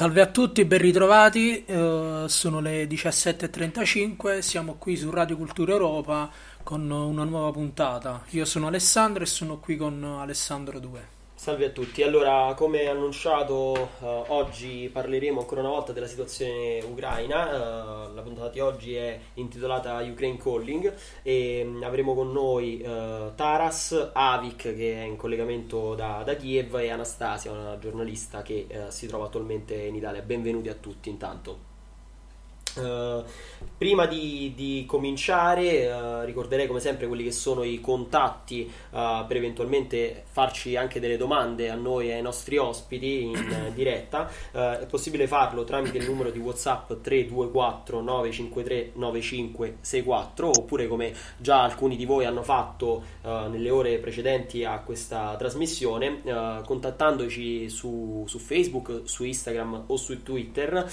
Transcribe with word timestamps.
Salve 0.00 0.22
a 0.22 0.28
tutti, 0.28 0.64
ben 0.64 0.78
ritrovati. 0.78 1.62
eh, 1.62 2.24
sono 2.26 2.60
le 2.60 2.86
17.35, 2.86 4.38
siamo 4.38 4.76
qui 4.76 4.96
su 4.96 5.10
Radio 5.10 5.36
Cultura 5.36 5.72
Europa 5.72 6.30
con 6.62 6.90
una 6.90 7.24
nuova 7.24 7.50
puntata. 7.52 8.24
Io 8.30 8.46
sono 8.46 8.68
Alessandro 8.68 9.24
e 9.24 9.26
sono 9.26 9.58
qui 9.58 9.76
con 9.76 10.02
Alessandro 10.02 10.78
2. 10.78 11.19
Salve 11.40 11.64
a 11.64 11.70
tutti, 11.70 12.02
allora 12.02 12.52
come 12.54 12.86
annunciato 12.86 13.74
eh, 13.74 14.24
oggi 14.28 14.90
parleremo 14.92 15.40
ancora 15.40 15.62
una 15.62 15.70
volta 15.70 15.90
della 15.90 16.06
situazione 16.06 16.82
ucraina, 16.82 18.08
Eh, 18.10 18.12
la 18.12 18.20
puntata 18.20 18.50
di 18.50 18.60
oggi 18.60 18.94
è 18.94 19.18
intitolata 19.36 20.02
Ukraine 20.02 20.36
Calling 20.36 20.94
e 21.22 21.62
mm, 21.64 21.82
avremo 21.82 22.14
con 22.14 22.30
noi 22.30 22.82
eh, 22.82 23.32
Taras, 23.34 24.10
Avik 24.12 24.76
che 24.76 24.92
è 24.92 25.02
in 25.04 25.16
collegamento 25.16 25.94
da, 25.94 26.22
da 26.26 26.36
Kiev 26.36 26.74
e 26.74 26.90
Anastasia, 26.90 27.50
una 27.52 27.78
giornalista 27.78 28.42
che 28.42 28.66
eh, 28.68 28.90
si 28.90 29.06
trova 29.06 29.24
attualmente 29.24 29.74
in 29.74 29.94
Italia. 29.94 30.20
Benvenuti 30.20 30.68
a 30.68 30.74
tutti 30.74 31.08
intanto. 31.08 31.69
Eh, 32.76 33.24
prima 33.76 34.06
di, 34.06 34.52
di 34.54 34.84
cominciare, 34.86 35.82
eh, 35.82 36.24
ricorderei 36.24 36.66
come 36.66 36.80
sempre 36.80 37.06
quelli 37.06 37.24
che 37.24 37.32
sono 37.32 37.62
i 37.62 37.80
contatti 37.80 38.70
eh, 38.90 39.24
per 39.26 39.36
eventualmente 39.36 40.24
farci 40.30 40.76
anche 40.76 41.00
delle 41.00 41.16
domande 41.16 41.70
a 41.70 41.74
noi 41.74 42.08
e 42.08 42.14
ai 42.14 42.22
nostri 42.22 42.58
ospiti 42.58 43.22
in 43.24 43.72
diretta. 43.74 44.30
È 44.52 44.86
possibile 44.88 45.26
farlo 45.26 45.64
tramite 45.64 45.98
il 45.98 46.06
numero 46.06 46.30
di 46.30 46.38
WhatsApp 46.38 46.92
324 47.00 48.00
953 48.00 48.92
9564 48.94 50.48
oppure 50.48 50.86
come 50.86 51.14
già 51.36 51.62
alcuni 51.62 51.96
di 51.96 52.04
voi 52.04 52.24
hanno 52.24 52.42
fatto 52.42 53.02
nelle 53.22 53.70
ore 53.70 53.98
precedenti 53.98 54.64
a 54.64 54.80
questa 54.80 55.36
trasmissione, 55.38 56.20
contattandoci 56.64 57.68
su, 57.68 58.24
su 58.26 58.38
Facebook, 58.38 59.02
su 59.04 59.24
Instagram 59.24 59.84
o 59.86 59.96
su 59.96 60.22
Twitter 60.22 60.90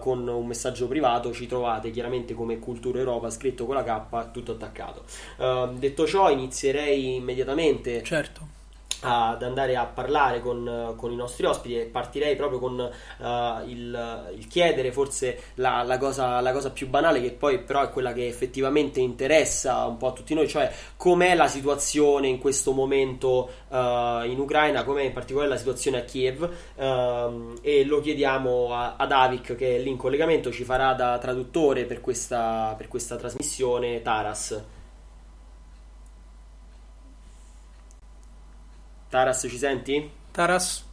con 0.00 0.26
un 0.26 0.46
messaggio 0.46 0.86
privato 0.86 1.07
ci 1.32 1.46
trovate 1.46 1.90
chiaramente 1.90 2.34
come 2.34 2.58
Cultura 2.58 2.98
Europa 2.98 3.30
scritto 3.30 3.66
con 3.66 3.74
la 3.74 3.82
K 3.82 4.30
tutto 4.30 4.52
attaccato. 4.52 5.04
Eh, 5.38 5.70
detto 5.74 6.06
ciò 6.06 6.30
inizierei 6.30 7.16
immediatamente 7.16 8.02
Certo. 8.02 8.56
Ad 9.00 9.42
andare 9.42 9.76
a 9.76 9.84
parlare 9.84 10.40
con, 10.40 10.94
con, 10.96 11.12
i 11.12 11.16
nostri 11.16 11.46
ospiti 11.46 11.78
e 11.78 11.84
partirei 11.84 12.34
proprio 12.34 12.58
con 12.58 12.78
uh, 12.78 13.68
il, 13.68 14.32
il, 14.36 14.46
chiedere 14.48 14.90
forse 14.90 15.40
la, 15.54 15.82
la, 15.82 15.98
cosa, 15.98 16.40
la, 16.40 16.52
cosa, 16.52 16.70
più 16.70 16.88
banale 16.88 17.20
che 17.20 17.30
poi 17.30 17.60
però 17.60 17.82
è 17.82 17.90
quella 17.90 18.12
che 18.12 18.26
effettivamente 18.26 19.00
interessa 19.00 19.86
un 19.86 19.96
po' 19.96 20.08
a 20.08 20.12
tutti 20.12 20.34
noi, 20.34 20.48
cioè 20.48 20.72
com'è 20.96 21.34
la 21.34 21.46
situazione 21.46 22.26
in 22.26 22.38
questo 22.38 22.72
momento 22.72 23.50
uh, 23.68 23.76
in 24.24 24.36
Ucraina, 24.38 24.84
com'è 24.84 25.02
in 25.02 25.12
particolare 25.12 25.50
la 25.50 25.58
situazione 25.58 25.98
a 25.98 26.02
Kiev 26.02 26.42
uh, 26.76 27.54
e 27.62 27.84
lo 27.84 28.00
chiediamo 28.00 28.74
a, 28.74 28.96
ad 28.96 29.12
Avik 29.12 29.54
che 29.54 29.76
è 29.76 29.78
lì 29.78 29.90
in 29.90 29.96
collegamento, 29.96 30.50
ci 30.50 30.64
farà 30.64 30.92
da 30.94 31.18
traduttore 31.18 31.84
per 31.84 32.00
questa, 32.00 32.74
per 32.76 32.88
questa 32.88 33.16
trasmissione 33.16 34.02
Taras. 34.02 34.76
Taras, 39.08 39.46
ci 39.48 39.56
senti? 39.56 40.10
Taras? 40.30 40.86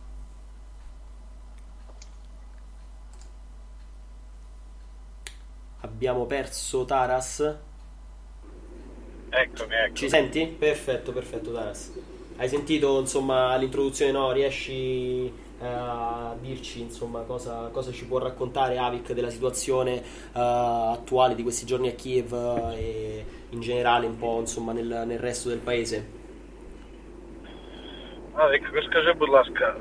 Abbiamo 5.81 6.25
perso 6.25 6.85
Taras? 6.85 7.57
Eccomi, 9.29 9.75
ecco. 9.75 9.95
Ci 9.95 10.07
senti? 10.07 10.45
Perfetto, 10.47 11.11
perfetto, 11.11 11.51
Taras. 11.51 11.91
Hai 12.37 12.47
sentito, 12.47 13.01
insomma, 13.01 13.53
l'introduzione, 13.57 14.13
no? 14.13 14.31
Riesci 14.31 15.25
eh, 15.25 15.65
a 15.65 16.33
dirci, 16.39 16.79
insomma, 16.79 17.19
cosa, 17.23 17.67
cosa, 17.73 17.91
ci 17.91 18.05
può 18.05 18.19
raccontare 18.19 18.77
Avik 18.77 19.11
della 19.11 19.29
situazione 19.29 19.97
uh, 20.31 20.39
attuale 20.93 21.35
di 21.35 21.43
questi 21.43 21.65
giorni 21.65 21.89
a 21.89 21.93
Kiev 21.93 22.31
uh, 22.31 22.71
e 22.71 23.25
in 23.49 23.59
generale 23.59 24.05
un 24.05 24.17
po', 24.17 24.39
insomma, 24.39 24.71
nel, 24.71 25.03
nel 25.05 25.19
resto 25.19 25.49
del 25.49 25.59
paese? 25.59 26.23
Розкажи, 28.73 29.13
будь 29.13 29.29
ласка, 29.29 29.75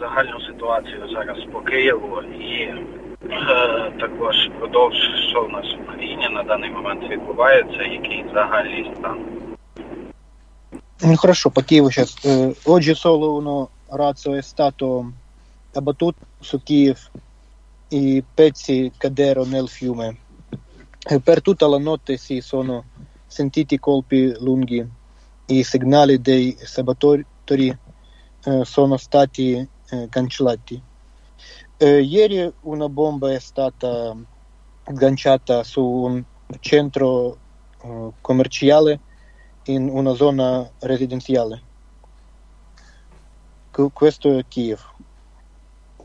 загальну 0.00 0.40
ситуацію 0.40 1.08
зараз 1.12 1.38
по 1.52 1.60
Києву 1.60 2.22
і 2.22 2.52
е, 2.52 3.92
також 4.00 4.36
продовж, 4.58 4.96
що 5.30 5.44
в 5.44 5.50
нас 5.50 5.66
в 5.74 5.82
Україні 5.82 6.28
на 6.28 6.42
даний 6.42 6.70
момент 6.70 7.10
відбувається, 7.10 7.82
який 7.82 8.24
загальний 8.34 8.90
стан. 8.98 9.18
Ну, 11.02 11.16
хорошо, 11.16 11.50
по 11.50 11.62
Киеву 11.62 11.90
сейчас. 11.90 12.16
Oggi 12.66 12.94
solo 12.94 13.36
uno 13.36 13.68
razzo 13.90 14.34
è 14.34 14.42
stato 14.42 15.12
abbattuto 15.74 16.18
su 16.40 16.60
Kiev, 16.62 16.98
i 17.88 18.22
pezzi 18.34 18.92
cadero 18.98 19.44
nel 19.44 19.68
fiume. 19.68 20.16
Per 21.24 21.40
tutta 21.40 21.66
la 21.68 21.78
notte 21.78 22.16
si 22.16 22.40
sono 22.40 22.84
sentiti 23.26 23.78
colpi 23.78 24.34
sono 28.62 28.96
stati 28.96 29.68
cancellati. 30.10 30.82
Ieri 31.78 32.52
una 32.62 32.88
bomba 32.88 33.32
è 33.32 33.38
stata 33.38 34.16
agganciata 34.84 35.62
su 35.64 35.82
un 35.82 36.22
centro 36.60 37.36
commerciale 38.20 39.00
in 39.64 39.88
una 39.88 40.14
zona 40.14 40.68
residenziale. 40.80 41.62
Questo 43.92 44.38
è 44.38 44.44
Kiev. 44.48 44.80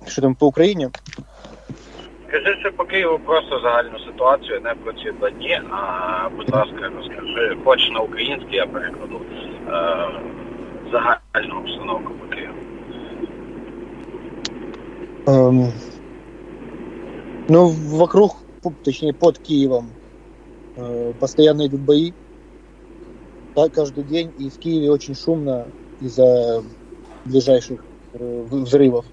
Що 0.06 0.21
там 0.21 0.35
по 0.35 0.47
Україні? 0.47 0.89
Скажи 2.27 2.59
ще 2.59 2.71
по 2.71 2.85
Києву 2.85 3.19
просто 3.19 3.59
загальну 3.59 4.00
ситуацію, 4.00 4.62
не 4.62 4.75
про 4.75 4.94
ці 4.94 5.12
два 5.12 5.30
дні, 5.30 5.62
а 5.71 6.30
будь 6.30 6.50
ласка, 6.53 6.91
розкажи, 6.95 7.57
хоч 7.65 7.89
на 7.91 8.00
український 8.00 8.56
я 8.56 8.65
перекладу. 8.65 9.21
Загальну 10.94 11.60
обстановку 11.60 12.13
по 12.13 12.36
Киеву? 12.36 12.56
Эм, 15.25 15.72
ну, 17.50 17.68
вокруг, 17.98 18.38
точнее, 18.84 19.13
под 19.13 19.40
Киевом 19.40 19.90
э, 20.75 21.13
постоянно 21.19 21.68
идут 21.68 21.81
бои. 21.81 22.13
Да, 23.56 23.69
каждый 23.69 24.04
день. 24.04 24.31
И 24.38 24.50
в 24.50 24.57
Киеве 24.60 24.92
очень 24.92 25.16
шумно 25.16 25.68
из-за 26.00 26.63
ближайших 27.25 27.84
э, 28.13 28.44
взрывов. 28.50 29.06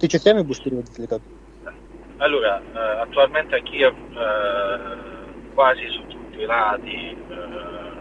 Ты 0.00 0.08
частями 0.08 0.42
будешь 0.42 0.62
переводить 0.62 0.98
или 0.98 1.06
как? 1.06 1.20
Allora, 2.18 2.62
eh, 2.74 3.02
attualmente 3.02 3.56
a 3.56 3.60
Kiev 3.60 3.94
eh, 3.94 5.54
quasi 5.54 5.88
su 5.88 6.06
tutti 6.06 6.40
i 6.40 6.44
lati 6.44 7.16
eh, 7.28 7.92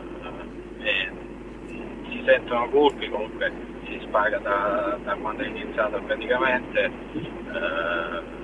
si 2.11 2.21
sentono 2.25 2.69
colpi, 2.69 3.09
comunque 3.09 3.51
si 3.85 3.99
spara 4.03 4.37
da, 4.37 4.97
da 5.03 5.15
quando 5.15 5.43
è 5.43 5.47
iniziato 5.47 5.99
praticamente. 6.05 6.91
Eh, 7.13 8.39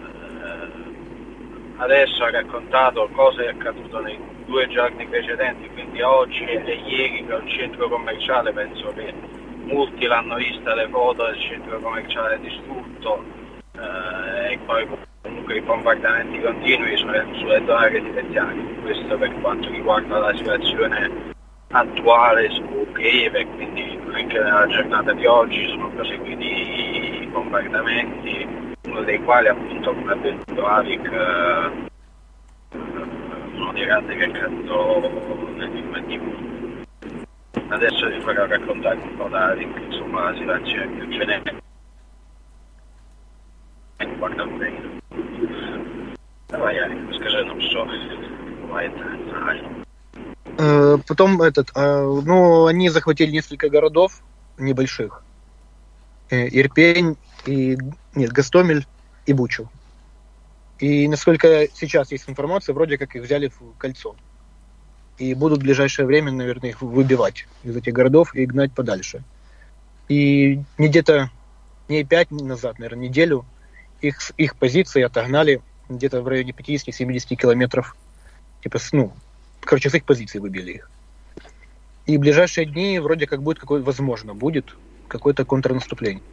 adesso 1.77 2.23
ha 2.23 2.31
raccontato 2.31 3.07
cosa 3.11 3.43
è 3.43 3.49
accaduto 3.49 3.99
nei 3.99 4.17
due 4.45 4.67
giorni 4.67 5.05
precedenti, 5.05 5.69
quindi 5.69 6.01
oggi 6.01 6.43
e 6.43 6.81
ieri 6.85 7.25
che 7.25 7.33
un 7.33 7.47
centro 7.47 7.89
commerciale, 7.89 8.51
penso 8.51 8.93
che 8.95 9.13
molti 9.65 10.05
l'hanno 10.05 10.35
vista 10.35 10.73
le 10.73 10.87
foto 10.87 11.25
del 11.25 11.39
centro 11.39 11.79
commerciale 11.79 12.39
distrutto 12.39 13.23
eh, 13.77 14.53
e 14.53 14.59
poi 14.65 14.87
comunque 15.21 15.57
i 15.57 15.61
bombardamenti 15.61 16.39
continui 16.39 16.95
sulle, 16.97 17.25
sulle 17.33 17.61
zone 17.65 17.89
residenziali. 17.89 18.79
Questo 18.81 19.17
per 19.17 19.33
quanto 19.41 19.69
riguarda 19.69 20.19
la 20.19 20.35
situazione 20.35 21.35
attuale 21.68 22.50
su 22.50 22.86
Kiev 22.92 23.34
e 23.34 23.46
quindi 23.46 23.98
anche 24.12 24.38
nella 24.38 24.66
giornata 24.66 25.12
di 25.12 25.26
oggi 25.26 25.68
sono 25.68 25.88
proseguiti 25.90 27.22
i 27.22 27.26
bombardamenti, 27.26 28.76
uno 28.84 29.02
dei 29.02 29.22
quali 29.22 29.48
appunto 29.48 29.94
come 29.94 30.12
ha 30.12 30.16
detto 30.16 30.66
Avic 30.66 31.10
eh, 31.10 31.88
uno 33.54 33.72
dei 33.72 33.86
razzi 33.86 34.14
che 34.14 34.24
è 34.24 34.30
caduto 34.30 35.10
nel 35.56 35.70
film 35.70 36.84
Adesso 37.68 38.08
vi 38.08 38.20
farò 38.20 38.46
raccontare 38.46 38.98
un 39.00 39.16
po' 39.16 39.28
da 39.28 39.46
Avic, 39.46 39.80
insomma 39.86 40.30
la 40.30 40.36
situazione 40.36 40.86
più 40.86 41.08
generica 41.08 41.60
riguarda 44.22 44.44
Ucraina. 44.44 44.80
Давай, 46.48 46.76
Ярик, 46.76 47.10
расскажи 47.10 47.44
нам, 47.44 47.60
что 47.60 47.88
бывает 48.60 48.92
загально. 48.96 49.75
Э, 50.57 50.97
потом 51.07 51.41
этот, 51.41 51.69
э, 51.75 52.21
ну, 52.25 52.65
они 52.65 52.89
захватили 52.89 53.31
несколько 53.31 53.69
городов 53.69 54.21
небольших. 54.57 55.23
Э, 56.29 56.47
Ирпень 56.47 57.15
и 57.45 57.77
нет, 58.15 58.31
Гастомель 58.31 58.87
и 59.27 59.33
Бучу. 59.33 59.69
И 60.79 61.07
насколько 61.07 61.67
сейчас 61.73 62.11
есть 62.11 62.27
информация, 62.27 62.73
вроде 62.73 62.97
как 62.97 63.15
их 63.15 63.23
взяли 63.23 63.49
в 63.49 63.77
кольцо. 63.77 64.15
И 65.19 65.33
будут 65.35 65.59
в 65.59 65.63
ближайшее 65.63 66.05
время, 66.07 66.31
наверное, 66.31 66.71
их 66.71 66.81
выбивать 66.81 67.47
из 67.63 67.75
этих 67.75 67.93
городов 67.93 68.33
и 68.33 68.45
гнать 68.45 68.73
подальше. 68.73 69.23
И 70.09 70.61
не 70.77 70.87
где-то 70.87 71.29
не 71.87 72.03
пять 72.03 72.31
назад, 72.31 72.79
наверное, 72.79 73.07
неделю 73.07 73.45
их, 74.01 74.31
их 74.37 74.55
позиции 74.55 75.01
отогнали 75.03 75.61
где-то 75.89 76.21
в 76.21 76.27
районе 76.27 76.51
50-70 76.51 77.35
километров 77.35 77.95
типа, 78.63 78.79
ну, 78.91 79.13
короче, 79.67 79.89
с 79.89 79.95
их 79.95 80.05
позиций 80.05 80.39
выбили 80.39 80.71
их. 80.71 80.89
И 82.07 82.17
в 82.17 82.21
ближайшие 82.21 82.65
dni 82.65 83.01
вроде 83.01 83.27
как 83.27 83.43
будет 83.43 83.59
какое 83.59 83.81
возможно, 83.81 84.33
будет 84.33 84.75
какое-то 85.07 85.45
контрнаступление. 85.45 86.23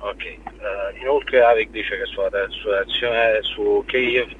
Ok, 0.00 0.20
uh, 0.20 0.92
inoltre 1.00 1.42
Avic 1.42 1.70
dice 1.70 1.96
che 1.96 2.04
sulla, 2.06 2.28
sua 2.50 2.80
azione 2.80 3.40
su 3.42 3.84
Kiev 3.86 4.28
uh, 4.28 4.32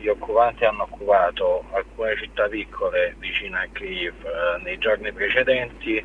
gli 0.00 0.08
occupanti 0.08 0.64
hanno 0.64 0.84
occupato 0.84 1.64
alcune 1.72 2.16
città 2.16 2.48
piccole 2.48 3.14
vicine 3.20 3.58
a 3.58 3.68
Kiev 3.72 4.14
uh, 4.24 4.62
nei 4.62 4.78
giorni 4.78 5.12
precedenti. 5.12 6.04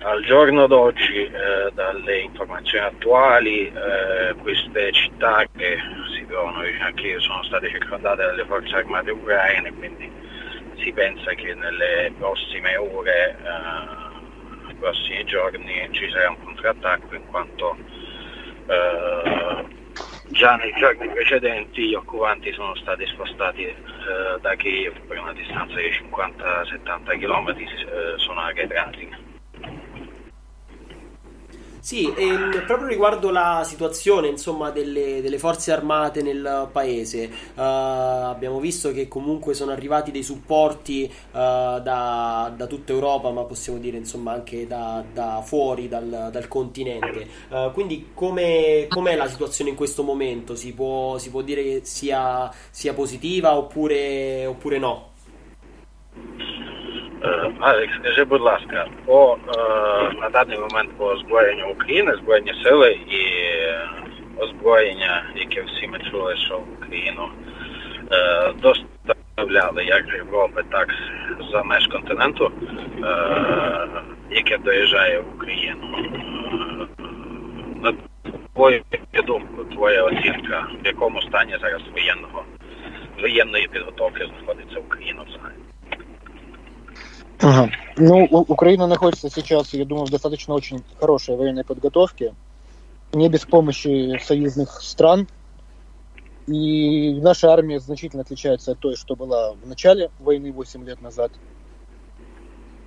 Al 0.00 0.22
giorno 0.24 0.68
d'oggi, 0.68 1.24
eh, 1.24 1.70
dalle 1.74 2.20
informazioni 2.20 2.86
attuali, 2.86 3.66
eh, 3.66 4.32
queste 4.40 4.92
città 4.92 5.44
che 5.56 5.76
si 6.14 6.24
trovano 6.26 6.60
vicino 6.60 6.86
a 6.86 6.92
Kiev 6.92 7.18
sono 7.18 7.42
state 7.42 7.68
circondate 7.68 8.22
dalle 8.22 8.44
forze 8.44 8.76
armate 8.76 9.10
ucraine, 9.10 9.72
quindi 9.74 10.08
si 10.76 10.92
pensa 10.92 11.34
che 11.34 11.52
nelle 11.52 12.12
prossime 12.16 12.76
ore, 12.76 13.36
eh, 13.42 14.66
nei 14.66 14.74
prossimi 14.74 15.24
giorni 15.24 15.88
ci 15.90 16.08
sarà 16.10 16.30
un 16.30 16.44
contrattacco 16.44 17.14
in 17.16 17.26
quanto 17.26 17.76
eh, 18.68 19.64
già 20.28 20.54
nei 20.56 20.72
giorni 20.78 21.08
precedenti 21.08 21.88
gli 21.88 21.94
occupanti 21.94 22.52
sono 22.52 22.76
stati 22.76 23.04
spostati 23.06 23.64
eh, 23.64 23.74
da 24.40 24.54
Kiev 24.54 24.96
per 25.08 25.18
una 25.18 25.32
distanza 25.32 25.74
di 25.74 25.88
50-70 25.88 27.18
km, 27.18 27.48
eh, 27.48 28.14
sono 28.16 28.40
arretrati. 28.40 29.26
Sì, 31.88 32.04
ehm, 32.14 32.64
proprio 32.66 32.86
riguardo 32.86 33.30
la 33.30 33.62
situazione 33.64 34.28
insomma, 34.28 34.68
delle, 34.68 35.22
delle, 35.22 35.38
forze 35.38 35.72
armate 35.72 36.20
nel 36.20 36.68
paese, 36.70 37.30
uh, 37.54 37.60
abbiamo 37.62 38.60
visto 38.60 38.92
che 38.92 39.08
comunque 39.08 39.54
sono 39.54 39.70
arrivati 39.70 40.10
dei 40.10 40.22
supporti 40.22 41.10
uh, 41.10 41.32
da, 41.32 42.52
da, 42.54 42.66
tutta 42.66 42.92
Europa, 42.92 43.30
ma 43.30 43.44
possiamo 43.44 43.78
dire 43.78 43.96
insomma, 43.96 44.32
anche 44.32 44.66
da, 44.66 45.02
da 45.10 45.40
fuori 45.42 45.88
dal, 45.88 46.28
dal 46.30 46.46
continente. 46.46 47.26
Uh, 47.48 47.72
quindi 47.72 48.10
come, 48.12 48.84
com'è 48.90 49.16
la 49.16 49.26
situazione 49.26 49.70
in 49.70 49.76
questo 49.76 50.02
momento? 50.02 50.56
Si 50.56 50.74
può, 50.74 51.16
si 51.16 51.30
può 51.30 51.40
dire 51.40 51.62
che 51.62 51.80
sia, 51.84 52.52
sia 52.68 52.92
positiva 52.92 53.56
oppure, 53.56 54.44
oppure 54.44 54.78
no? 54.78 55.08
Алекс, 57.60 57.94
скажи, 57.96 58.24
будь 58.24 58.40
ласка, 58.40 58.88
по 59.04 59.38
на 60.20 60.28
даний 60.30 60.58
момент 60.58 60.90
по 60.96 61.06
озброєнню 61.06 61.70
України, 61.70 62.14
Збройні 62.14 62.54
сили 62.62 62.92
і 62.92 63.22
озброєння, 64.40 65.24
яке 65.36 65.62
всі 65.62 65.88
ми 65.88 65.98
чули, 65.98 66.36
що 66.36 66.58
в 66.58 66.72
Україну 66.78 67.28
доставляли 68.62 69.84
як 69.84 70.04
з 70.10 70.14
Європи, 70.14 70.62
так 70.70 70.94
за 71.52 71.62
меж 71.62 71.86
континенту, 71.86 72.52
яке 74.30 74.58
доїжджає 74.58 75.20
в 75.20 75.36
Україну. 75.36 75.82
На 77.82 77.92
твою 78.54 78.82
думку, 79.26 79.64
твоя 79.64 80.04
оцінка, 80.04 80.66
в 80.82 80.86
якому 80.86 81.22
стані 81.22 81.56
зараз 81.60 81.82
воєнного 81.92 82.44
воєнної 83.20 83.68
підготовки 83.68 84.26
знаходиться 84.26 84.78
Україна 84.78 85.22
взагалі? 85.28 85.67
Ну, 87.40 88.24
Украина 88.48 88.86
находится 88.86 89.30
сейчас, 89.30 89.72
я 89.72 89.84
думаю, 89.84 90.06
в 90.06 90.10
достаточно 90.10 90.54
очень 90.54 90.82
хорошей 90.98 91.36
военной 91.36 91.64
подготовке, 91.64 92.34
не 93.12 93.28
без 93.28 93.44
помощи 93.44 94.20
союзных 94.24 94.82
стран. 94.82 95.28
И 96.46 97.14
наша 97.20 97.52
армия 97.52 97.78
значительно 97.78 98.22
отличается 98.22 98.72
от 98.72 98.78
той, 98.78 98.96
что 98.96 99.14
была 99.14 99.52
в 99.52 99.66
начале 99.66 100.10
войны 100.18 100.50
8 100.50 100.84
лет 100.84 101.00
назад. 101.02 101.30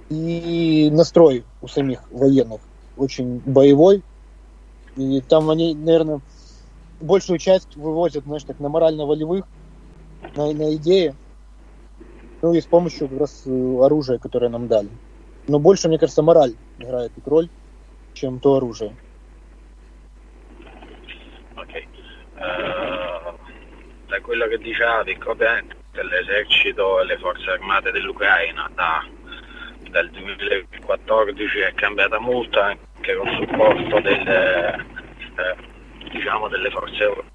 И 0.09 0.89
настрой 0.91 1.45
у 1.61 1.67
самих 1.67 2.03
военных 2.11 2.61
очень 2.97 3.39
боевой. 3.45 4.03
И 4.97 5.21
там 5.21 5.49
они, 5.49 5.75
наверное, 5.75 6.21
большую 6.99 7.39
часть 7.39 7.75
вывозят, 7.75 8.25
знаешь, 8.25 8.43
так 8.43 8.59
на 8.59 8.69
морально-волевых, 8.69 9.45
на, 10.35 10.51
на 10.51 10.75
идеи. 10.75 11.15
Ну 12.42 12.52
и 12.52 12.60
с 12.60 12.66
помощью 12.66 13.08
как 13.08 13.20
раз 13.20 13.44
э, 13.46 13.50
оружия, 13.82 14.18
которое 14.18 14.48
нам 14.48 14.68
dali. 14.68 14.90
Но 15.48 15.58
больше, 15.58 15.88
мне 15.88 15.98
кажется, 15.98 16.22
мораль 16.22 16.54
играет 16.78 17.12
тут 17.14 17.26
роль, 17.28 17.48
чем 18.14 18.40
то 18.40 18.56
оружие. 18.56 18.96
Ok. 21.56 21.86
Uh, 22.36 23.34
da 24.08 24.20
quello 24.20 24.46
che 24.48 24.58
dicevi, 24.58 25.18
ovviamente 25.24 25.76
l'esercito 26.02 27.00
e 27.00 27.04
le 27.06 27.16
forze 27.18 27.50
armate 27.50 27.90
dell'Ucraina 27.92 28.70
da, 28.74 29.04
dal 29.90 30.10
2014 30.10 31.58
è 31.60 31.74
cambiata 31.74 32.18
molto 32.18 32.60
anche 32.60 33.14
con 33.14 33.28
il 33.28 33.36
supporto 33.36 34.00
delle, 34.00 34.74
eh, 34.74 35.56
diciamo 36.10 36.48
delle 36.48 36.70
forze 36.70 37.02
europee 37.02 37.34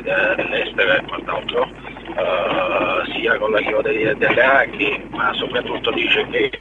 dell'estero 0.00 0.94
e 0.94 1.02
quant'altro, 1.02 1.62
uh, 1.62 3.10
sia 3.12 3.36
con 3.38 3.50
l'arrivo 3.50 3.82
delle, 3.82 4.42
armi, 4.42 5.04
ma 5.10 5.32
soprattutto 5.34 5.90
dice 5.92 6.26
che 6.28 6.60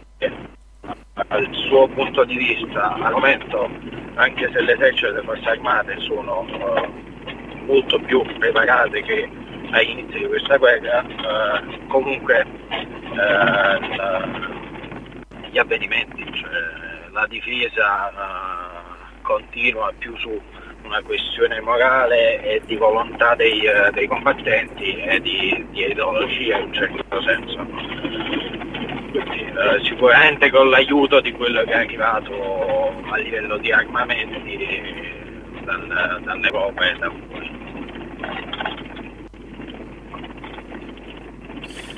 dal 1.28 1.48
suo 1.68 1.88
punto 1.88 2.24
di 2.26 2.38
vista 2.38 2.94
al 2.94 3.14
momento, 3.14 3.70
anche 4.16 4.50
se 4.52 4.62
l'esercito 4.62 5.08
e 5.08 5.12
le 5.14 5.22
forze 5.22 5.50
armate 5.50 6.00
sono 6.00 6.46
uh, 6.50 7.66
molto 7.66 8.00
più 8.00 8.22
preparate 8.38 9.02
che 9.02 9.30
all'inizio 9.72 10.20
di 10.20 10.28
questa 10.28 10.58
guerra, 10.58 11.04
uh, 11.04 11.88
comunque 11.88 12.46
gli 15.50 15.58
avvenimenti, 15.58 16.26
cioè 16.34 16.52
la 17.12 17.26
difesa 17.28 18.12
continua 19.22 19.94
più 19.98 20.16
su 20.18 20.42
una 20.86 21.02
questione 21.02 21.60
morale 21.62 22.42
e 22.44 22.62
di 22.66 22.76
volontà 22.76 23.36
dei, 23.36 23.66
uh, 23.66 23.92
dei 23.92 24.08
combattenti 24.08 24.96
e 24.96 25.20
di, 25.20 25.66
di, 25.72 25.86
ideologia 25.86 26.58
in 26.58 26.64
un 26.66 26.74
certo 26.74 27.22
senso. 27.22 27.66
Quindi, 29.12 29.52
uh, 29.52 29.84
sicuramente 29.84 30.50
con 30.52 30.70
l'aiuto 30.70 31.20
di 31.20 31.32
quello 31.32 31.64
che 31.64 31.72
è 31.72 31.78
arrivato 31.78 32.94
a 33.10 33.18
livello 33.18 33.58
di 33.58 33.72
armamenti 33.72 34.82
dal, 35.64 36.22
dall'Europa 36.24 36.90
e 36.90 36.96
da 36.98 37.10
fuori. 37.10 37.54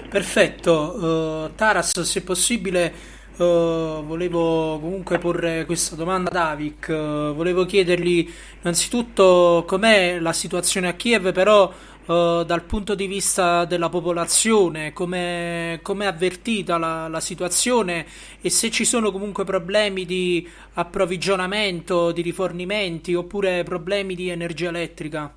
Perfetto, 0.09 0.95
uh, 0.95 1.55
Taras, 1.55 1.99
se 2.01 2.23
possibile 2.23 3.16
Uh, 3.37 4.03
volevo 4.03 4.79
comunque 4.79 5.19
porre 5.19 5.65
questa 5.65 5.95
domanda 5.95 6.31
a 6.31 6.33
Davik. 6.33 6.87
Uh, 6.89 7.35
volevo 7.35 7.65
chiedergli 7.65 8.27
innanzitutto 8.61 9.63
com'è 9.67 10.17
la 10.19 10.33
situazione 10.33 10.87
a 10.87 10.93
Kiev, 10.93 11.31
però 11.33 11.71
uh, 11.71 12.43
dal 12.43 12.63
punto 12.63 12.95
di 12.95 13.05
vista 13.05 13.65
della 13.65 13.89
popolazione, 13.89 14.91
come 14.91 15.79
è 15.79 16.05
avvertita 16.05 16.79
la, 16.79 17.07
la, 17.07 17.19
situazione 17.19 18.07
e 18.41 18.49
se 18.49 18.71
ci 18.71 18.85
sono 18.85 19.11
comunque 19.11 19.43
problemi 19.43 20.05
di 20.05 20.49
approvvigionamento, 20.73 22.11
di 22.11 22.23
rifornimenti 22.23 23.13
oppure 23.13 23.61
problemi 23.61 24.15
di 24.15 24.29
energia 24.29 24.69
elettrica. 24.69 25.31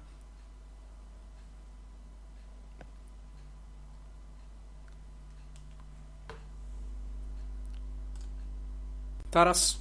Taras? 9.31 9.79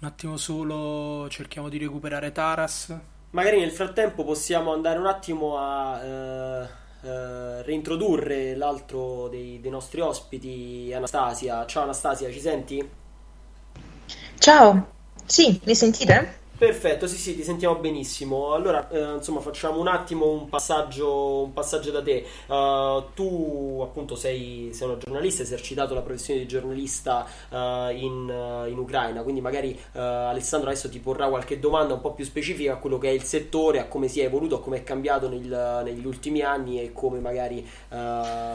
Un 0.00 0.08
attimo 0.08 0.36
solo, 0.38 1.28
cerchiamo 1.28 1.68
di 1.68 1.76
recuperare 1.76 2.32
Taras. 2.32 2.98
Magari 3.30 3.60
nel 3.60 3.70
frattempo 3.70 4.24
possiamo 4.24 4.72
andare 4.72 4.98
un 4.98 5.06
attimo 5.06 5.58
a 5.58 6.02
eh, 6.02 6.68
eh, 7.02 7.62
reintrodurre 7.62 8.56
l'altro 8.56 9.28
dei, 9.28 9.60
dei 9.60 9.70
nostri 9.70 10.00
ospiti, 10.00 10.92
Anastasia. 10.94 11.66
Ciao 11.66 11.82
Anastasia, 11.82 12.30
ci 12.30 12.40
senti? 12.40 12.90
Ciao, 14.38 14.88
sì, 15.26 15.60
mi 15.64 15.74
sentite? 15.74 16.42
Perfetto, 16.64 17.06
sì, 17.06 17.18
sì, 17.18 17.36
ti 17.36 17.42
sentiamo 17.42 17.74
benissimo. 17.74 18.54
Allora, 18.54 18.88
eh, 18.88 19.16
insomma, 19.16 19.40
facciamo 19.40 19.80
un 19.80 19.86
attimo 19.86 20.30
un 20.30 20.48
passaggio, 20.48 21.42
un 21.42 21.52
passaggio 21.52 21.90
da 21.90 22.02
te. 22.02 22.24
Uh, 22.46 23.12
tu, 23.12 23.80
appunto, 23.82 24.16
sei, 24.16 24.70
sei, 24.72 24.88
una 24.88 24.96
giornalista, 24.96 25.42
hai 25.42 25.48
esercitato 25.48 25.92
la 25.92 26.00
professione 26.00 26.40
di 26.40 26.48
giornalista 26.48 27.26
uh, 27.50 27.56
in, 27.94 28.28
uh, 28.30 28.66
in, 28.66 28.78
Ucraina, 28.78 29.20
quindi 29.20 29.42
magari 29.42 29.78
Alessandro 29.92 30.70
adesso 30.70 30.88
ti 30.88 31.00
porrà 31.00 31.28
qualche 31.28 31.58
domanda 31.58 31.94
un 31.94 32.00
po' 32.00 32.12
più 32.12 32.24
specifica 32.24 32.72
a 32.72 32.76
quello 32.76 32.96
che 32.96 33.08
è 33.08 33.12
il 33.12 33.22
settore, 33.22 33.80
a 33.80 33.84
come 33.86 34.08
si 34.08 34.20
è 34.20 34.24
evoluto, 34.24 34.56
a 34.56 34.60
come 34.60 34.78
è 34.78 34.82
cambiato 34.82 35.28
nel, 35.28 35.82
negli 35.84 36.06
ultimi 36.06 36.40
anni 36.40 36.80
e 36.80 36.92
come 36.92 37.18
magari 37.20 37.66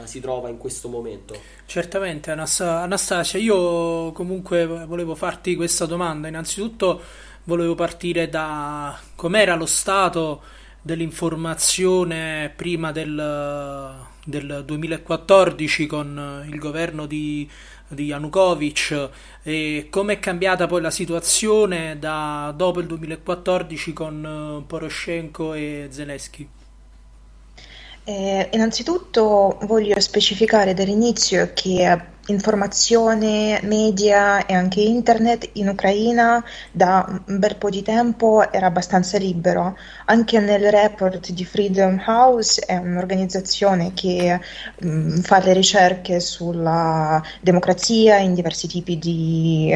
si 0.03 0.19
trova 0.19 0.49
in 0.49 0.57
questo 0.57 0.89
momento. 0.89 1.35
Certamente, 1.65 2.31
Anastasia, 2.31 3.39
io 3.39 4.11
comunque 4.11 4.65
volevo 4.65 5.15
farti 5.15 5.55
questa 5.55 5.85
domanda. 5.85 6.27
Innanzitutto 6.27 7.01
volevo 7.49 7.73
partire 7.73 8.29
da 8.29 8.97
com'era 9.15 9.55
lo 9.55 9.65
stato 9.65 10.41
dell'informazione 10.81 12.53
prima 12.55 12.91
del, 12.91 13.95
del 14.23 14.63
2014 14.65 15.87
con 15.87 16.45
il 16.47 16.59
governo 16.59 17.07
di, 17.07 17.49
di 17.87 18.05
Yanukovych 18.05 19.09
e 19.41 19.87
come 19.89 20.13
è 20.13 20.19
cambiata 20.19 20.67
poi 20.67 20.81
la 20.81 20.91
situazione 20.91 21.97
da 21.97 22.53
dopo 22.55 22.79
il 22.79 22.85
2014 22.85 23.93
con 23.93 24.63
Poroshenko 24.65 25.53
e 25.53 25.87
Zelensky. 25.89 26.47
Eh, 28.03 28.49
innanzitutto 28.53 29.57
voglio 29.63 29.99
specificare 29.99 30.73
dall'inizio 30.73 31.51
che 31.53 31.85
informazione, 32.31 33.59
media 33.63 34.45
e 34.45 34.53
anche 34.53 34.81
internet 34.81 35.49
in 35.53 35.69
Ucraina 35.69 36.43
da 36.71 37.05
un 37.27 37.39
bel 37.39 37.55
po' 37.55 37.69
di 37.69 37.81
tempo 37.81 38.51
era 38.51 38.67
abbastanza 38.67 39.17
libero. 39.17 39.77
Anche 40.05 40.39
nel 40.39 40.69
report 40.71 41.31
di 41.31 41.45
Freedom 41.45 42.01
House 42.05 42.61
è 42.65 42.77
un'organizzazione 42.77 43.93
che 43.93 44.39
mh, 44.79 44.87
mm, 44.87 45.17
fa 45.19 45.39
le 45.39 45.53
ricerche 45.53 46.19
sulla 46.19 47.21
democrazia 47.41 48.17
in 48.17 48.33
diversi 48.33 48.67
tipi 48.67 48.97
di, 48.97 49.71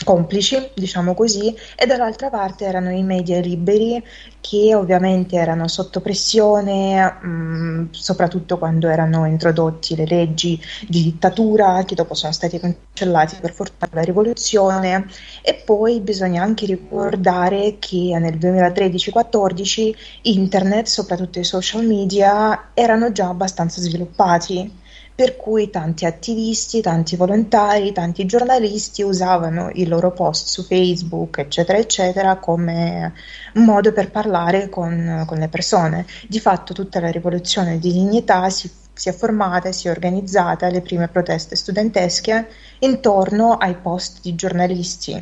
complici, 0.03 0.69
diciamo 0.73 1.13
così, 1.13 1.55
e 1.75 1.85
dall'altra 1.85 2.29
parte 2.29 2.65
erano 2.65 2.91
i 2.91 3.03
media 3.03 3.39
liberi 3.39 4.03
che 4.39 4.75
ovviamente 4.75 5.37
erano 5.37 5.67
sotto 5.67 6.01
pressione, 6.01 7.03
mh, 7.03 7.87
soprattutto 7.91 8.59
quando 8.59 8.87
erano 8.87 9.25
introdotti 9.25 9.95
le 9.95 10.05
leggi 10.05 10.61
di 10.87 11.01
dittatura 11.03 11.83
che 11.83 11.95
dopo 11.95 12.13
sono 12.13 12.31
stati 12.31 12.59
cancellati 12.59 13.37
per 13.41 13.51
fortuna 13.51 13.89
della 13.89 14.03
rivoluzione. 14.03 15.07
E 15.41 15.61
poi 15.65 15.99
bisogna 15.99 16.43
anche 16.43 16.67
ricordare 16.67 17.77
che 17.79 18.15
nel 18.19 18.37
2013-14 18.37 19.93
internet, 20.23 20.85
soprattutto 20.85 21.39
i 21.39 21.43
social 21.43 21.83
media, 21.83 22.69
erano 22.75 23.11
già 23.11 23.29
abbastanza 23.29 23.54
sviluppati 23.67 24.83
per 25.15 25.37
cui 25.37 25.69
tanti 25.69 26.03
attivisti, 26.05 26.81
tanti 26.81 27.15
volontari, 27.15 27.93
tanti 27.93 28.25
giornalisti 28.25 29.01
usavano 29.01 29.69
i 29.71 29.87
loro 29.87 30.11
post 30.11 30.47
su 30.47 30.63
Facebook, 30.63 31.37
eccetera, 31.37 31.77
eccetera, 31.77 32.35
come 32.35 33.13
modo 33.53 33.93
per 33.93 34.11
parlare 34.11 34.67
con, 34.67 35.23
con 35.25 35.37
le 35.37 35.47
persone. 35.47 36.05
Di 36.27 36.41
fatto 36.41 36.73
tutta 36.73 36.99
la 36.99 37.09
rivoluzione 37.11 37.79
di 37.79 37.93
dignità 37.93 38.49
si, 38.49 38.69
si 38.91 39.07
è 39.07 39.13
formata 39.13 39.69
e 39.69 39.71
si 39.71 39.87
è 39.87 39.91
organizzata, 39.91 40.67
le 40.67 40.81
prime 40.81 41.07
proteste 41.07 41.55
studentesche, 41.55 42.49
intorno 42.79 43.53
ai 43.53 43.75
post 43.75 44.19
di 44.21 44.35
giornalisti. 44.35 45.13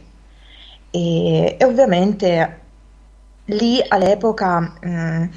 E, 0.90 1.56
e 1.60 1.64
ovviamente 1.64 2.60
lì 3.46 3.80
all'epoca... 3.88 4.60
Mh, 4.82 5.30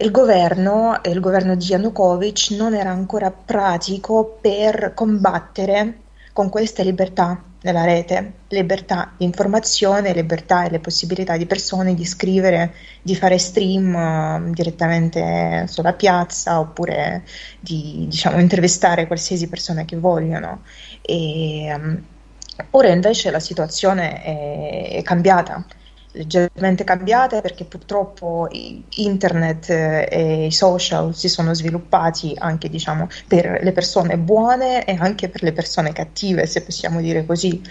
il 0.00 0.10
governo, 0.10 0.98
il 1.04 1.20
governo 1.20 1.54
di 1.54 1.66
Yanukovych 1.66 2.50
non 2.56 2.74
era 2.74 2.90
ancora 2.90 3.30
pratico 3.30 4.38
per 4.40 4.92
combattere 4.94 5.98
con 6.32 6.48
queste 6.48 6.82
libertà 6.84 7.42
nella 7.62 7.84
rete, 7.84 8.32
libertà 8.48 9.12
di 9.18 9.24
informazione, 9.26 10.14
libertà 10.14 10.64
e 10.64 10.70
le 10.70 10.78
possibilità 10.78 11.36
di 11.36 11.44
persone 11.44 11.94
di 11.94 12.06
scrivere, 12.06 12.72
di 13.02 13.14
fare 13.14 13.36
stream 13.36 13.94
uh, 13.94 14.50
direttamente 14.54 15.66
sulla 15.68 15.92
piazza 15.92 16.58
oppure 16.60 17.22
di 17.60 18.06
diciamo, 18.08 18.40
intervistare 18.40 19.06
qualsiasi 19.06 19.48
persona 19.48 19.84
che 19.84 19.98
vogliono. 19.98 20.62
E, 21.02 21.74
um, 21.76 22.02
ora 22.70 22.88
invece 22.88 23.30
la 23.30 23.40
situazione 23.40 24.22
è, 24.22 24.92
è 24.92 25.02
cambiata 25.02 25.62
leggermente 26.12 26.84
cambiate 26.84 27.40
perché 27.40 27.64
purtroppo 27.64 28.48
internet 28.50 29.70
eh, 29.70 30.08
e 30.10 30.46
i 30.46 30.52
social 30.52 31.14
si 31.14 31.28
sono 31.28 31.54
sviluppati 31.54 32.34
anche 32.36 32.68
diciamo, 32.68 33.08
per 33.26 33.60
le 33.62 33.72
persone 33.72 34.18
buone 34.18 34.84
e 34.84 34.96
anche 34.98 35.28
per 35.28 35.42
le 35.42 35.52
persone 35.52 35.92
cattive, 35.92 36.46
se 36.46 36.62
possiamo 36.62 37.00
dire 37.00 37.24
così. 37.26 37.62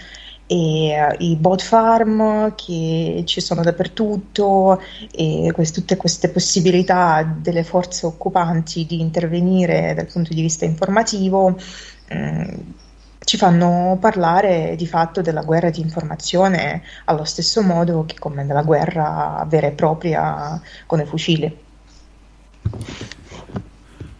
E 0.46 0.96
uh, 0.98 1.22
i 1.22 1.36
bot 1.36 1.62
farm 1.62 2.56
che 2.56 3.22
ci 3.24 3.40
sono 3.40 3.62
dappertutto 3.62 4.82
e 5.12 5.52
queste, 5.54 5.78
tutte 5.80 5.96
queste 5.96 6.28
possibilità 6.28 7.22
delle 7.22 7.62
forze 7.62 8.06
occupanti 8.06 8.84
di 8.84 9.00
intervenire 9.00 9.94
dal 9.94 10.06
punto 10.06 10.34
di 10.34 10.40
vista 10.40 10.64
informativo. 10.64 11.56
Um, 12.10 12.74
ci 13.30 13.36
fanno 13.36 13.96
parlare 14.00 14.74
di 14.76 14.88
fatto 14.88 15.20
della 15.20 15.42
guerra 15.42 15.70
di 15.70 15.80
informazione 15.80 16.82
allo 17.04 17.22
stesso 17.22 17.62
modo 17.62 18.04
che 18.04 18.18
come 18.18 18.44
della 18.44 18.64
guerra 18.64 19.46
vera 19.46 19.68
e 19.68 19.70
propria 19.70 20.60
con 20.84 20.98
i 20.98 21.06
fucili. 21.06 21.56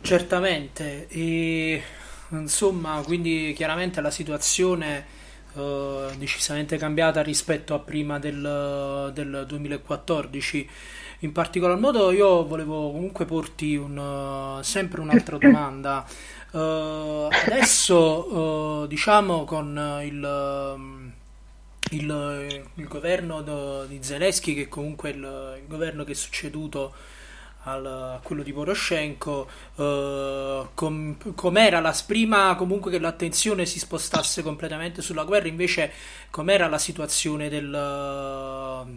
Certamente, 0.01 1.09
e, 1.09 1.83
insomma, 2.29 3.03
quindi 3.05 3.53
chiaramente 3.57 4.01
la 4.01 4.13
situazione 4.13 5.05
eh, 5.55 6.07
decisamente 6.17 6.77
cambiata 6.77 7.21
rispetto 7.21 7.75
a 7.75 7.81
prima 7.81 8.21
del, 8.21 9.11
del 9.13 9.45
2014. 9.45 10.71
In 11.23 11.33
particolar 11.33 11.77
modo 11.77 12.13
io 12.13 12.47
volevo 12.47 12.93
comunque 12.93 13.25
porti 13.25 13.75
un, 13.75 14.61
sempre 14.63 15.01
un'altra 15.01 15.37
domanda. 15.37 16.07
Uh, 16.53 17.29
adesso, 17.31 18.83
uh, 18.83 18.87
diciamo, 18.89 19.45
con 19.45 20.01
il, 20.03 21.13
il, 21.91 22.63
il 22.75 22.89
governo 22.89 23.43
do, 23.43 23.85
di 23.85 24.03
Zelensky, 24.03 24.55
che 24.55 24.69
comunque 24.69 25.11
è 25.11 25.15
il, 25.15 25.59
il 25.63 25.69
governo 25.69 26.03
che 26.03 26.11
è 26.11 26.15
succeduto 26.17 26.93
al, 27.65 27.87
a 27.87 28.21
quello 28.21 28.43
di 28.43 28.53
Poroshenko, 28.53 29.49
uh, 29.77 30.69
com, 30.75 31.35
com'era 31.37 31.79
la 31.79 31.95
prima 32.05 32.57
comunque 32.57 32.91
che 32.91 32.99
l'attenzione 32.99 33.65
si 33.65 33.79
spostasse 33.79 34.43
completamente 34.43 35.03
sulla 35.03 35.23
guerra, 35.23 35.47
invece 35.47 35.93
com'era 36.31 36.67
la 36.67 36.79
situazione 36.79 37.49
del, 37.49 37.71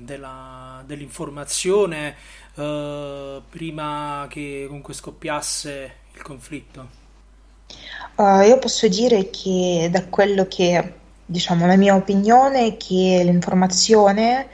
della, 0.03 0.81
dell'informazione 0.87 2.15
prima 2.55 4.27
che 4.29 4.65
comunque 4.67 4.93
scoppiasse 4.93 5.95
il 6.13 6.21
conflitto? 6.23 7.02
Uh, 8.15 8.41
io 8.41 8.59
posso 8.59 8.87
dire 8.87 9.29
che 9.31 9.89
da 9.91 10.05
quello 10.05 10.45
che, 10.47 10.93
diciamo, 11.25 11.65
la 11.65 11.75
mia 11.75 11.95
opinione 11.95 12.67
è 12.67 12.77
che 12.77 13.21
l'informazione 13.23 14.47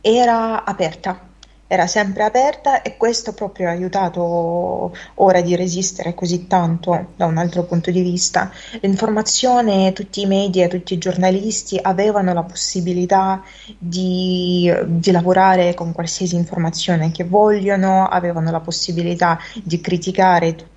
era 0.00 0.64
aperta, 0.64 1.28
era 1.68 1.86
sempre 1.86 2.24
aperta 2.24 2.82
e 2.82 2.96
questo 2.96 3.34
proprio 3.34 3.68
ha 3.68 3.72
aiutato 3.72 4.92
ora 5.16 5.40
di 5.42 5.54
resistere 5.54 6.14
così 6.14 6.46
tanto 6.46 7.12
da 7.14 7.26
un 7.26 7.36
altro 7.36 7.64
punto 7.64 7.90
di 7.90 8.00
vista. 8.00 8.50
L'informazione, 8.80 9.92
tutti 9.92 10.22
i 10.22 10.26
media, 10.26 10.66
tutti 10.66 10.94
i 10.94 10.98
giornalisti 10.98 11.78
avevano 11.80 12.32
la 12.32 12.42
possibilità 12.42 13.42
di, 13.78 14.72
di 14.86 15.10
lavorare 15.10 15.74
con 15.74 15.92
qualsiasi 15.92 16.34
informazione 16.36 17.12
che 17.12 17.24
vogliono, 17.24 18.08
avevano 18.08 18.50
la 18.50 18.60
possibilità 18.60 19.38
di 19.62 19.80
criticare 19.80 20.54
tutti 20.56 20.76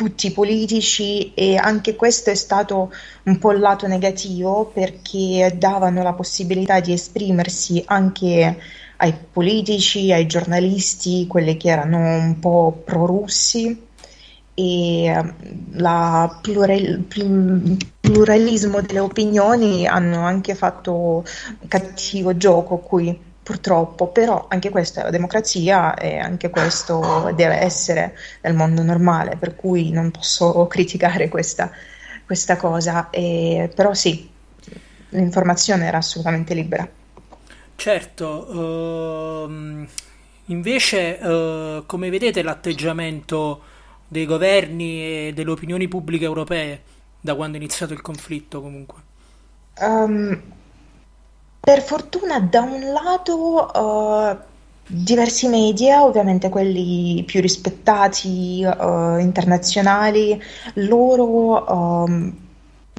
i 0.00 0.32
politici 0.32 1.34
e 1.34 1.56
anche 1.56 1.96
questo 1.96 2.30
è 2.30 2.34
stato 2.34 2.92
un 3.24 3.38
po' 3.38 3.52
il 3.52 3.58
lato 3.58 3.86
negativo 3.86 4.70
perché 4.72 5.54
davano 5.56 6.02
la 6.02 6.12
possibilità 6.12 6.78
di 6.80 6.92
esprimersi 6.92 7.82
anche 7.86 8.56
ai 8.96 9.14
politici, 9.32 10.12
ai 10.12 10.26
giornalisti, 10.26 11.26
quelli 11.26 11.56
che 11.56 11.68
erano 11.68 11.98
un 11.98 12.38
po' 12.38 12.82
pro-russi. 12.84 13.86
E 14.54 15.34
il 15.74 16.34
plural, 16.42 17.04
pluralismo 18.00 18.80
delle 18.80 18.98
opinioni 18.98 19.86
hanno 19.86 20.24
anche 20.24 20.56
fatto 20.56 21.24
cattivo 21.68 22.36
gioco 22.36 22.78
qui 22.78 23.26
purtroppo, 23.48 24.08
però 24.08 24.44
anche 24.50 24.68
questa 24.68 25.00
è 25.00 25.04
la 25.04 25.10
democrazia 25.10 25.94
e 25.94 26.18
anche 26.18 26.50
questo 26.50 27.32
deve 27.34 27.54
essere 27.60 28.14
nel 28.42 28.52
mondo 28.52 28.82
normale, 28.82 29.36
per 29.36 29.56
cui 29.56 29.90
non 29.90 30.10
posso 30.10 30.66
criticare 30.68 31.28
questa, 31.30 31.70
questa 32.26 32.58
cosa, 32.58 33.08
e, 33.08 33.72
però 33.74 33.94
sì, 33.94 34.28
l'informazione 35.08 35.86
era 35.86 35.96
assolutamente 35.96 36.52
libera. 36.52 36.86
Certo, 37.74 39.46
uh, 39.46 39.86
invece 40.46 41.12
uh, 41.12 41.86
come 41.86 42.10
vedete 42.10 42.42
l'atteggiamento 42.42 43.62
dei 44.08 44.26
governi 44.26 45.00
e 45.00 45.32
delle 45.34 45.52
opinioni 45.52 45.88
pubbliche 45.88 46.24
europee 46.26 46.82
da 47.18 47.34
quando 47.34 47.56
è 47.56 47.60
iniziato 47.60 47.94
il 47.94 48.02
conflitto 48.02 48.60
comunque? 48.60 49.00
Um, 49.78 50.38
Per 51.68 51.82
fortuna, 51.82 52.40
da 52.40 52.62
un 52.62 52.80
lato, 52.94 53.70
uh, 53.74 54.34
diversi 54.86 55.48
media, 55.48 56.02
ovviamente 56.02 56.48
quelli 56.48 57.22
più 57.24 57.42
rispettati, 57.42 58.64
uh, 58.64 59.18
internazionali, 59.18 60.42
loro 60.76 61.70
um, 61.70 62.34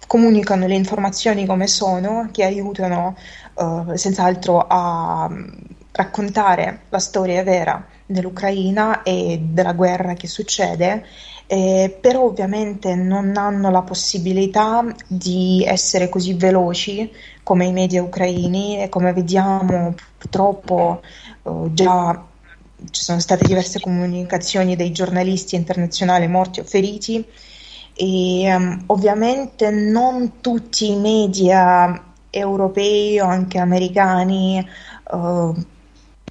comunicano 0.05 0.67
le 0.67 0.75
informazioni 0.75 1.47
come 1.47 1.65
sono, 1.65 2.29
che 2.31 2.43
aiutano 2.43 3.17
uh, 3.55 3.95
senz'altro 3.95 4.63
a 4.67 5.25
um, 5.27 5.51
raccontare 5.91 6.81
la 6.89 6.99
storia 6.99 7.41
vera 7.41 7.83
dell'Ucraina 8.05 9.01
e 9.01 9.39
della 9.41 9.73
guerra 9.73 10.13
che 10.13 10.27
succede 10.27 11.07
eh, 11.51 11.97
però 11.99 12.25
ovviamente 12.25 12.93
non 12.93 13.35
hanno 13.35 13.71
la 13.71 13.81
possibilità 13.81 14.85
di 15.07 15.63
essere 15.65 16.07
così 16.07 16.35
veloci 16.35 17.11
come 17.41 17.65
i 17.65 17.71
media 17.71 18.03
ucraini 18.03 18.83
e 18.83 18.87
come 18.87 19.13
vediamo 19.13 19.95
purtroppo 20.15 21.01
eh, 21.41 21.73
già 21.73 22.23
ci 22.91 23.01
sono 23.01 23.19
state 23.19 23.47
diverse 23.47 23.79
comunicazioni 23.79 24.75
dei 24.75 24.91
giornalisti 24.91 25.55
internazionali 25.55 26.27
morti 26.27 26.59
o 26.59 26.63
feriti 26.63 27.25
e 27.95 28.55
um, 28.55 28.83
ovviamente 28.85 29.71
non 29.71 30.41
tutti 30.41 30.91
i 30.91 30.97
media 30.97 32.13
europei 32.29 33.19
o 33.19 33.25
anche 33.25 33.57
americani 33.57 34.63
uh, 35.13 35.55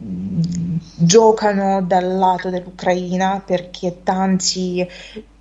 giocano 0.01 1.83
dal 1.83 2.17
lato 2.17 2.51
dell'Ucraina 2.51 3.43
perché 3.45 4.03
tanti 4.03 4.87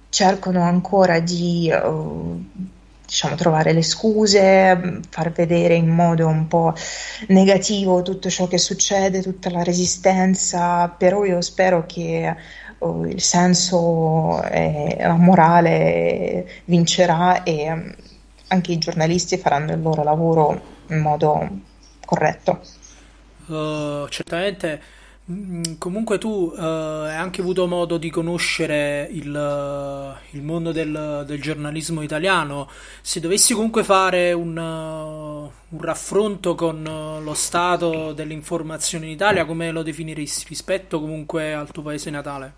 cercano 0.10 0.62
ancora 0.62 1.20
di 1.20 1.72
uh, 1.72 2.44
diciamo, 3.06 3.36
trovare 3.36 3.72
le 3.74 3.84
scuse, 3.84 5.00
far 5.10 5.32
vedere 5.32 5.76
in 5.76 5.90
modo 5.90 6.28
un 6.28 6.48
po' 6.48 6.74
negativo 7.28 8.02
tutto 8.02 8.30
ciò 8.30 8.48
che 8.48 8.58
succede, 8.58 9.22
tutta 9.22 9.50
la 9.52 9.64
resistenza, 9.64 10.88
però 10.88 11.24
io 11.24 11.42
spero 11.42 11.86
che 11.86 12.36
uh, 12.80 13.04
il 13.06 13.22
senso 13.22 14.42
e 14.44 14.98
la 15.00 15.16
morale 15.16 16.50
vincerà 16.66 17.44
e 17.44 17.96
anche 18.48 18.72
i 18.72 18.78
giornalisti 18.78 19.38
faranno 19.38 19.74
il 19.74 19.82
loro 19.82 20.04
lavoro 20.04 20.62
in 20.88 21.00
modo 21.00 21.48
corretto. 22.06 22.62
Uh, 23.48 24.08
certamente 24.10 24.82
mm, 25.32 25.76
Comunque 25.78 26.18
tu 26.18 26.54
uh, 26.54 26.60
hai 26.60 27.16
anche 27.16 27.42
avuto 27.42 27.66
modo 27.66 27.98
di 27.98 28.10
conoscere 28.10 29.08
il, 29.12 29.34
uh, 29.34 30.36
il 30.36 30.44
mondo 30.44 30.72
del, 30.72 31.24
del, 31.26 31.42
giornalismo 31.42 32.02
italiano. 32.02 32.70
Se 33.02 33.20
dovessi 33.20 33.54
comunque 33.54 33.84
fare 33.84 34.34
un, 34.34 34.58
un 34.58 35.82
raffronto 35.82 36.56
con 36.56 36.84
lo 37.24 37.34
stato 37.34 38.14
dell'informazione 38.14 39.06
in 39.06 39.12
Italia, 39.12 39.46
come 39.46 39.72
lo 39.72 39.84
definiresti 39.84 40.46
rispetto 40.50 41.00
comunque 41.00 41.54
al 41.54 41.72
tuo 41.72 41.84
paese 41.84 42.10
natale? 42.10 42.54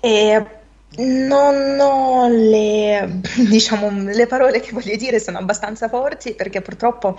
E 0.00 0.63
non 0.98 1.78
ho 1.80 2.28
le, 2.28 3.20
diciamo, 3.48 4.10
le 4.10 4.26
parole 4.26 4.60
che 4.60 4.72
voglio 4.72 4.96
dire 4.96 5.18
sono 5.18 5.38
abbastanza 5.38 5.88
forti 5.88 6.34
perché 6.34 6.60
purtroppo 6.60 7.18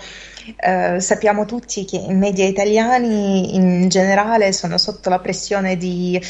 eh, 0.56 1.00
sappiamo 1.00 1.44
tutti 1.44 1.84
che 1.84 1.96
i 1.96 2.14
media 2.14 2.46
italiani 2.46 3.54
in 3.54 3.88
generale 3.88 4.52
sono 4.52 4.78
sotto 4.78 5.10
la 5.10 5.18
pressione 5.18 5.76
di, 5.76 6.20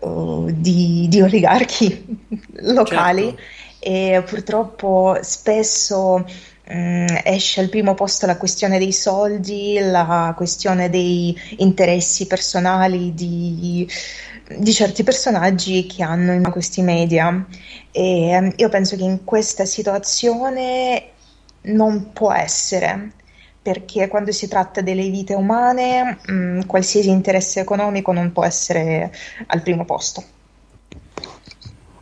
uh, 0.00 0.50
di, 0.50 1.06
di 1.08 1.20
oligarchi 1.20 2.20
locali 2.62 3.24
certo. 3.24 3.40
e 3.78 4.22
purtroppo 4.26 5.18
spesso 5.22 6.24
mm, 6.72 7.06
esce 7.24 7.60
al 7.60 7.68
primo 7.68 7.94
posto 7.94 8.26
la 8.26 8.36
questione 8.36 8.78
dei 8.78 8.92
soldi, 8.92 9.78
la 9.80 10.34
questione 10.36 10.90
dei 10.90 11.34
interessi 11.58 12.26
personali 12.26 13.14
di 13.14 13.88
di 14.58 14.72
certi 14.72 15.02
personaggi 15.02 15.86
che 15.86 16.02
hanno 16.02 16.32
in 16.32 16.42
questi 16.50 16.82
media 16.82 17.46
e 17.90 18.28
ehm, 18.28 18.52
io 18.56 18.68
penso 18.68 18.96
che 18.96 19.02
in 19.02 19.24
questa 19.24 19.64
situazione 19.64 21.10
non 21.62 22.12
può 22.12 22.32
essere 22.32 23.12
perché 23.62 24.08
quando 24.08 24.32
si 24.32 24.48
tratta 24.48 24.80
delle 24.80 25.08
vite 25.08 25.34
umane 25.34 26.18
mh, 26.26 26.32
mm, 26.32 26.60
qualsiasi 26.62 27.10
interesse 27.10 27.60
economico 27.60 28.12
non 28.12 28.32
può 28.32 28.44
essere 28.44 29.12
al 29.46 29.62
primo 29.62 29.84
posto. 29.84 30.24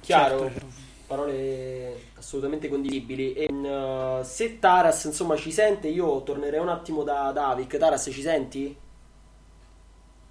Chiaro, 0.00 0.40
certo. 0.40 0.66
parole 1.06 2.08
assolutamente 2.14 2.68
condivisibili. 2.68 3.34
E, 3.34 3.46
uh, 3.52 4.22
se 4.22 4.58
Taras 4.58 5.04
insomma 5.04 5.36
ci 5.36 5.52
sente, 5.52 5.88
io 5.88 6.22
tornerei 6.22 6.60
un 6.60 6.68
attimo 6.68 7.02
da 7.02 7.30
Davik. 7.32 7.76
Taras, 7.76 8.08
ci 8.10 8.22
senti? 8.22 8.76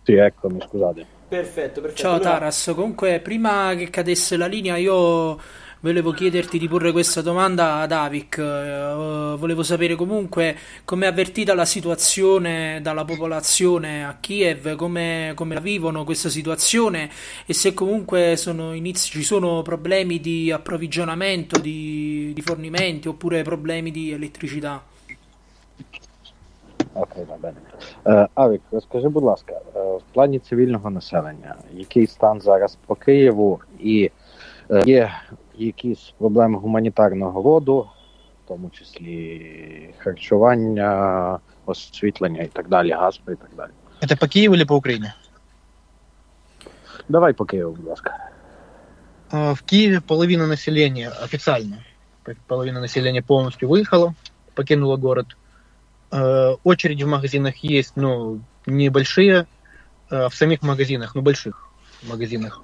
Sì, 0.04 0.14
eccomi, 0.14 0.60
scusate. 0.62 1.19
Perfetto, 1.29 1.81
perfetto. 1.81 2.03
Ciao 2.03 2.15
allora... 2.15 2.31
Taras, 2.31 2.73
comunque 2.75 3.21
prima 3.21 3.75
che 3.75 3.91
cadesse 3.91 4.37
la 4.37 4.47
linea 4.47 4.77
io 4.77 5.41
volevo 5.81 6.13
chiederti 6.13 6.59
di 6.59 6.67
porre 6.67 6.93
questa 6.93 7.21
domanda 7.21 7.77
ad 7.77 7.93
Avik. 7.93 8.37
Uh, 8.39 9.37
volevo 9.37 9.63
sapere 9.63 9.97
comunque 9.97 10.57
come 10.85 11.05
è 11.07 11.09
avvertita 11.09 11.55
la 11.55 11.67
situazione 11.67 12.81
dalla 12.81 13.05
popolazione 13.05 14.05
a 14.05 14.17
Kiev, 14.19 14.77
come, 14.77 15.33
come 15.35 15.55
la 15.55 15.61
vivono 15.61 16.05
questa 16.05 16.31
situazione 16.31 17.11
e 17.45 17.53
se 17.53 17.75
comunque 17.75 18.37
sono 18.37 18.73
inizi, 18.73 19.11
ci 19.11 19.23
sono 19.23 19.61
problemi 19.63 20.21
di 20.21 20.51
approvvigionamento, 20.51 21.59
di, 21.59 22.33
di 22.35 22.41
fornimenti 22.41 23.09
oppure 23.09 23.43
problemi 23.43 23.91
di 23.91 24.13
elettricità. 24.13 24.83
Окей, 26.97 27.25
да, 27.25 27.37
бene. 27.37 27.61
Е, 28.07 28.27
Авік, 28.35 28.63
розкажи, 28.73 29.09
будь 29.09 29.23
ласка, 29.25 29.55
е, 29.68 29.68
в 29.99 30.03
плані 30.13 30.39
цивільного 30.39 30.91
населення, 30.91 31.55
який 31.73 32.07
стан 32.07 32.41
зараз 32.41 32.79
по 32.87 32.95
Києву 32.95 33.61
і 33.79 34.11
е, 34.71 34.83
є 34.87 35.11
якісь 35.55 36.15
проблеми 36.19 36.59
гуманітарного 36.59 37.43
роду, 37.43 37.89
в 38.45 38.49
тому 38.49 38.71
числі 38.71 39.95
харчування, 39.99 41.39
освітлення 41.67 42.43
і 42.43 42.49
так 42.49 42.69
далі, 42.69 42.91
газ 42.91 43.21
і 43.29 43.31
так 43.31 43.51
далі. 43.57 43.71
Это 44.03 44.17
по 44.21 44.29
Киеву 44.29 44.55
или 44.55 44.65
по 44.65 44.77
Украине? 44.77 45.15
Давай 47.09 47.33
по 47.33 47.45
Киеву, 47.45 47.73
будь 47.73 47.87
ласка. 47.87 48.31
В 49.31 49.63
Киеве 49.65 50.01
половина 50.01 50.47
населения 50.47 51.09
официально, 51.09 51.77
половина 52.47 52.81
населения 52.81 53.23
полностью 53.23 53.69
выехала, 53.69 54.15
покинула 54.55 54.97
город. 54.97 55.37
Э, 56.11 56.57
очереди 56.65 57.05
в 57.05 57.09
магазинах 57.09 57.57
есть, 57.57 57.93
ну, 57.97 58.41
небольшие, 58.67 59.41
э, 59.43 59.47
В 60.10 60.32
самих 60.32 60.62
магазинах, 60.62 61.16
ну, 61.16 61.22
больших 61.22 61.70
магазинах. 62.04 62.62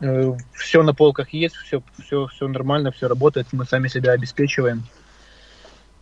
Э, 0.00 0.32
все 0.52 0.82
на 0.82 0.94
полках 0.94 1.30
есть, 1.30 1.56
все, 1.56 1.82
все, 1.98 2.26
все 2.26 2.48
нормально, 2.48 2.90
все 2.90 3.08
работает, 3.08 3.46
мы 3.52 3.64
сами 3.64 3.88
себя 3.88 4.12
обеспечиваем. 4.12 4.84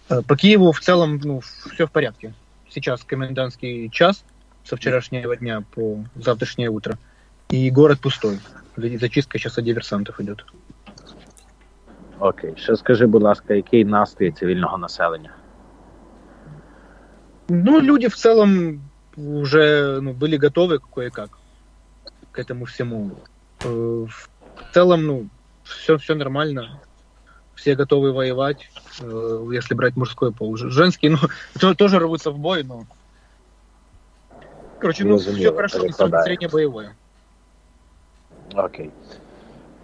По 0.09 0.37
Киеву 0.37 0.73
в 0.73 0.81
целом, 0.81 1.20
ну, 1.25 1.40
все 1.40 1.87
в 1.87 1.90
порядке. 1.90 2.35
Сейчас 2.68 3.05
комендантский 3.05 3.88
час 3.90 4.25
со 4.64 4.77
вчерашнего 4.77 5.37
дня 5.37 5.62
по 5.75 6.05
завтрашнее 6.14 6.68
утро. 6.68 6.99
И 7.51 7.70
город 7.70 8.01
пустой. 8.01 8.40
Зачистка 8.77 9.38
сейчас 9.38 9.59
от 9.59 9.64
диверсантов 9.64 10.20
идет. 10.20 10.44
Окей. 12.18 12.55
Ще 12.57 12.77
скажи, 12.77 13.07
будь 13.07 13.23
ласка, 13.23 13.55
який 13.55 13.85
настрій 13.85 14.33
цивільного 14.33 14.79
населення? 14.79 15.31
Ну, 17.49 17.81
люди 17.81 18.09
в 18.09 18.16
целом 18.16 18.81
уже 19.16 20.00
ну, 20.00 20.12
были 20.12 20.37
готовы 20.37 20.79
кое-как 20.79 21.31
к 22.33 22.38
этому 22.38 22.64
всему. 22.64 23.12
Э, 23.62 23.68
в 23.68 24.74
целом, 24.74 25.07
ну, 25.07 25.29
все, 25.64 25.98
все 25.98 26.14
нормально. 26.14 26.81
Все 27.55 27.77
готовы 27.77 28.12
воевать, 28.12 28.68
э, 29.00 29.48
если 29.53 29.74
брать 29.74 29.96
мужской 29.96 30.33
пол. 30.33 30.57
Женский, 30.57 31.11
ну, 31.11 31.74
тоже 31.74 31.98
рвутся 31.98 32.31
в 32.31 32.38
бой, 32.38 32.64
но... 32.64 32.87
Короче, 34.81 35.05
ну, 35.05 35.18
все 35.18 35.55
хорошо, 35.55 35.81
среднее 36.24 36.48
боевое. 36.48 36.96
Окей. 38.53 38.87
Okay. 38.87 38.92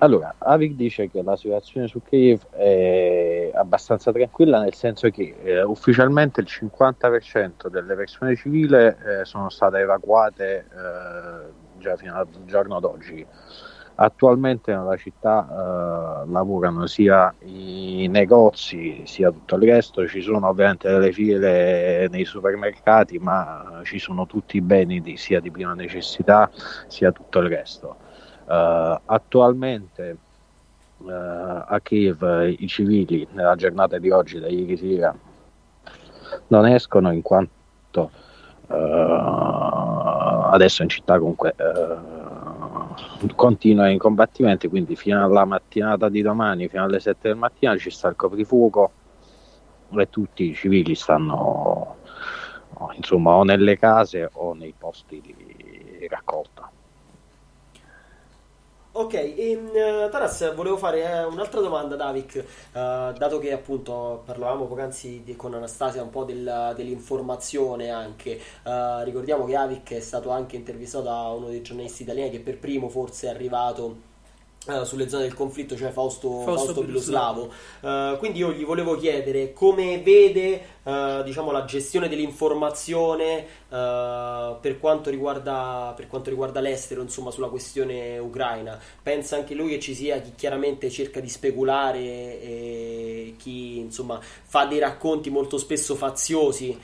Allora, 0.02 0.34
Avic 0.38 0.76
dice 0.76 1.10
che 1.10 1.20
la 1.22 1.36
situazione 1.36 1.86
su 1.86 2.00
Kiev 2.02 2.48
è 2.52 3.50
abbastanza 3.52 4.10
tranquilla, 4.10 4.58
nel 4.58 4.72
senso 4.72 5.10
che 5.10 5.36
eh, 5.42 5.62
ufficialmente 5.62 6.40
il 6.40 6.46
50% 6.48 7.68
delle 7.68 7.94
persone 7.94 8.34
civili 8.34 8.76
eh, 8.76 8.94
sono 9.24 9.50
state 9.50 9.80
evacuate 9.80 10.56
eh, 10.56 11.52
già 11.76 11.96
fino 11.96 12.14
al 12.14 12.26
giorno 12.46 12.80
d'oggi. 12.80 13.26
Attualmente 13.96 14.74
nella 14.74 14.96
città 14.96 15.46
eh, 15.46 16.30
lavorano 16.30 16.86
sia 16.86 17.34
i 17.40 18.08
negozi 18.08 19.02
sia 19.04 19.30
tutto 19.30 19.56
il 19.56 19.70
resto, 19.70 20.08
ci 20.08 20.22
sono 20.22 20.48
ovviamente 20.48 20.88
delle 20.88 21.12
file 21.12 22.08
nei 22.08 22.24
supermercati, 22.24 23.18
ma 23.18 23.82
ci 23.84 23.98
sono 23.98 24.24
tutti 24.24 24.56
i 24.56 24.62
beni 24.62 25.02
di, 25.02 25.18
sia 25.18 25.40
di 25.40 25.50
prima 25.50 25.74
necessità 25.74 26.50
sia 26.86 27.12
tutto 27.12 27.40
il 27.40 27.48
resto. 27.50 28.08
Uh, 28.50 28.98
attualmente 29.04 30.16
uh, 30.96 31.08
a 31.08 31.78
Kiev 31.80 32.20
i 32.58 32.66
civili 32.66 33.24
nella 33.30 33.54
giornata 33.54 33.96
di 33.98 34.10
oggi, 34.10 34.40
da 34.40 34.48
ieri 34.48 34.76
sera, 34.76 35.16
non 36.48 36.66
escono 36.66 37.12
in 37.12 37.22
quanto 37.22 38.10
uh, 38.66 38.74
adesso 40.50 40.82
in 40.82 40.88
città 40.88 41.16
comunque 41.20 41.54
continua 43.36 43.88
i 43.88 43.98
combattimenti, 43.98 44.66
quindi 44.66 44.96
fino 44.96 45.22
alla 45.24 45.44
mattinata 45.44 46.08
di 46.08 46.20
domani, 46.20 46.66
fino 46.66 46.82
alle 46.82 46.98
7 46.98 47.28
del 47.28 47.36
mattino 47.36 47.78
ci 47.78 47.90
sta 47.90 48.08
il 48.08 48.16
coprifuoco 48.16 48.90
e 49.94 50.10
tutti 50.10 50.50
i 50.50 50.54
civili 50.54 50.96
stanno 50.96 51.98
insomma 52.96 53.34
o 53.34 53.44
nelle 53.44 53.78
case 53.78 54.28
o 54.32 54.54
nei 54.54 54.74
posti 54.76 55.20
di 55.20 56.08
raccolta. 56.08 56.59
Ok, 59.00 59.14
e, 59.14 59.56
uh, 59.56 60.10
Taras, 60.10 60.54
volevo 60.54 60.76
fare 60.76 61.00
eh, 61.02 61.24
un'altra 61.24 61.62
domanda, 61.62 61.96
Davik, 61.96 62.34
uh, 62.34 63.12
dato 63.16 63.38
che 63.38 63.50
appunto 63.50 64.20
parlavamo 64.26 64.66
poc'anzi 64.66 65.22
di, 65.24 65.36
con 65.36 65.54
Anastasia 65.54 66.02
un 66.02 66.10
po' 66.10 66.24
del, 66.24 66.74
dell'informazione 66.76 67.88
anche, 67.88 68.38
uh, 68.62 69.02
ricordiamo 69.02 69.46
che 69.46 69.56
Avik 69.56 69.92
è 69.94 70.00
stato 70.00 70.28
anche 70.28 70.56
intervistato 70.56 71.04
da 71.04 71.28
uno 71.28 71.48
dei 71.48 71.62
giornalisti 71.62 72.02
italiani 72.02 72.28
che 72.28 72.40
per 72.40 72.58
primo 72.58 72.90
forse 72.90 73.28
è 73.28 73.30
arrivato 73.30 74.08
Uh, 74.66 74.84
sulle 74.84 75.08
zone 75.08 75.22
del 75.22 75.32
conflitto, 75.32 75.74
cioè 75.74 75.90
Fausto, 75.90 76.42
Fausto, 76.42 76.64
Fausto 76.66 76.82
Biloslavo. 76.82 77.50
Uh, 77.80 78.18
quindi 78.18 78.40
io 78.40 78.52
gli 78.52 78.62
volevo 78.62 78.94
chiedere 78.94 79.54
come 79.54 80.02
vede 80.02 80.62
uh, 80.82 81.22
diciamo, 81.22 81.50
la 81.50 81.64
gestione 81.64 82.10
dell'informazione 82.10 83.46
per 83.70 84.78
quanto, 84.78 85.08
riguarda, 85.08 85.94
per, 85.96 86.08
quanto 86.08 86.28
riguarda, 86.28 86.60
l'estero, 86.60 87.00
insomma, 87.00 87.30
sulla 87.30 87.48
questione 87.48 88.18
ucraina. 88.18 88.78
Pensa 89.02 89.36
anche 89.36 89.54
lui 89.54 89.70
che 89.70 89.80
ci 89.80 89.94
sia 89.94 90.20
chi 90.20 90.32
chiaramente 90.36 90.90
cerca 90.90 91.20
di 91.20 91.28
speculare 91.30 91.98
e 91.98 93.34
chi 93.38 93.78
insomma, 93.78 94.20
fa 94.20 94.66
dei 94.66 94.78
racconti 94.78 95.30
molto 95.30 95.56
spesso 95.56 95.94
faziosi 95.94 96.78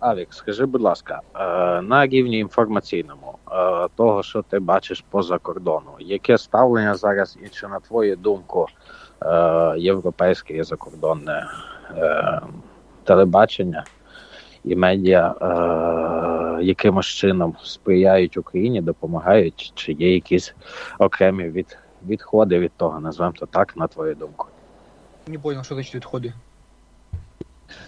Авік, 0.00 0.34
скажи, 0.34 0.66
будь 0.66 0.80
ласка, 0.80 1.20
на 1.82 2.06
рівні 2.06 2.38
інформаційному 2.38 3.38
того, 3.96 4.22
що 4.22 4.42
ти 4.42 4.58
бачиш 4.58 5.04
поза 5.10 5.38
кордону, 5.38 5.90
яке 5.98 6.38
ставлення 6.38 6.94
зараз 6.94 7.38
і 7.44 7.48
чи 7.48 7.68
на 7.68 7.80
твою 7.80 8.16
думку 8.16 8.66
європейське 9.76 10.54
і 10.54 10.62
закордонне 10.62 11.46
телебачення 13.04 13.84
і 14.64 14.76
медіа 14.76 15.34
якимось 16.62 17.06
чином 17.06 17.56
сприяють 17.62 18.36
Україні, 18.36 18.80
допомагають, 18.80 19.72
чи 19.74 19.92
є 19.92 20.14
якісь 20.14 20.54
окремі 20.98 21.44
від, 21.44 21.78
відходи 22.06 22.58
від 22.58 22.72
того, 22.76 23.00
назвемо 23.00 23.32
то 23.32 23.46
так, 23.46 23.76
на 23.76 23.86
твою 23.86 24.14
думку? 24.14 24.46
Не 25.26 25.38
понял, 25.38 25.62
що 25.62 25.74
значить 25.74 25.94
відходи. 25.94 26.32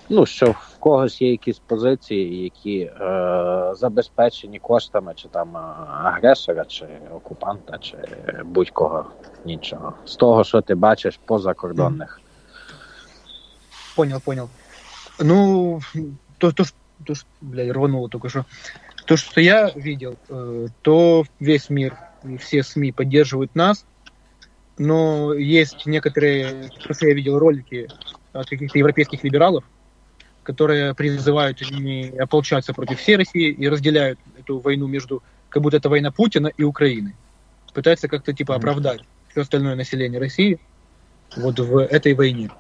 Ну, 0.09 0.27
що 0.27 0.51
в 0.51 0.77
когось 0.79 1.23
є 1.23 1.31
якісь 1.31 1.59
позиції, 1.59 2.43
які 2.43 2.79
е, 2.79 3.73
забезпечені 3.75 4.59
коштами 4.59 5.13
чи 5.17 5.29
там 5.29 5.57
агресора, 6.05 6.65
чи 6.65 6.87
окупанта, 7.15 7.79
чи 7.79 7.97
будь-кого 8.45 9.05
іншого. 9.45 9.93
З 10.05 10.17
того, 10.17 10.45
що 10.45 10.61
ти 10.61 10.75
бачиш 10.75 11.21
поза 11.25 11.55
кордонних. 11.55 12.21
Понял, 13.97 14.21
понял. 14.21 14.49
Ну, 15.21 15.81
то, 16.39 16.53
то, 16.53 16.65
то 17.05 17.15
блядь, 17.41 17.71
рвануло 17.71 18.09
только 18.09 18.29
что. 18.29 18.45
То, 19.07 19.17
что 19.17 19.41
я 19.41 19.71
видел, 19.75 20.17
э, 20.29 20.69
то 20.83 21.25
весь 21.41 21.71
мир 21.71 21.97
и 22.25 22.37
все 22.37 22.63
СМИ 22.63 22.93
поддерживают 22.93 23.55
нас, 23.55 23.85
но 24.79 25.35
есть 25.35 25.87
некоторые, 25.87 26.71
просто 26.85 27.09
я 27.09 27.15
видел 27.15 27.39
ролики 27.39 27.89
от 28.33 28.49
каких-то 28.49 28.79
европейских 28.79 29.23
либералов, 29.25 29.65
которые 30.43 30.95
призывают 30.95 31.61
не 31.71 32.11
ополчаться 32.19 32.73
против 32.73 32.99
всей 32.99 33.17
России 33.17 33.51
и 33.51 33.69
разделяют 33.69 34.19
эту 34.39 34.59
войну 34.59 34.87
между, 34.87 35.23
как 35.49 35.63
будто 35.63 35.77
это 35.77 35.89
война 35.89 36.11
Путина 36.11 36.49
и 36.49 36.63
Украины. 36.63 37.15
Пытаются 37.73 38.09
как-то 38.09 38.33
типа 38.33 38.55
оправдать 38.55 39.01
все 39.31 39.43
остальное 39.43 39.75
население 39.77 40.21
России 40.21 40.59
вот 41.37 41.59
в 41.59 41.79
этой 41.79 42.15
войне. 42.15 42.51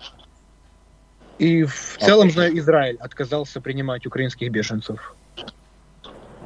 И 1.39 1.65
в 1.65 1.99
целом 1.99 2.29
okay. 2.29 2.57
Израиль 2.59 2.97
отказался 3.01 3.61
принимать 3.61 4.07
украинских 4.07 4.51
беженцев. 4.51 5.15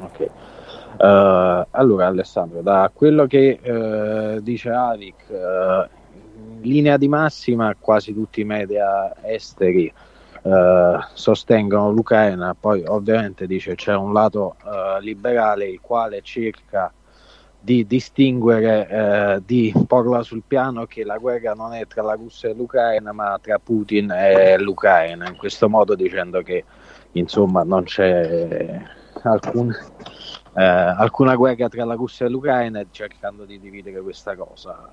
Ok. 0.02 0.30
Uh, 0.98 1.66
allora 1.72 2.06
Alessandro, 2.06 2.62
da 2.62 2.90
quello 2.92 3.26
che 3.26 3.60
uh, 3.62 4.40
dice 4.40 4.70
Avic, 4.70 5.14
uh, 5.28 5.86
in 5.92 5.95
linea 6.66 6.96
di 6.96 7.08
massima 7.08 7.74
quasi 7.78 8.12
tutti 8.12 8.40
i 8.40 8.44
media 8.44 9.14
esteri 9.22 9.92
eh, 10.42 10.98
sostengono 11.12 11.90
l'Ucraina, 11.90 12.54
poi 12.58 12.84
ovviamente 12.86 13.46
dice 13.46 13.74
c'è 13.74 13.94
un 13.94 14.12
lato 14.12 14.56
eh, 14.64 15.00
liberale 15.00 15.68
il 15.68 15.80
quale 15.80 16.22
cerca 16.22 16.92
di 17.58 17.84
distinguere, 17.84 18.88
eh, 18.88 19.42
di 19.44 19.74
porla 19.88 20.22
sul 20.22 20.44
piano 20.46 20.86
che 20.86 21.02
la 21.02 21.18
guerra 21.18 21.52
non 21.52 21.74
è 21.74 21.84
tra 21.88 22.02
la 22.02 22.14
Russia 22.14 22.48
e 22.48 22.54
l'Ucraina, 22.54 23.10
ma 23.10 23.36
tra 23.42 23.58
Putin 23.58 24.12
e 24.12 24.56
l'Ucraina, 24.58 25.28
in 25.28 25.36
questo 25.36 25.68
modo 25.68 25.96
dicendo 25.96 26.42
che 26.42 26.62
insomma 27.12 27.64
non 27.64 27.82
c'è 27.82 28.80
alcun 29.22 29.74
eh, 30.55 30.63
alcuna 30.63 31.35
guerra 31.35 31.67
tra 31.69 31.85
la 31.85 31.95
Russia 31.95 32.25
e 32.25 32.29
l'Ucraina 32.29 32.85
cercando 32.91 33.45
di 33.45 33.59
dividere 33.59 34.01
questa 34.01 34.35
cosa. 34.35 34.89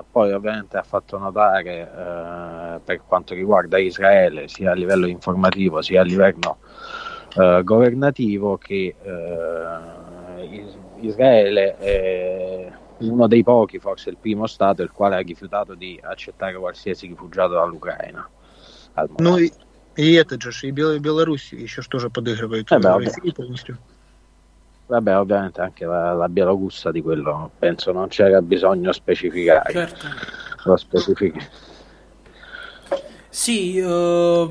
Eh, 0.00 0.04
poi 0.10 0.32
ovviamente 0.32 0.76
ha 0.76 0.82
fatto 0.82 1.18
notare 1.18 1.80
eh, 1.80 2.80
per 2.84 3.02
quanto 3.06 3.34
riguarda 3.34 3.78
Israele 3.78 4.48
sia 4.48 4.72
a 4.72 4.74
livello 4.74 5.06
informativo 5.06 5.82
sia 5.82 6.00
a 6.00 6.04
livello 6.04 6.58
eh, 7.36 7.62
governativo 7.64 8.56
che 8.56 8.94
eh, 9.00 10.68
Israele 11.00 11.76
è 11.76 12.72
uno 13.00 13.26
dei 13.26 13.42
pochi, 13.42 13.78
forse 13.78 14.10
il 14.10 14.16
primo 14.18 14.46
Stato, 14.46 14.82
il 14.82 14.90
quale 14.90 15.16
ha 15.16 15.20
rifiutato 15.20 15.74
di 15.74 15.98
accettare 16.02 16.56
qualsiasi 16.56 17.06
rifugiato 17.06 17.54
dall'Ucraina. 17.54 18.28
Ну 19.18 19.38
и, 19.38 19.50
и 19.96 20.14
этот 20.14 20.42
же, 20.42 20.66
и 20.66 20.70
Беларусь 20.70 21.52
еще 21.52 21.82
что 21.82 21.98
же 21.98 22.10
подыгрывает 22.10 22.70
eh 22.70 22.78
beh, 22.78 23.04
России 23.04 23.30
полностью. 23.30 23.78
Vabbè, 24.87 25.17
ovviamente 25.17 25.61
anche 25.61 25.85
la, 25.85 26.13
la 26.13 26.29
Bielorussia 26.29 26.91
di 26.91 27.01
quello 27.01 27.49
penso 27.57 27.91
non 27.91 28.07
c'era 28.07 28.41
bisogno 28.41 28.91
specificare. 28.91 29.71
Certo. 29.71 30.07
Lo 30.65 30.77
specifichi. 30.77 31.39
Sì, 33.29 33.79
uh, 33.79 34.49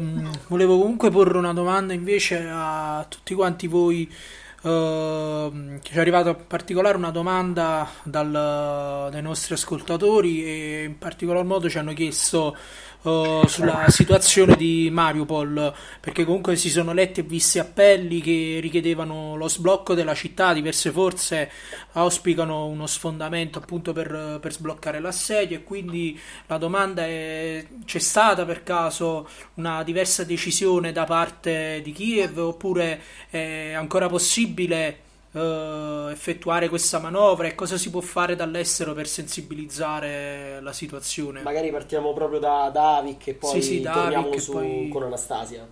volevo 0.48 0.78
comunque 0.78 1.10
porre 1.10 1.38
una 1.38 1.52
domanda 1.52 1.94
invece 1.94 2.46
a 2.50 3.06
tutti 3.08 3.34
quanti 3.34 3.66
voi. 3.66 4.12
Uh, 4.60 5.78
ci 5.82 5.92
è 5.92 5.98
arrivata 5.98 6.30
in 6.30 6.46
particolare 6.46 6.96
una 6.96 7.10
domanda 7.10 7.86
dal, 8.02 9.08
dai 9.10 9.22
nostri 9.22 9.54
ascoltatori 9.54 10.44
e 10.44 10.84
in 10.84 10.98
particolar 10.98 11.44
modo 11.44 11.68
ci 11.68 11.78
hanno 11.78 11.92
chiesto 11.92 12.56
uh, 13.04 13.46
sulla 13.46 13.86
situazione 13.88 14.56
di 14.56 14.88
Mariupol, 14.92 15.72
perché 16.00 16.24
comunque 16.24 16.56
si 16.56 16.68
sono 16.68 16.92
letti 16.92 17.20
e 17.20 17.22
visti 17.22 17.58
appelli 17.58 18.20
che 18.20 18.58
richiedevano 18.60 19.36
lo 19.36 19.48
sblocco 19.48 19.94
della 19.94 20.14
città, 20.14 20.52
diverse 20.52 20.90
forze 20.90 21.50
auspicano 21.92 22.66
uno 22.66 22.86
sfondamento 22.86 23.58
appunto 23.58 23.92
per, 23.92 24.38
per 24.40 24.52
sbloccare 24.52 25.00
l'assedio 25.00 25.58
e 25.58 25.62
quindi 25.62 26.18
la 26.46 26.58
domanda 26.58 27.04
è 27.04 27.64
c'è 27.84 27.98
stata 27.98 28.44
per 28.44 28.62
caso 28.62 29.28
una 29.54 29.82
diversa 29.82 30.24
decisione 30.24 30.92
da 30.92 31.04
parte 31.04 31.80
di 31.82 31.92
Kiev 31.92 32.38
oppure 32.38 33.00
è 33.30 33.72
ancora 33.74 34.08
possibile 34.08 35.02
uh, 35.33 36.09
effettuare 36.11 36.69
questa 36.69 36.99
manovra 36.99 37.47
e 37.47 37.55
cosa 37.55 37.77
si 37.77 37.89
può 37.89 38.01
fare 38.01 38.35
dall'estero 38.35 38.93
per 38.93 39.07
sensibilizzare 39.07 40.59
la 40.61 40.73
situazione. 40.73 41.41
Magari 41.41 41.71
partiamo 41.71 42.13
proprio 42.13 42.39
da 42.39 42.69
Davik 42.71 43.27
e 43.27 43.33
poi 43.33 43.61
sì, 43.61 43.61
sì, 43.61 43.81
torniamo 43.81 44.25
Davik 44.25 44.41
su, 44.41 44.51
poi... 44.51 44.89
con 44.89 45.03
Anastasia. 45.03 45.67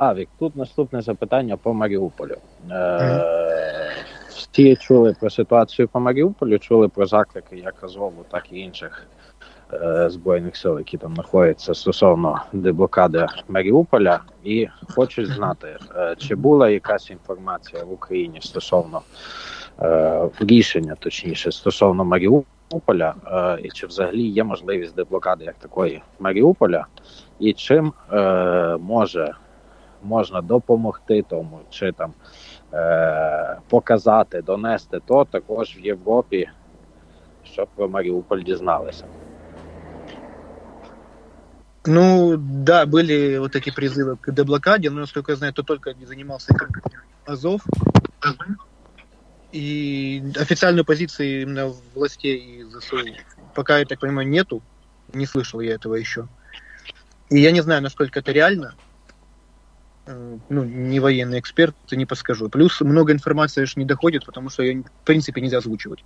Авік, 0.00 0.28
тут 0.38 0.56
наступне 0.56 1.02
запитання 1.02 1.56
по 1.56 1.74
Маріуполю. 1.74 2.36
Е, 2.70 3.94
всі 4.28 4.76
чули 4.76 5.16
про 5.20 5.30
ситуацію 5.30 5.88
по 5.88 6.00
Маріуполю, 6.00 6.58
чули 6.58 6.88
про 6.88 7.06
заклики 7.06 7.56
як 7.56 7.84
Азову, 7.84 8.24
так 8.30 8.52
і 8.52 8.58
інших 8.58 9.06
Е, 9.31 9.31
збройних 10.09 10.55
сил, 10.55 10.77
які 10.77 10.97
там 10.97 11.13
знаходяться 11.13 11.73
стосовно 11.73 12.41
деблокади 12.53 13.27
Маріуполя, 13.47 14.19
і 14.43 14.67
хочуть 14.95 15.27
знати, 15.27 15.77
е, 15.95 16.15
чи 16.17 16.35
була 16.35 16.69
якась 16.69 17.09
інформація 17.09 17.83
в 17.83 17.91
Україні 17.91 18.41
стосовно 18.41 19.01
е, 19.81 20.29
рішення, 20.39 20.95
точніше, 20.99 21.51
стосовно 21.51 22.05
Маріуполя, 22.05 23.13
і 23.63 23.69
чи 23.69 23.87
взагалі 23.87 24.21
є 24.21 24.43
можливість 24.43 24.95
деблокади 24.95 25.45
як 25.45 25.55
такої 25.55 26.01
Маріуполя, 26.19 26.85
і 27.39 27.53
чим 27.53 27.93
може 28.79 29.35
можна 30.03 30.41
допомогти 30.41 31.25
тому, 31.29 31.59
чи 31.69 31.91
там 31.91 32.13
показати, 33.69 34.41
донести 34.41 34.99
то 35.05 35.25
також 35.25 35.77
в 35.77 35.79
Європі, 35.85 36.49
щоб 37.43 37.67
про 37.75 37.89
Маріуполь 37.89 38.39
дізналися. 38.39 39.05
Ну, 41.85 42.35
да, 42.37 42.85
были 42.85 43.37
вот 43.37 43.55
эти 43.55 43.69
призывы 43.69 44.17
к 44.17 44.31
деблокаде, 44.31 44.89
но, 44.89 45.01
насколько 45.01 45.33
я 45.33 45.35
знаю, 45.35 45.53
то 45.53 45.63
только 45.63 45.93
не 45.93 46.05
занимался 46.05 46.55
Азов. 47.25 47.61
И 49.51 50.23
официальной 50.35 50.83
позиции 50.83 51.43
именно 51.43 51.73
властей 51.93 52.37
и 52.37 52.63
ЗСУ 52.63 52.97
пока, 53.53 53.79
я 53.79 53.85
так 53.85 53.99
понимаю, 53.99 54.27
нету. 54.27 54.61
Не 55.13 55.25
слышал 55.25 55.59
я 55.59 55.75
этого 55.75 55.95
еще. 55.95 56.27
И 57.29 57.39
я 57.39 57.51
не 57.51 57.61
знаю, 57.61 57.81
насколько 57.81 58.19
это 58.19 58.31
реально. 58.31 58.73
Ну, 60.05 60.63
не 60.63 60.99
военный 60.99 61.39
эксперт, 61.39 61.75
не 61.91 62.05
подскажу. 62.05 62.49
Плюс 62.49 62.81
много 62.81 63.13
информации 63.13 63.63
аж 63.63 63.75
не 63.75 63.85
доходит, 63.85 64.25
потому 64.25 64.49
что 64.49 64.63
ее, 64.63 64.83
в 64.83 65.05
принципе, 65.05 65.39
нельзя 65.39 65.59
озвучивать. 65.59 66.03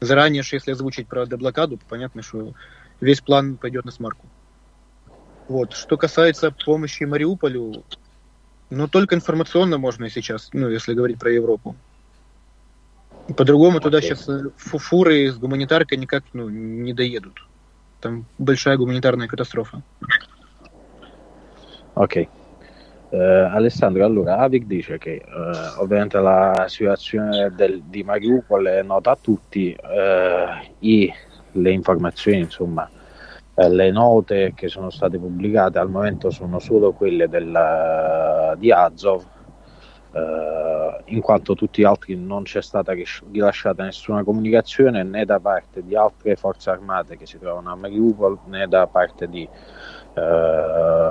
Заранее, 0.00 0.42
если 0.50 0.72
озвучить 0.72 1.08
про 1.08 1.26
деблокаду, 1.26 1.78
понятно, 1.88 2.22
что 2.22 2.54
весь 3.00 3.20
план 3.20 3.56
пойдет 3.56 3.84
на 3.84 3.92
смарку. 3.92 4.26
Вот. 5.48 5.72
Что 5.72 5.96
касается 5.96 6.50
помощи 6.50 7.04
Мариуполю, 7.04 7.82
ну, 8.70 8.86
только 8.86 9.14
информационно 9.14 9.78
можно 9.78 10.10
сейчас, 10.10 10.50
ну, 10.52 10.68
если 10.68 10.92
говорить 10.92 11.18
про 11.18 11.32
Европу. 11.32 11.74
По-другому 13.36 13.78
okay. 13.78 13.82
туда 13.82 14.00
сейчас 14.00 14.28
э, 14.28 14.50
фуры 14.56 15.30
с 15.30 15.36
гуманитаркой 15.38 15.98
никак 15.98 16.24
ну, 16.32 16.48
не 16.48 16.92
доедут. 16.92 17.46
Там 18.00 18.26
большая 18.38 18.76
гуманитарная 18.76 19.26
катастрофа. 19.26 19.82
Ok. 21.94 22.28
Uh, 23.10 23.48
Alessandro, 23.54 24.04
allora 24.04 24.36
Avic 24.36 24.66
dice 24.66 24.98
che 24.98 25.22
uh, 25.26 25.80
ovviamente 25.80 26.18
la 26.20 26.66
situazione 26.68 27.50
del, 27.56 27.82
di 27.84 28.02
Mariupol 28.02 28.66
è 28.66 28.82
nota 28.82 29.12
a 29.12 29.18
tutti, 29.18 29.74
uh, 29.74 30.74
i, 30.80 31.10
le 31.52 31.70
informazioni 31.70 32.40
insomma 32.40 32.88
Eh, 33.60 33.68
le 33.70 33.90
note 33.90 34.52
che 34.54 34.68
sono 34.68 34.88
state 34.88 35.18
pubblicate 35.18 35.80
al 35.80 35.90
momento 35.90 36.30
sono 36.30 36.60
solo 36.60 36.92
quelle 36.92 37.28
del, 37.28 38.54
di 38.56 38.70
Azov, 38.70 39.26
eh, 40.12 41.02
in 41.06 41.20
quanto 41.20 41.54
tutti 41.54 41.80
gli 41.80 41.84
altri 41.84 42.14
non 42.14 42.44
c'è 42.44 42.62
stata 42.62 42.92
rilasciata 43.32 43.82
nessuna 43.82 44.22
comunicazione 44.22 45.02
né 45.02 45.24
da 45.24 45.40
parte 45.40 45.82
di 45.82 45.96
altre 45.96 46.36
forze 46.36 46.70
armate 46.70 47.16
che 47.16 47.26
si 47.26 47.36
trovano 47.36 47.72
a 47.72 47.74
Mariupol 47.74 48.38
né 48.44 48.68
da 48.68 48.86
parte 48.86 49.28
di 49.28 49.42
eh, 49.42 51.10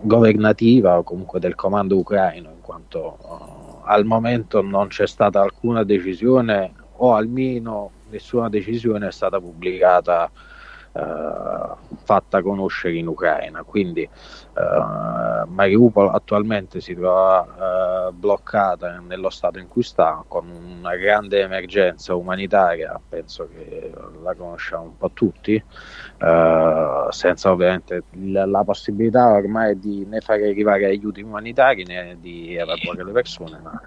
governativa 0.00 0.96
o 0.96 1.02
comunque 1.02 1.40
del 1.40 1.56
comando 1.56 1.96
ucraino, 1.96 2.50
in 2.50 2.60
quanto 2.60 3.18
eh, 3.20 3.80
al 3.86 4.04
momento 4.04 4.62
non 4.62 4.86
c'è 4.86 5.08
stata 5.08 5.40
alcuna 5.40 5.82
decisione 5.82 6.72
o 6.98 7.14
almeno 7.14 7.90
nessuna 8.10 8.48
decisione 8.48 9.08
è 9.08 9.12
stata 9.12 9.40
pubblicata 9.40 10.30
eh, 10.30 10.49
fatta 10.92 12.42
conoscere 12.42 12.96
in 12.96 13.06
Ucraina. 13.06 13.62
Quindi 13.62 14.02
eh, 14.02 15.44
Mariupol 15.46 16.08
attualmente 16.12 16.80
si 16.80 16.94
trova 16.94 18.08
eh, 18.08 18.12
bloccata 18.12 18.98
nello 18.98 19.30
stato 19.30 19.58
in 19.58 19.68
cui 19.68 19.82
sta, 19.82 20.24
con 20.26 20.48
una 20.48 20.96
grande 20.96 21.40
emergenza 21.40 22.14
umanitaria, 22.14 23.00
penso 23.08 23.48
che 23.48 23.92
la 24.22 24.34
conosciamo 24.34 24.84
un 24.84 24.96
po' 24.96 25.10
tutti, 25.12 25.54
eh, 25.54 27.06
senza 27.10 27.50
ovviamente 27.50 28.02
la, 28.10 28.64
possibilità 28.64 29.32
ormai 29.32 29.78
di 29.78 30.04
né 30.06 30.20
fare 30.20 30.48
arrivare 30.48 30.86
aiuti 30.86 31.22
umanitari 31.22 31.84
né 31.84 32.16
di 32.20 32.56
evacuare 32.56 33.04
le 33.04 33.12
persone, 33.12 33.58
ma 33.62 33.80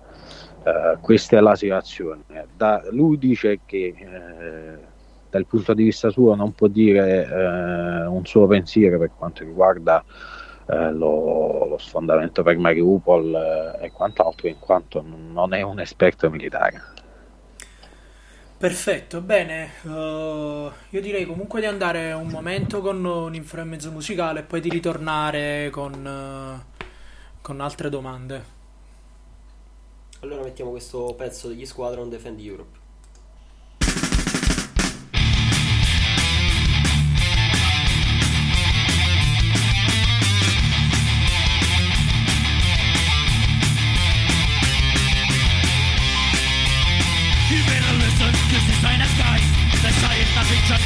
questa 1.01 1.37
è 1.37 1.39
la 1.41 1.55
situazione. 1.55 2.23
Da, 2.55 2.81
lui 2.89 3.17
dice 3.17 3.59
che 3.65 3.93
dal 5.33 5.47
punto 5.47 5.73
di 5.73 5.85
vista 5.85 6.11
suo 6.11 6.35
non 6.35 6.53
può 6.53 6.67
dire 6.67 7.25
eh, 7.25 8.05
un 8.05 8.23
suo 8.23 8.45
pensiero 8.45 8.99
per 8.99 9.09
quanto 9.17 9.43
riguarda 9.43 10.05
eh, 10.67 10.91
lo, 10.91 11.65
lo, 11.65 11.77
sfondamento 11.79 12.43
per 12.43 12.55
Mariupol 12.59 13.33
eh, 13.81 13.85
e 13.85 13.91
quant'altro, 13.91 14.47
in 14.47 14.59
quanto 14.59 15.03
non 15.03 15.55
è 15.55 15.63
un 15.63 15.79
esperto 15.79 16.29
militare. 16.29 16.91
Perfetto, 18.55 19.19
bene, 19.21 19.71
uh, 19.81 20.71
io 20.89 21.01
direi 21.01 21.25
comunque 21.25 21.59
di 21.59 21.65
andare 21.65 22.13
un 22.13 22.27
momento 22.27 22.79
con 22.79 23.03
un 23.03 23.35
infra 23.35 23.61
e 23.61 23.65
mezzo 23.65 23.91
musicale 23.91 24.39
e 24.41 24.43
poi 24.43 24.61
di 24.61 24.69
ritornare 24.69 25.69
con, 25.69 26.61
uh, 26.61 26.85
con 27.41 27.59
altre 27.59 27.89
domande. 27.89 28.61
Allora 30.21 30.43
mettiamo 30.43 30.69
questo 30.69 31.13
pezzo 31.17 31.49
degli 31.49 31.65
Squadron 31.65 32.07
Defend 32.07 32.39
Europe. 32.39 32.82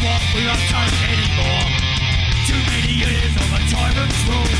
know 0.00 0.08
what, 0.08 0.22
we 0.34 0.46
won't 0.46 0.60
take 0.68 0.96
anymore. 1.08 1.64
Too 2.46 2.60
many 2.72 2.92
years 3.04 3.32
of 3.36 3.48
a 3.52 3.60
tyrant's 3.68 4.20
rule, 4.28 4.56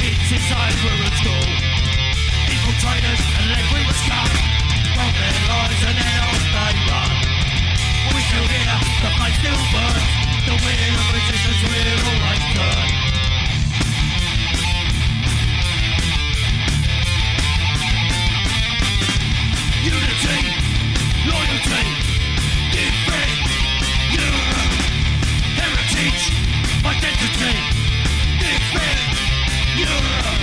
kids 0.00 0.28
inside 0.32 0.76
their 0.82 0.96
and 3.36 3.46
they 3.52 3.64
run. 6.88 7.12
We're 8.12 8.24
still 8.24 8.46
the 9.04 9.10
place 9.16 9.36
still 9.40 9.62
burns, 9.72 10.08
the 10.48 10.54
wheel 10.64 10.94
of 10.96 11.06
resistance 11.12 11.60
will 11.66 12.00
always 12.08 12.44
turn. 12.56 13.05
Big 27.38 27.54
Big 28.40 28.62
Big 29.76 30.35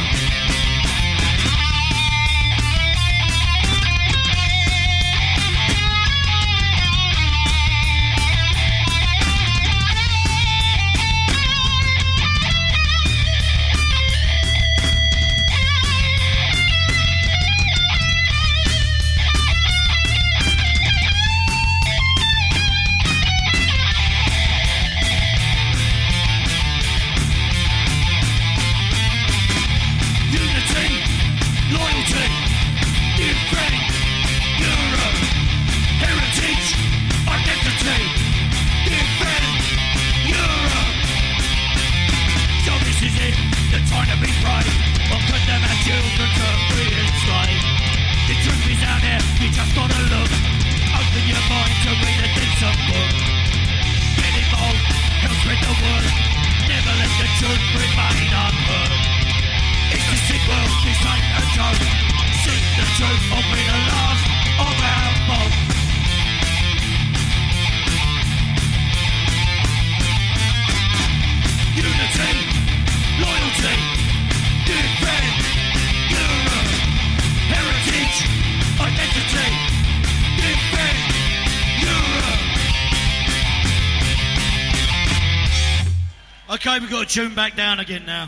Okay, 86.73 86.81
we've 86.81 86.89
got 86.89 87.07
to 87.07 87.21
tune 87.21 87.35
back 87.35 87.55
down 87.55 87.79
again 87.79 88.03
now. 88.03 88.27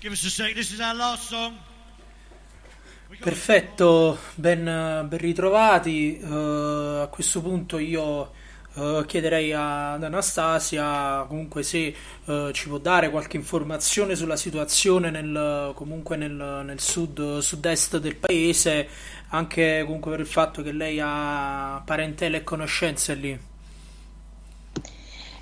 Give 0.00 0.10
us 0.10 0.24
a 0.24 0.30
sec. 0.30 0.52
This 0.52 0.72
is 0.72 0.80
our 0.80 0.96
last 0.96 1.28
song. 1.28 1.56
Perfetto, 3.20 4.18
ben, 4.34 4.64
ben 4.64 5.18
ritrovati. 5.20 6.18
Uh, 6.20 7.02
a 7.02 7.08
questo 7.12 7.40
punto 7.40 7.78
io 7.78 8.32
uh, 8.72 9.04
chiederei 9.06 9.52
ad 9.52 10.02
Anastasia 10.02 11.24
comunque 11.28 11.62
se 11.62 11.94
uh, 12.24 12.50
ci 12.50 12.66
può 12.66 12.78
dare 12.78 13.10
qualche 13.10 13.36
informazione 13.36 14.16
sulla 14.16 14.36
situazione 14.36 15.10
nel, 15.10 15.70
comunque 15.76 16.16
nel, 16.16 16.62
nel 16.64 16.80
sud, 16.80 17.38
sud-est 17.38 17.98
del 17.98 18.16
paese, 18.16 18.88
anche 19.28 19.82
comunque 19.84 20.10
per 20.10 20.18
il 20.18 20.26
fatto 20.26 20.62
che 20.62 20.72
lei 20.72 20.98
ha 21.00 21.80
parentela 21.84 22.38
e 22.38 22.42
conoscenze 22.42 23.14
lì. 23.14 23.52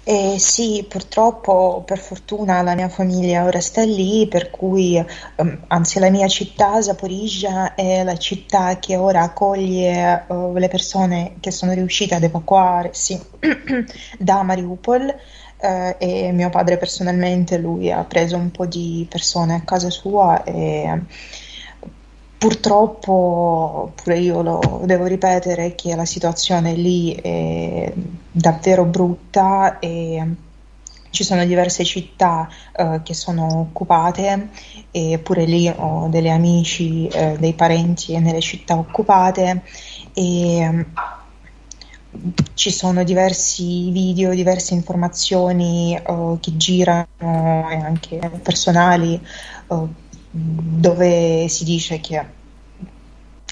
Eh, 0.04 0.36
sì, 0.38 0.84
purtroppo, 0.88 1.84
per 1.86 1.98
fortuna, 1.98 2.60
la 2.62 2.74
mia 2.74 2.88
famiglia 2.88 3.44
ora 3.44 3.60
sta 3.60 3.84
lì, 3.84 4.26
per 4.26 4.50
cui, 4.50 5.02
um, 5.36 5.64
anzi, 5.68 6.00
la 6.00 6.10
mia 6.10 6.26
città, 6.26 6.82
Zaporizhia, 6.82 7.76
è 7.76 8.02
la 8.02 8.16
città 8.16 8.78
che 8.80 8.96
ora 8.96 9.22
accoglie 9.22 10.24
uh, 10.26 10.54
le 10.56 10.66
persone 10.66 11.36
che 11.38 11.52
sono 11.52 11.72
riuscite 11.72 12.16
ad 12.16 12.24
evacuarsi 12.24 13.20
da 14.18 14.42
Mariupol. 14.42 15.14
Uh, 15.62 15.94
e 15.98 16.32
mio 16.32 16.50
padre 16.50 16.76
personalmente, 16.78 17.56
lui 17.56 17.92
ha 17.92 18.02
preso 18.02 18.36
un 18.36 18.50
po' 18.50 18.66
di 18.66 19.06
persone 19.08 19.54
a 19.54 19.62
casa 19.62 19.90
sua 19.90 20.42
e 20.42 21.00
Purtroppo 22.42 23.92
pure 23.94 24.18
io 24.18 24.42
lo 24.42 24.82
devo 24.84 25.06
ripetere 25.06 25.76
che 25.76 25.94
la 25.94 26.04
situazione 26.04 26.74
lì 26.74 27.14
è 27.14 27.92
davvero 28.32 28.84
brutta 28.84 29.78
e 29.78 30.26
ci 31.10 31.22
sono 31.22 31.44
diverse 31.44 31.84
città 31.84 32.48
eh, 32.74 33.00
che 33.04 33.14
sono 33.14 33.60
occupate 33.60 34.48
e 34.90 35.20
pure 35.22 35.44
lì 35.44 35.68
ho 35.68 36.08
degli 36.08 36.28
amici, 36.28 37.06
eh, 37.06 37.36
dei 37.38 37.52
parenti 37.52 38.18
nelle 38.18 38.40
città 38.40 38.76
occupate 38.76 39.62
e 40.12 40.68
mm, 40.68 40.80
ci 42.54 42.72
sono 42.72 43.04
diversi 43.04 43.92
video, 43.92 44.34
diverse 44.34 44.74
informazioni 44.74 45.94
eh, 45.94 46.36
che 46.40 46.56
girano 46.56 47.06
e 47.70 47.76
anche 47.76 48.18
personali 48.42 49.14
eh, 49.14 50.01
dove 50.34 51.46
si 51.48 51.64
dice 51.64 52.00
che 52.00 52.26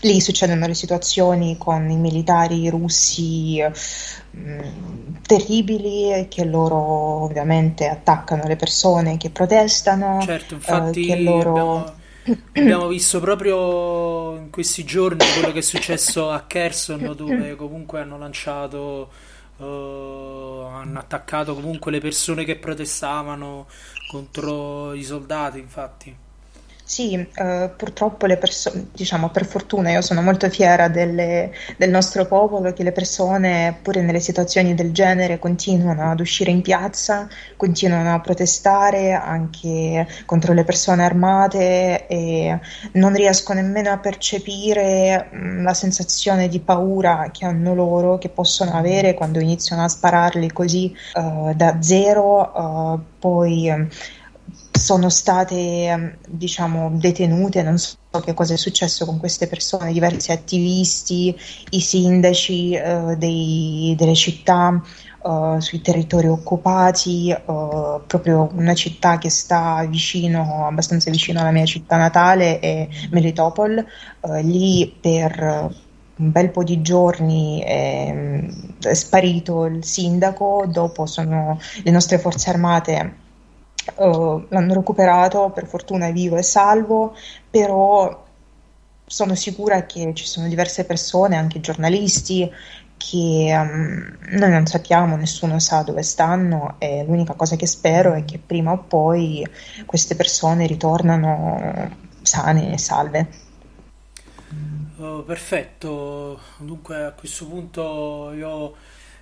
lì 0.03 0.20
succedono 0.20 0.66
le 0.66 0.74
situazioni 0.74 1.59
con 1.59 1.91
i 1.91 1.97
militari 1.97 2.68
russi 2.70 3.61
mh, 3.61 4.41
mm, 4.41 5.14
terribili 5.26 6.26
che 6.28 6.45
loro 6.45 6.76
ovviamente 6.76 7.87
attaccano 7.87 8.45
le 8.47 8.57
persone 8.57 9.18
che 9.18 9.28
protestano. 9.31 10.20
Certo, 10.22 10.55
infatti 10.55 11.09
eh, 11.09 11.22
loro... 11.22 11.51
abbiamo, 11.51 11.95
abbiamo, 12.55 12.89
visto 12.89 13.20
proprio 13.20 14.37
in 14.37 14.51
questi 14.51 14.85
giorni 14.85 15.18
quello 15.35 15.53
che 15.53 15.59
è 15.59 15.62
successo 15.62 16.31
a 16.31 16.45
Kherson 16.47 17.12
dove 17.14 17.55
comunque 17.57 18.01
hanno 18.01 18.16
lanciato, 18.16 19.11
uh, 19.59 19.64
hanno 19.64 20.99
attaccato 20.99 21.55
comunque 21.55 21.91
le 21.91 22.01
persone 22.01 22.45
che 22.45 22.57
protestavano 22.57 23.66
contro 24.11 24.95
i 24.95 25.03
soldati, 25.03 25.59
infatti. 25.59 26.28
Sì, 26.91 27.14
eh, 27.14 27.70
purtroppo 27.76 28.26
le 28.26 28.36
persone, 28.36 28.88
diciamo 28.93 29.28
per 29.30 29.47
fortuna 29.47 29.93
io 29.93 30.01
sono 30.01 30.22
molto 30.22 30.51
fiera 30.51 30.88
delle, 30.88 31.53
del 31.76 31.88
nostro 31.88 32.26
popolo 32.26 32.72
che 32.72 32.82
le 32.82 32.91
persone 32.91 33.78
pure 33.80 34.03
nelle 34.03 34.18
situazioni 34.18 34.74
del 34.74 34.91
genere 34.91 35.38
continuano 35.38 36.11
ad 36.11 36.18
uscire 36.18 36.51
in 36.51 36.62
piazza, 36.62 37.28
continuano 37.57 38.12
a 38.12 38.18
protestare 38.18 39.12
anche 39.12 40.05
contro 40.26 40.53
le 40.53 40.64
persone 40.64 41.05
armate 41.05 42.09
e 42.09 42.59
non 42.95 43.14
riesco 43.14 43.53
nemmeno 43.53 43.93
a 43.93 43.99
percepire 43.99 45.28
mh, 45.30 45.38
mm, 45.38 45.62
la 45.62 45.74
sensazione 45.74 46.49
di 46.49 46.59
paura 46.59 47.30
che 47.32 47.45
hanno 47.45 47.72
loro, 47.72 48.18
che 48.18 48.30
possono 48.30 48.72
avere 48.72 49.14
quando 49.14 49.38
iniziano 49.38 49.84
a 49.84 49.88
spararli 49.88 50.51
così 50.51 50.93
uh, 51.14 51.55
da 51.55 51.80
zero, 51.80 52.51
uh, 52.53 53.01
poi 53.20 53.88
sono 54.81 55.11
state 55.11 55.55
ehm, 55.55 56.16
diciamo 56.26 56.91
detenute, 56.95 57.62
non 57.62 57.76
so 57.78 57.99
che 58.24 58.33
cosa 58.33 58.55
è 58.55 58.57
successo 58.57 59.05
con 59.05 59.18
queste 59.18 59.47
persone, 59.47 59.93
diversi 59.93 60.33
attivisti, 60.33 61.37
i 61.70 61.81
sindaci 61.81 62.81
uh, 62.83 63.14
dei, 63.16 63.95
delle 63.97 64.14
città 64.14 64.83
uh, 65.22 65.61
sui 65.61 65.83
territori 65.83 66.28
occupati, 66.28 67.31
uh, 67.31 68.01
proprio 68.07 68.49
una 68.55 68.74
città 68.74 69.18
che 69.18 69.28
sta 69.28 69.85
vicino, 69.87 70.66
abbastanza 70.66 71.11
vicino 71.11 71.41
alla 71.41 71.53
mia 71.53 71.66
città 71.66 71.97
natale 71.99 72.59
è 72.59 72.89
Melitopol, 73.11 73.85
lì 74.43 74.97
per 74.99 75.74
un 76.16 76.31
bel 76.33 76.51
po' 76.51 76.64
di 76.64 76.81
giorni 76.83 77.62
è, 77.62 78.45
è 78.83 78.95
sparito 78.95 79.66
il 79.66 79.85
sindaco, 79.85 80.64
dopo 80.66 81.05
sono 81.07 81.59
le 81.83 81.91
nostre 81.91 82.18
forze 82.18 82.51
armate 82.51 83.28
uh, 83.97 84.47
l'hanno 84.49 84.74
recuperato, 84.74 85.51
per 85.51 85.66
fortuna 85.66 86.07
è 86.07 86.12
vivo 86.12 86.37
e 86.37 86.43
salvo, 86.43 87.16
però 87.49 88.26
sono 89.07 89.35
sicura 89.35 89.87
che 89.87 90.12
ci 90.14 90.26
sono 90.26 90.47
diverse 90.47 90.85
persone, 90.85 91.37
anche 91.37 91.61
giornalisti, 91.61 92.51
che 92.97 93.51
um, 93.53 94.18
noi 94.39 94.51
non 94.51 94.66
sappiamo, 94.66 95.16
nessuno 95.16 95.59
sa 95.59 95.83
dove 95.83 96.03
stanno 96.03 96.76
e 96.78 97.03
l'unica 97.05 97.33
cosa 97.33 97.57
che 97.57 97.66
spero 97.66 98.12
è 98.12 98.24
che 98.24 98.39
prima 98.39 98.72
o 98.72 98.78
poi 98.78 99.45
queste 99.87 100.14
persone 100.14 100.66
ritornano 100.66 101.97
sane 102.20 102.74
e 102.74 102.78
salve. 102.78 103.28
Oh, 104.99 105.22
perfetto, 105.22 106.39
dunque 106.59 107.05
a 107.05 107.12
questo 107.12 107.47
punto 107.47 108.33
io 108.33 108.74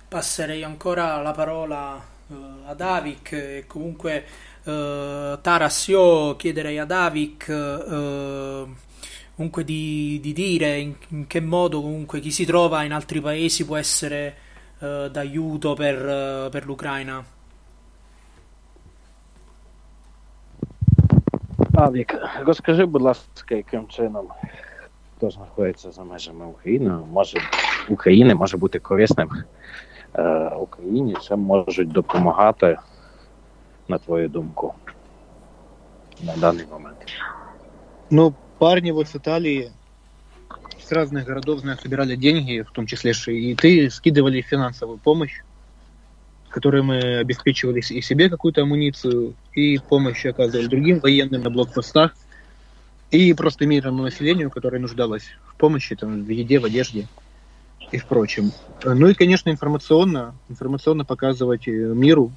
passerei 0.09 0.61
ancora 0.63 1.21
la 1.21 1.31
parola 1.31 2.05
uh, 2.27 2.35
ad 2.65 2.81
Avic 2.81 3.31
e 3.31 3.63
comunque 3.65 4.25
Uh, 4.68 5.38
Taras, 5.42 5.88
io 5.88 6.36
chiederei 6.36 6.78
ad 6.78 6.90
Avic 6.90 7.46
uh, 7.48 8.74
comunque 9.34 9.62
di, 9.64 10.18
di 10.22 10.32
dire 10.32 10.78
in, 10.78 10.94
in, 11.08 11.26
che 11.26 11.40
modo 11.40 11.82
comunque 11.82 12.20
chi 12.20 12.30
si 12.30 12.46
trova 12.46 12.82
in 12.82 12.92
altri 12.92 13.20
paesi 13.20 13.66
può 13.66 13.76
essere 13.76 14.34
uh, 14.78 15.08
d'aiuto 15.08 15.74
per, 15.74 16.48
per 16.50 16.64
l'Ucraina. 16.64 17.24
Авік, 21.76 22.14
розкажи, 22.44 22.86
будь 22.86 23.02
ласка, 23.02 23.54
яким 23.56 23.88
чином 23.88 24.28
хто 25.16 25.30
знаходиться 25.30 25.90
за 25.90 26.04
межами 26.04 26.44
України, 26.44 26.90
може 27.12 27.38
України 27.88 28.34
може 28.34 28.56
бути 28.56 28.78
корисним 28.78 29.30
е, 30.14 30.48
Україні, 30.48 31.16
чим 31.22 31.40
можуть 31.40 31.88
допомагати 31.88 32.78
на 33.89 33.99
твою 33.99 34.29
думку, 34.29 34.75
на 36.21 36.35
данный 36.37 36.65
момент? 36.65 36.97
Ну, 38.09 38.33
парни 38.57 38.91
вот 38.91 39.07
с 39.09 39.15
Италии 39.15 39.71
с 40.81 40.91
разных 40.91 41.25
городов, 41.25 41.59
знаю, 41.59 41.77
собирали 41.77 42.15
деньги, 42.15 42.61
в 42.61 42.71
том 42.71 42.85
числе 42.85 43.11
и 43.27 43.55
ты, 43.55 43.89
скидывали 43.89 44.41
финансовую 44.41 44.97
помощь, 44.97 45.41
которой 46.49 46.81
мы 46.81 47.17
обеспечивали 47.17 47.79
и 47.79 48.01
себе 48.01 48.29
какую-то 48.29 48.61
амуницию, 48.61 49.35
и 49.53 49.77
помощь 49.77 50.25
оказывали 50.25 50.67
другим 50.67 50.99
военным 50.99 51.43
на 51.43 51.49
блокпостах, 51.51 52.15
и 53.11 53.33
просто 53.33 53.65
мирному 53.65 54.03
населению, 54.03 54.49
которое 54.49 54.79
нуждалось 54.79 55.29
в 55.47 55.55
помощи, 55.55 55.95
там, 55.95 56.23
в 56.23 56.29
еде, 56.29 56.59
в 56.59 56.65
одежде 56.65 57.07
и 57.91 57.97
в 57.97 58.05
прочем. 58.05 58.51
Ну 58.83 59.07
и, 59.07 59.13
конечно, 59.13 59.49
информационно, 59.49 60.35
информационно 60.47 61.05
показывать 61.05 61.67
миру 61.67 62.31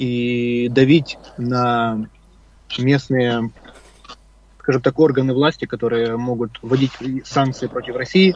и 0.00 0.68
давить 0.70 1.18
на 1.36 2.08
местные, 2.78 3.50
скажем 4.58 4.82
так, 4.82 4.98
органы 4.98 5.34
власти, 5.34 5.66
которые 5.66 6.16
могут 6.16 6.58
вводить 6.62 6.92
санкции 7.24 7.66
против 7.66 7.96
России 7.96 8.34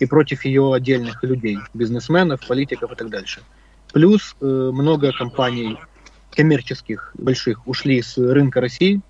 и 0.00 0.06
против 0.06 0.44
ее 0.44 0.74
отдельных 0.74 1.22
людей, 1.22 1.58
бизнесменов, 1.72 2.46
политиков 2.46 2.92
и 2.92 2.96
так 2.96 3.10
дальше. 3.10 3.42
Плюс 3.92 4.34
э, 4.40 4.44
много 4.44 5.12
компаний 5.12 5.78
коммерческих 6.32 7.12
больших 7.14 7.66
ушли 7.66 8.02
с 8.02 8.18
рынка 8.18 8.60
России, 8.60 9.00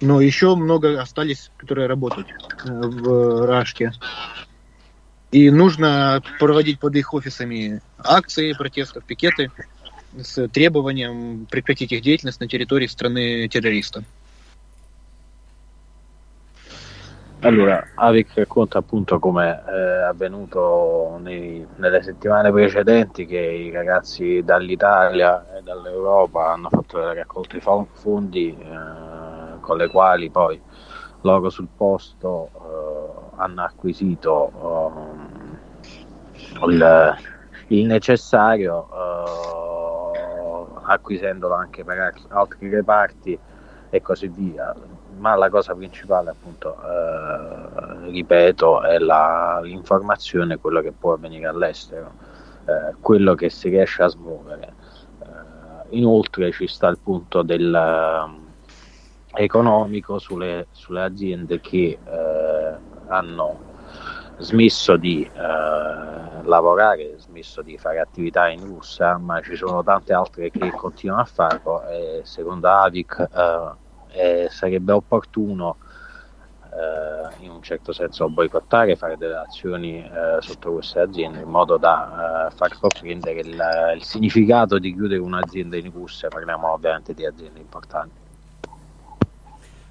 Но 0.00 0.20
еще 0.20 0.54
много 0.54 1.00
остались, 1.00 1.50
которые 1.56 1.86
работают 1.86 2.28
э, 2.28 2.70
в 2.70 3.46
Рашке. 3.46 3.92
И 5.30 5.50
нужно 5.50 6.22
проводить 6.38 6.80
под 6.80 6.96
их 6.96 7.12
офисами 7.14 7.82
акции 7.98 8.52
протестов, 8.52 9.04
пикеты 9.04 9.50
с 10.21 10.47
требованием 10.47 11.47
прекратить 11.49 11.91
их 11.91 12.01
деятельность 12.01 12.39
на 12.39 12.47
территории 12.47 12.87
страны 12.87 13.47
террориста. 13.47 14.03
Allora, 17.43 17.89
Avic 17.95 18.35
racconta 18.35 18.77
appunto 18.77 19.19
come 19.19 19.63
è 19.65 20.03
avvenuto 20.07 21.19
nei, 21.21 21.67
nelle 21.75 22.01
settimane 22.01 22.49
precedenti 22.53 23.25
che 23.25 23.37
i 23.37 23.69
ragazzi 23.69 24.41
dall'Italia 24.45 25.57
e 25.57 25.61
dall'Europa 25.61 26.53
hanno 26.53 26.69
fatto 26.69 26.99
delle 26.99 27.15
raccolte 27.15 27.59
fondi 27.59 28.57
eh, 28.57 29.59
con 29.59 29.75
le 29.75 29.89
quali 29.89 30.29
poi 30.29 30.57
loro 31.21 31.49
sul 31.49 31.67
posto 31.75 32.49
eh, 32.53 33.31
hanno 33.35 33.63
acquisito 33.63 35.01
eh, 36.31 36.65
il, 36.65 37.17
il, 37.67 37.85
necessario 37.85 38.87
acquisendolo 40.88 41.54
anche 41.54 41.84
per 41.84 42.14
altri 42.28 42.68
reparti 42.68 43.38
e 43.90 44.02
così 44.02 44.28
via. 44.28 44.74
Ma 45.18 45.34
la 45.34 45.50
cosa 45.50 45.74
principale 45.74 46.30
appunto 46.30 46.76
eh, 46.76 48.10
ripeto 48.10 48.82
è 48.82 48.98
la, 48.98 49.60
l'informazione 49.62 50.58
quello 50.58 50.80
che 50.80 50.92
può 50.92 51.14
avvenire 51.14 51.46
all'estero 51.46 52.28
eh, 52.68 52.94
quello 53.00 53.34
che 53.34 53.48
si 53.48 53.70
riesce 53.70 54.02
a 54.02 54.08
smuovere. 54.08 54.74
Eh, 55.22 55.96
inoltre 55.96 56.52
ci 56.52 56.66
sta 56.66 56.88
il 56.88 56.98
punto 57.02 57.42
del 57.42 57.74
eh, 57.74 59.42
economico 59.42 60.18
sulle, 60.18 60.66
sulle, 60.70 61.02
aziende 61.02 61.60
che 61.60 61.98
eh, 62.04 62.74
hanno 63.06 63.66
smesso 64.38 64.96
di 64.96 65.22
eh, 65.24 66.42
lavorare, 66.42 67.17
smesso 67.38 67.62
di 67.62 67.78
fare 67.78 68.00
attività 68.00 68.48
in 68.48 68.64
Russia, 68.64 69.16
ma 69.16 69.40
ci 69.40 69.54
sono 69.54 69.82
tante 69.82 70.12
altre 70.12 70.50
che 70.50 70.70
continuano 70.70 71.22
a 71.22 71.24
farlo 71.24 71.86
e 71.88 72.22
secondo 72.24 72.68
Avic 72.68 73.28
eh, 74.10 74.48
sarebbe 74.50 74.92
opportuno 74.92 75.76
eh, 76.70 77.44
in 77.44 77.50
un 77.50 77.62
certo 77.62 77.92
senso 77.92 78.28
boicottare, 78.28 78.96
fare 78.96 79.16
delle 79.16 79.36
azioni 79.36 79.98
eh, 79.98 80.40
sotto 80.40 80.72
queste 80.72 81.00
aziende 81.00 81.40
in 81.40 81.48
modo 81.48 81.76
da 81.76 82.48
eh, 82.48 82.54
far 82.54 82.76
comprendere 82.78 83.40
il, 83.40 83.62
il, 83.96 84.02
significato 84.02 84.78
di 84.78 84.92
chiudere 84.92 85.20
un'azienda 85.20 85.76
in 85.76 85.90
Russia, 85.92 86.28
parliamo 86.28 86.72
ovviamente 86.72 87.14
di 87.14 87.24
aziende 87.24 87.60
importanti. 87.60 88.27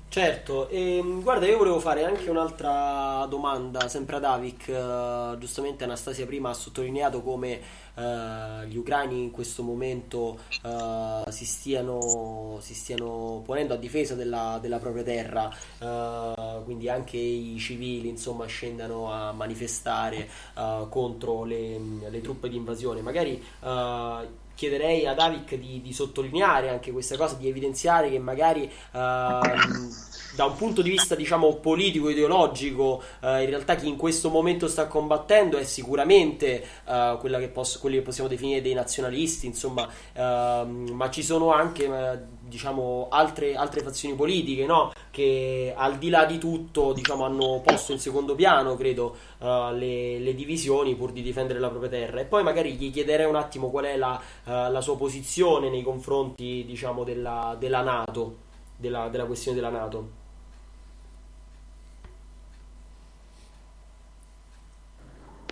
Certo, 0.10 0.70
e, 0.70 0.98
ehm, 0.98 1.22
guarda, 1.22 1.46
io 1.46 1.58
volevo 1.58 1.80
fare 1.82 2.06
anche 2.06 2.30
un'altra 2.30 3.26
domanda, 3.30 3.90
sempre 3.90 4.16
ad 4.16 4.24
Avic. 4.24 4.68
Uh, 4.70 5.38
giustamente 5.38 5.84
Anastasia 5.84 6.26
prima 6.26 6.50
ha 6.50 6.54
sottolineato 6.54 7.22
come 7.22 7.60
uh, 7.94 8.64
gli 8.66 8.78
ucraini 8.78 9.24
in 9.24 9.32
questo 9.32 9.64
momento 9.64 10.40
uh, 10.64 11.30
si, 11.30 11.46
stiano, 11.46 12.58
si, 12.62 12.74
stiano, 12.74 13.42
ponendo 13.46 13.74
a 13.74 13.78
difesa 13.78 14.16
della, 14.16 14.58
della 14.62 14.80
propria 14.80 15.04
terra, 15.04 15.54
quindi 16.64 16.90
anche 16.90 17.18
i 17.18 17.58
civili 17.60 18.08
insomma, 18.08 18.46
scendano 18.46 19.12
a 19.12 19.34
manifestare 19.34 20.28
contro 20.90 21.44
le, 21.44 21.80
le, 22.10 22.22
truppe 22.22 22.50
di 22.50 22.56
invasione. 22.56 23.02
Magari 23.02 23.44
chiederei 24.58 25.06
ad 25.06 25.20
Avic 25.20 25.54
di, 25.54 25.82
di, 25.84 25.94
sottolineare 25.94 26.70
anche 26.70 26.92
questa 26.92 27.16
cosa, 27.16 27.36
di 27.36 27.48
evidenziare 27.48 28.10
che 28.10 28.18
magari 28.18 28.64
ehm, 28.92 29.90
da 30.38 30.46
un 30.46 30.56
punto 30.56 30.84
di 30.84 30.92
vista 30.92 31.16
diciamo 31.16 31.56
politico, 31.56 32.10
ideologico, 32.10 33.02
eh, 33.22 33.42
in 33.42 33.50
realtà 33.50 33.74
chi 33.74 33.88
in 33.88 33.96
questo 33.98 34.30
momento 34.30 34.68
sta 34.68 34.86
combattendo 34.86 35.58
è 35.58 35.64
sicuramente 35.64 36.64
eh, 36.86 37.18
che 37.20 37.48
posso, 37.48 37.80
quelli 37.80 37.96
che 37.96 38.04
possiamo 38.04 38.30
definire 38.30 38.62
dei 38.62 38.76
nazionalisti, 38.76 39.48
insomma, 39.48 39.90
ehm, 40.14 40.92
ma 40.94 41.10
ci 41.10 41.24
sono 41.24 41.52
anche 41.52 41.86
eh, 41.86 42.20
diciamo, 42.40 43.08
altre, 43.10 43.56
altre 43.56 43.82
fazioni 43.82 44.14
politiche 44.14 44.68
no? 44.68 44.92
che 45.10 45.74
al 45.76 45.98
di 45.98 46.10
là 46.10 46.26
di 46.26 46.38
tutto 46.38 46.94
diciamo, 46.94 47.26
hanno 47.26 47.60
posto 47.66 47.92
in 47.92 48.00
secondo 48.00 48.36
piano, 48.36 48.76
credo, 48.76 49.16
uh, 49.40 49.72
le, 49.74 50.20
le, 50.20 50.36
divisioni 50.36 50.96
pur 50.96 51.12
di 51.14 51.24
difendere 51.24 51.58
la 51.58 51.70
propria 51.70 51.90
terra. 51.90 52.20
E 52.20 52.26
poi 52.26 52.44
magari 52.44 52.74
gli 52.74 52.92
chiederei 52.92 53.26
un 53.26 53.36
attimo 53.36 53.72
qual 53.72 53.86
è 53.86 53.98
la, 53.98 54.22
uh, 54.44 54.72
la 54.72 54.82
sua 54.82 54.96
posizione 54.98 55.72
nei 55.72 55.82
confronti 55.82 56.64
diciamo, 56.64 57.04
della, 57.04 57.56
della 57.58 57.82
Nato, 57.82 58.36
della, 58.78 59.08
della 59.10 59.26
questione 59.26 59.58
della 59.58 59.72
Nato. 59.72 60.17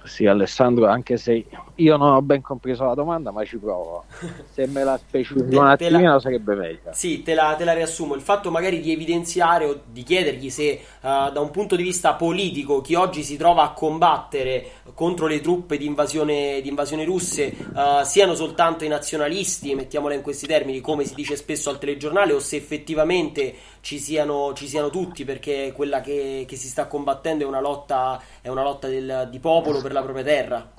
Sì, 0.05 0.25
Alessandro, 0.25 0.87
anche 0.87 1.17
se 1.17 1.45
io 1.75 1.97
non 1.97 2.13
ho 2.13 2.21
ben 2.21 2.41
compreso 2.41 2.85
la 2.85 2.93
domanda, 2.93 3.31
ma 3.31 3.43
ci 3.43 3.57
provo. 3.57 4.05
Se 4.51 4.65
me 4.67 4.83
la 4.83 4.97
specifico 4.97 5.59
un 5.59 5.67
attimino 5.67 6.13
la... 6.13 6.19
sarebbe 6.19 6.55
meglio. 6.55 6.91
Sì, 6.91 7.21
te 7.21 7.33
la, 7.33 7.55
te 7.57 7.65
la, 7.65 7.73
riassumo. 7.73 8.15
Il 8.15 8.21
fatto 8.21 8.49
magari 8.51 8.79
di 8.79 8.91
evidenziare 8.91 9.65
o 9.65 9.81
di 9.91 10.03
chiedergli 10.03 10.49
se 10.49 10.79
uh, 11.01 11.31
da 11.31 11.39
un 11.39 11.51
punto 11.51 11.75
di 11.75 11.83
vista 11.83 12.13
politico 12.13 12.81
chi 12.81 12.93
oggi 12.93 13.23
si 13.23 13.35
trova 13.35 13.63
a 13.63 13.71
combattere 13.71 14.65
contro 14.93 15.27
le 15.27 15.41
truppe 15.41 15.77
di 15.77 15.85
invasione, 15.85 16.61
di 16.61 16.69
invasione 16.69 17.03
russe 17.03 17.53
uh, 17.73 18.03
siano 18.03 18.35
soltanto 18.35 18.85
i 18.85 18.87
nazionalisti, 18.87 19.75
mettiamola 19.75 20.13
in 20.13 20.21
questi 20.21 20.47
termini, 20.47 20.79
come 20.79 21.03
si 21.03 21.15
dice 21.15 21.35
spesso 21.35 21.69
al 21.69 21.77
telegiornale, 21.77 22.31
o 22.31 22.39
se 22.39 22.55
effettivamente 22.55 23.53
ci 23.84 23.98
siano, 23.98 24.52
ci 24.54 24.66
siano 24.66 24.90
tutti, 24.90 25.24
perché 25.24 25.72
quella 25.74 26.00
che, 26.00 26.44
che, 26.46 26.56
si 26.56 26.68
sta 26.68 26.86
combattendo 26.86 27.44
è 27.44 27.46
una 27.46 27.60
lotta, 27.60 28.20
è 28.40 28.48
una 28.48 28.62
lotta 28.62 28.88
del, 28.88 29.28
di 29.30 29.38
popolo 29.38 29.80
per 29.80 29.92
la 29.92 30.02
propria 30.02 30.24
terra. 30.24 30.70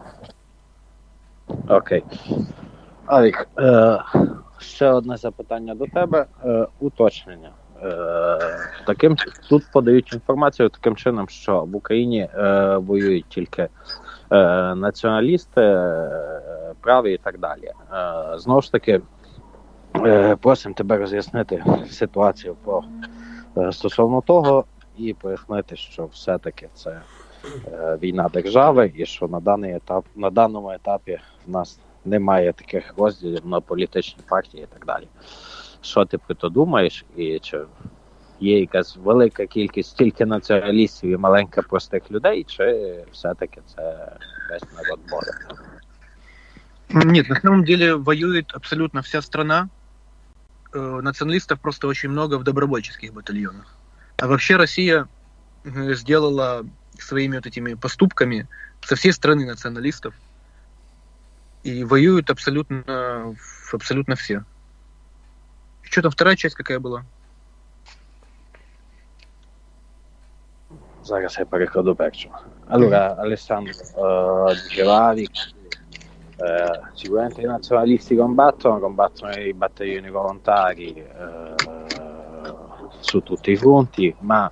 Окей. 1.67 2.03
Авік, 3.05 3.47
е, 3.59 3.99
ще 4.59 4.89
одне 4.89 5.17
запитання 5.17 5.75
до 5.75 5.85
тебе. 5.85 6.25
Е, 6.45 6.67
уточнення. 6.79 7.51
Е, 7.83 8.37
таким 8.85 9.15
Тут 9.49 9.63
подають 9.73 10.13
інформацію 10.13 10.69
таким 10.69 10.95
чином, 10.95 11.29
що 11.29 11.63
в 11.63 11.75
Україні 11.75 12.29
е, 12.35 12.77
воюють 12.77 13.25
тільки 13.29 13.61
е, 13.61 13.69
націоналісти, 14.75 15.61
е, 15.61 16.73
праві 16.81 17.13
і 17.13 17.17
так 17.17 17.39
далі. 17.39 17.71
Знову 18.35 18.61
ж 18.61 18.71
таки, 18.71 19.01
просимо 20.40 20.74
тебе 20.74 20.96
роз'яснити 20.96 21.64
ситуацію 21.90 22.56
по 22.64 22.84
стосовно 23.72 24.20
того 24.20 24.64
і 24.98 25.14
пояснити, 25.14 25.76
що 25.76 26.06
все-таки 26.06 26.68
це 26.74 27.00
Е, 27.72 27.98
війна 28.02 28.28
держави, 28.32 28.92
і 28.94 29.06
що 29.06 29.28
на 29.28 29.40
даний 29.40 29.74
етап, 29.74 30.04
на 30.16 30.30
даному 30.30 30.70
етапі 30.70 31.18
в 31.46 31.50
нас 31.50 31.78
немає 32.04 32.52
таких 32.52 32.94
розділів 32.96 33.46
на 33.46 33.60
політичні 33.60 34.22
партії 34.28 34.62
і 34.62 34.66
так 34.74 34.86
далі. 34.86 35.08
Що 35.80 36.04
ти 36.04 36.18
про 36.18 36.34
то 36.34 36.48
думаєш, 36.48 37.04
і 37.16 37.38
чи 37.38 37.60
є 38.40 38.60
якась 38.60 38.96
велика 38.96 39.46
кількість 39.46 39.96
тільки 39.96 40.26
націоналістів 40.26 41.10
і 41.10 41.16
маленька 41.16 41.62
простих 41.62 42.10
людей, 42.10 42.44
чи 42.44 42.94
все-таки 43.12 43.60
це 43.76 44.12
весь 44.50 44.72
народ 44.76 45.00
бореться? 45.10 45.48
Нет, 46.88 47.28
на 47.28 47.40
самом 47.40 47.64
деле 47.64 47.94
воюет 47.94 48.46
абсолютно 48.54 49.00
вся 49.00 49.22
страна. 49.22 49.68
Э, 50.72 51.00
националистов 51.02 51.60
просто 51.60 51.86
очень 51.86 52.08
много 52.08 52.38
в 52.38 52.44
добровольческих 52.44 53.12
батальонах. 53.12 53.66
А 54.16 54.26
вообще 54.26 54.56
Россия 54.56 55.08
э, 55.64 55.94
сделала 55.94 56.66
своими 56.98 57.36
вот 57.36 57.46
этими 57.46 57.74
поступками 57.74 58.48
со 58.82 58.96
всей 58.96 59.12
страны 59.12 59.46
националистов. 59.46 60.14
И 61.62 61.84
воюют 61.84 62.30
абсолютно, 62.30 63.34
абсолютно 63.72 64.14
все. 64.14 64.44
Что 65.82 66.02
там 66.02 66.10
вторая 66.10 66.36
часть 66.36 66.54
какая 66.54 66.78
была? 66.78 67.04
Зараз 71.02 71.38
я 71.38 71.44
перекладу 71.44 71.94
першу. 71.94 72.30
Allora, 72.68 73.14
Alessandro, 73.16 73.72
uh, 73.94 74.52
dicevavi 74.54 75.28
uh, 76.36 76.86
sicuramente 76.94 77.40
i 77.40 77.46
nazionalisti 77.46 78.16
combattono, 78.16 78.78
combattono 78.78 79.32
i 79.32 79.52
battaglioni 79.52 80.10
volontari 80.10 81.04
uh, 81.18 81.54
su 83.00 83.20
tutti 83.20 83.50
i 83.52 83.56
fronti, 83.56 84.14
ma 84.20 84.50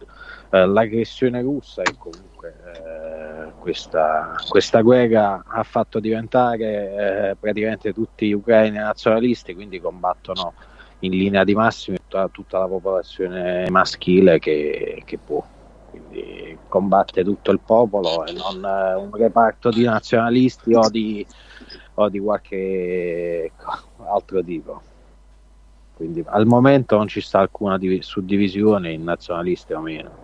l'aggressione 0.50 1.42
russa 1.42 1.82
è 1.82 1.96
comunque 1.98 2.54
eh, 2.74 3.52
questa, 3.58 4.34
questa, 4.48 4.82
guerra 4.82 5.42
ha 5.46 5.62
fatto 5.62 5.98
diventare 5.98 7.30
eh, 7.30 7.36
praticamente 7.38 7.92
tutti 7.92 8.28
gli 8.28 8.32
ucraini 8.32 8.76
nazionalisti, 8.76 9.54
quindi 9.54 9.80
combattono 9.80 10.52
in 11.00 11.12
linea 11.12 11.44
di 11.44 11.54
massima 11.54 11.96
tutta, 11.96 12.28
tutta 12.28 12.58
la 12.58 12.66
popolazione 12.66 13.68
maschile 13.70 14.38
che, 14.38 15.02
che, 15.04 15.18
può. 15.18 15.42
Quindi 15.90 16.58
combatte 16.68 17.22
tutto 17.24 17.50
il 17.50 17.60
popolo 17.60 18.26
e 18.26 18.32
non 18.32 18.64
eh, 18.64 18.94
un 18.94 19.10
reparto 19.14 19.70
di 19.70 19.84
nazionalisti 19.84 20.74
o 20.74 20.88
di, 20.88 21.24
o 21.94 22.08
di 22.08 22.18
qualche 22.18 23.52
altro 24.04 24.42
tipo. 24.42 24.82
quindi 25.96 26.24
al 26.26 26.46
momento 26.46 26.96
non 26.96 27.06
ci 27.06 27.20
sta 27.20 27.38
alcuna 27.38 27.78
div- 27.78 28.02
suddivisione 28.02 28.92
in 28.92 29.04
nazionalisti 29.04 29.72
o 29.72 29.80
meno. 29.80 30.22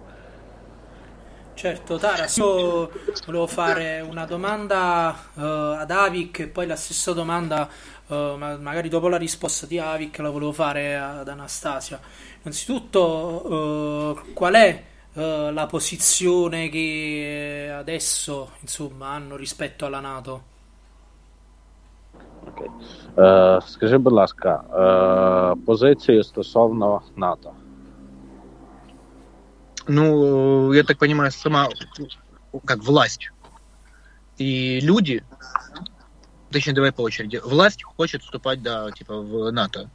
Certo, 1.55 1.99
Tara, 1.99 2.25
io 2.37 2.91
volevo 3.27 3.47
fare 3.47 4.01
una 4.01 4.25
domanda 4.25 5.15
uh, 5.35 5.41
ad 5.43 5.91
Avic 5.91 6.39
e 6.39 6.47
poi 6.49 6.67
la 6.67 6.75
stessa 6.75 7.13
domanda, 7.13 7.69
uh, 8.07 8.15
ma 8.37 8.57
magari 8.57 8.89
dopo 8.89 9.09
la 9.09 9.19
risposta 9.19 9.67
di 9.67 9.79
Avic, 9.79 10.19
la 10.21 10.31
volevo 10.31 10.53
fare 10.53 10.97
ad 10.97 11.29
Anastasia. 11.29 12.01
Innanzitutto, 12.41 13.53
uh, 13.53 14.33
qual 14.33 14.55
è 14.55 14.85
la 15.13 15.67
posizione 15.69 16.69
che 16.71 17.69
adesso 17.71 18.53
insomma, 18.61 19.09
hanno 19.09 19.37
rispetto 19.37 19.85
alla 19.85 20.01
Nato? 20.01 20.50
Okay. 22.47 22.71
Uh, 23.17 23.61
скажи, 23.67 23.99
будь 23.99 24.13
ласка, 24.13 24.65
uh, 24.71 25.65
позицію 25.65 26.25
стосовно 26.25 27.01
НАТО. 27.17 27.53
Ну, 29.89 30.73
я 30.73 30.83
так 30.83 30.99
понимаю, 30.99 31.31
сама, 31.31 31.69
как 32.65 32.85
власть 32.85 33.31
и 34.41 34.81
люди, 34.81 35.23
точнее, 36.51 36.73
давай 36.73 36.93
по 36.93 37.03
очереди, 37.03 37.41
власть 37.45 37.83
хочет 37.83 38.23
вступать, 38.23 38.63
да, 38.63 38.91
типа, 38.91 39.21
в 39.21 39.53
НАТО 39.53 39.91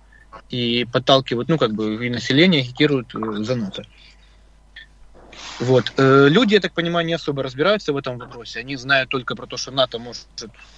и 0.50 0.86
подталкивают, 0.86 1.50
ну, 1.50 1.58
как 1.58 1.74
бы, 1.74 2.06
и 2.06 2.10
население 2.10 2.62
агитируют 2.62 3.12
за 3.14 3.56
НАТО. 3.56 3.84
Вот. 5.60 5.94
Э, 5.98 6.28
люди, 6.30 6.54
я 6.54 6.60
так 6.60 6.74
понимаю, 6.74 7.08
не 7.08 7.14
особо 7.14 7.42
разбираются 7.42 7.92
в 7.92 7.98
этом 7.98 8.20
вопросе. 8.20 8.60
Они 8.60 8.76
знают 8.76 9.10
только 9.10 9.36
про 9.36 9.48
то, 9.48 9.58
что 9.58 9.72
НАТО 9.72 9.98
может 10.00 10.28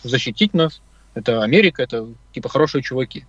защитить 0.04 0.54
нас. 0.54 0.82
Это 1.14 1.44
Америка, 1.44 1.84
это 1.84 2.08
типа 2.34 2.50
хорошие 2.50 2.82
чуваки. 2.82 3.26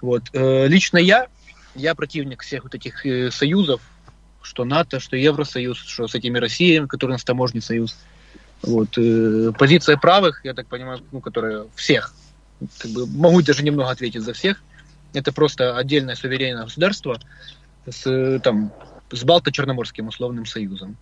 Вот. 0.00 0.24
Э, 0.32 0.66
лично 0.66 0.98
я, 0.98 1.26
я 1.74 1.94
противник 1.94 2.42
всех 2.42 2.64
вот 2.64 2.74
этих 2.74 3.04
э, 3.04 3.30
союзов, 3.30 3.80
что 4.42 4.64
НАТО, 4.64 5.00
что 5.00 5.16
Евросоюз, 5.16 5.78
что 5.78 6.08
с 6.08 6.14
этими 6.14 6.38
Россией, 6.38 6.86
который 6.86 7.10
у 7.10 7.14
нас 7.14 7.24
таможенный 7.24 7.62
союз. 7.62 7.96
Вот. 8.62 8.98
Позиция 9.58 9.96
правых, 9.96 10.44
я 10.44 10.54
так 10.54 10.66
понимаю, 10.66 11.00
ну, 11.12 11.20
которая 11.20 11.66
всех, 11.74 12.14
как 12.78 12.90
бы, 12.90 13.06
могу 13.06 13.42
даже 13.42 13.62
немного 13.62 13.90
ответить 13.90 14.22
за 14.22 14.34
всех, 14.34 14.62
это 15.12 15.32
просто 15.32 15.76
отдельное 15.76 16.14
суверенное 16.14 16.64
государство 16.64 17.18
с, 17.88 18.40
там, 18.40 18.72
с 19.10 19.24
Балто-Черноморским 19.24 20.08
условным 20.08 20.46
союзом. 20.46 20.96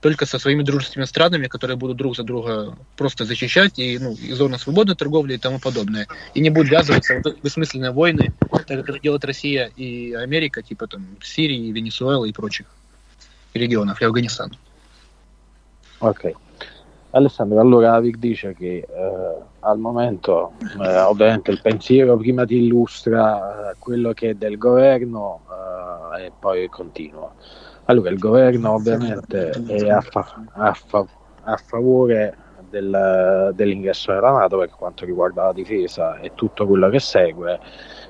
Только 0.00 0.24
со 0.24 0.38
своими 0.38 0.62
дружественными 0.62 1.06
странами, 1.06 1.46
которые 1.46 1.76
будут 1.76 1.98
друг 1.98 2.16
за 2.16 2.22
друга 2.22 2.74
просто 2.96 3.24
защищать, 3.24 3.78
и, 3.78 3.98
ну, 3.98 4.12
и 4.12 4.32
зона 4.32 4.56
свободной 4.56 4.96
торговли 4.96 5.34
и 5.34 5.38
тому 5.38 5.58
подобное. 5.58 6.06
И 6.32 6.40
не 6.40 6.50
будут 6.50 6.70
ввязываться 6.70 7.20
в 7.22 7.42
бессмысленные 7.42 7.90
войны, 7.90 8.32
так 8.50 8.66
как 8.66 8.88
это 8.88 8.98
делает 8.98 9.24
Россия 9.24 9.70
и 9.76 10.14
Америка, 10.14 10.62
типа 10.62 10.86
там 10.86 11.04
Сирии, 11.22 11.70
Венесуэлы 11.70 12.30
и 12.30 12.32
прочих 12.32 12.66
rегionов, 13.54 14.00
e 14.00 14.04
Afghanistan. 14.06 14.50
Ok. 16.00 16.32
Alessandro, 17.12 17.60
allora 17.60 17.94
Avic 17.94 18.18
dice 18.18 18.54
che 18.54 18.86
eh, 18.88 19.34
al 19.60 19.78
momento 19.78 20.52
eh, 20.80 21.00
ovviamente 21.00 21.50
il 21.50 21.60
pensiero 21.60 22.16
prima 22.16 22.46
ti 22.46 22.56
illustra 22.56 23.70
eh, 23.70 23.74
quello 23.78 24.12
che 24.12 24.30
è 24.30 24.34
del 24.34 24.56
governo 24.56 25.40
e 26.18 26.30
poi 26.38 26.68
continua. 26.68 27.32
Allora 27.90 28.10
il 28.10 28.18
governo 28.20 28.74
ovviamente 28.74 29.50
è 29.50 29.88
a, 29.90 30.00
fa- 30.00 30.44
a, 30.52 30.72
fa- 30.72 31.04
a 31.42 31.56
favore 31.56 32.36
del, 32.68 33.50
dell'ingresso 33.52 34.12
nella 34.12 34.30
Nato 34.30 34.58
per 34.58 34.70
quanto 34.70 35.04
riguarda 35.04 35.46
la 35.46 35.52
difesa 35.52 36.20
e 36.20 36.30
tutto 36.36 36.68
quello 36.68 36.88
che 36.88 37.00
segue, 37.00 37.58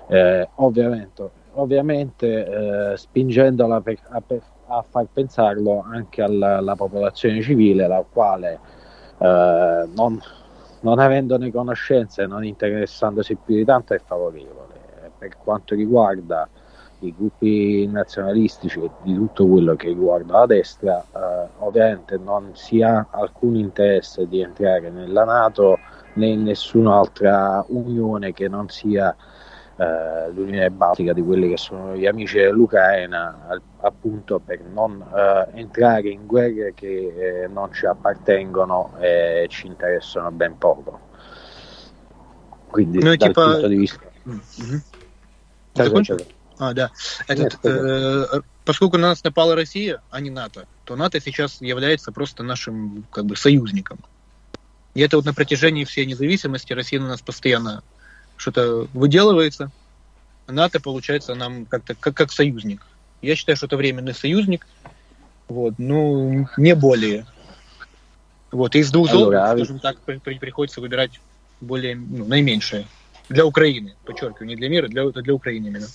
eh, 0.09 0.47
ovviamente, 0.57 1.31
ovviamente 1.53 2.45
eh, 2.93 2.97
spingendola 2.99 3.81
per, 3.81 3.99
a, 4.11 4.21
per, 4.21 4.43
a, 4.67 4.85
far 4.87 5.07
pensarlo 5.11 5.83
anche 5.91 6.21
alla, 6.21 6.59
alla 6.59 6.77
popolazione 6.77 7.41
civile, 7.41 7.89
la 7.89 8.05
quale 8.07 8.61
eh, 9.17 9.89
non, 9.97 10.21
non 10.81 10.99
avendone 10.99 11.51
conoscenza 11.51 12.23
e 12.23 12.27
non 12.27 12.45
interessandosi 12.45 13.35
più 13.43 13.55
di 13.55 13.65
tanto 13.65 13.95
è 13.95 13.99
favorevole. 13.99 14.69
Per 15.17 15.39
quanto 15.39 15.75
riguarda 15.75 16.47
i 17.01 17.15
gruppi 17.17 17.87
nazionalistici 17.87 18.81
e 18.81 18.91
di 19.03 19.15
tutto 19.15 19.47
quello 19.47 19.75
che 19.75 19.89
riguarda 19.89 20.41
la 20.41 20.47
destra 20.47 21.01
eh, 21.03 21.49
ovviamente 21.59 22.19
non 22.19 22.51
si 22.55 22.83
ha 22.83 23.07
alcun 23.11 23.57
interesse 23.57 24.29
di 24.29 24.41
entrare 24.41 24.91
nella 24.91 25.25
Nato 25.25 25.79
né 26.15 26.29
in 26.29 26.43
nessun'altra 26.43 27.65
unione 27.69 28.33
che 28.33 28.49
non 28.49 28.69
sia 28.69 29.15
eh, 29.77 30.31
l'Unione 30.33 30.71
Baltica 30.71 31.13
di 31.13 31.23
quelli 31.23 31.49
che 31.49 31.57
sono 31.57 31.97
gli 31.97 32.07
amici 32.07 32.37
dell'Ucraina 32.37 33.59
appunto 33.81 34.39
per 34.39 34.61
non 34.61 35.03
eh, 35.15 35.59
entrare 35.59 36.11
in 36.11 36.27
guerre 36.27 36.75
che 36.75 37.45
eh, 37.45 37.49
non 37.49 37.73
ci 37.73 37.87
appartengono 37.87 38.93
e 38.99 39.47
ci 39.49 39.67
interessano 39.67 40.31
ben 40.31 40.59
poco. 40.59 41.09
Quindi 42.67 43.03
Noi 43.03 43.17
dal 43.17 43.33
punto 43.33 43.67
di 43.67 43.77
vista... 43.77 44.01
Mm-hmm. 44.29 44.79
А, 46.61 46.75
да. 46.75 46.91
Этот, 47.27 47.65
Нет, 47.65 47.75
э, 47.75 48.41
поскольку 48.67 48.99
на 48.99 49.09
нас 49.09 49.25
напала 49.25 49.55
Россия, 49.55 50.03
а 50.11 50.21
не 50.21 50.29
НАТО, 50.29 50.67
то 50.85 50.95
НАТО 50.95 51.19
сейчас 51.19 51.63
является 51.63 52.13
просто 52.13 52.43
нашим 52.43 53.07
как 53.11 53.25
бы 53.25 53.35
союзником. 53.35 53.99
И 54.93 55.01
это 55.01 55.17
вот 55.17 55.25
на 55.25 55.33
протяжении 55.33 55.85
всей 55.85 56.05
независимости 56.05 56.75
Россия 56.75 57.01
на 57.01 57.09
нас 57.09 57.23
постоянно 57.23 57.83
что-то 58.37 58.87
выделывается. 58.93 59.71
НАТО, 60.49 60.81
получается, 60.81 61.35
нам 61.35 61.65
как-то 61.65 61.95
как, 61.95 62.15
как 62.15 62.31
союзник. 62.31 62.83
Я 63.23 63.37
считаю, 63.37 63.57
что 63.57 63.65
это 63.65 63.79
временный 63.79 64.15
союзник. 64.15 64.67
Вот, 65.49 65.75
ну, 65.79 66.47
не 66.59 66.75
более. 66.75 67.25
Вот, 68.53 68.75
из 68.77 68.91
двух 68.91 69.11
зол, 69.11 69.33
Allora, 69.33 69.55
скажем 69.55 69.79
так, 69.79 69.99
при- 70.01 70.19
при- 70.19 70.39
приходится 70.39 70.83
выбирать 70.83 71.21
более, 71.63 71.97
ну, 71.97 72.27
наименьшее. 72.27 72.87
Для 73.31 73.47
Украины, 73.47 73.95
подчеркиваю, 74.05 74.49
не 74.49 74.57
для 74.57 74.69
мира, 74.69 74.89
для, 74.89 75.09
для 75.09 75.35
Украины 75.35 75.69
именно. 75.69 75.87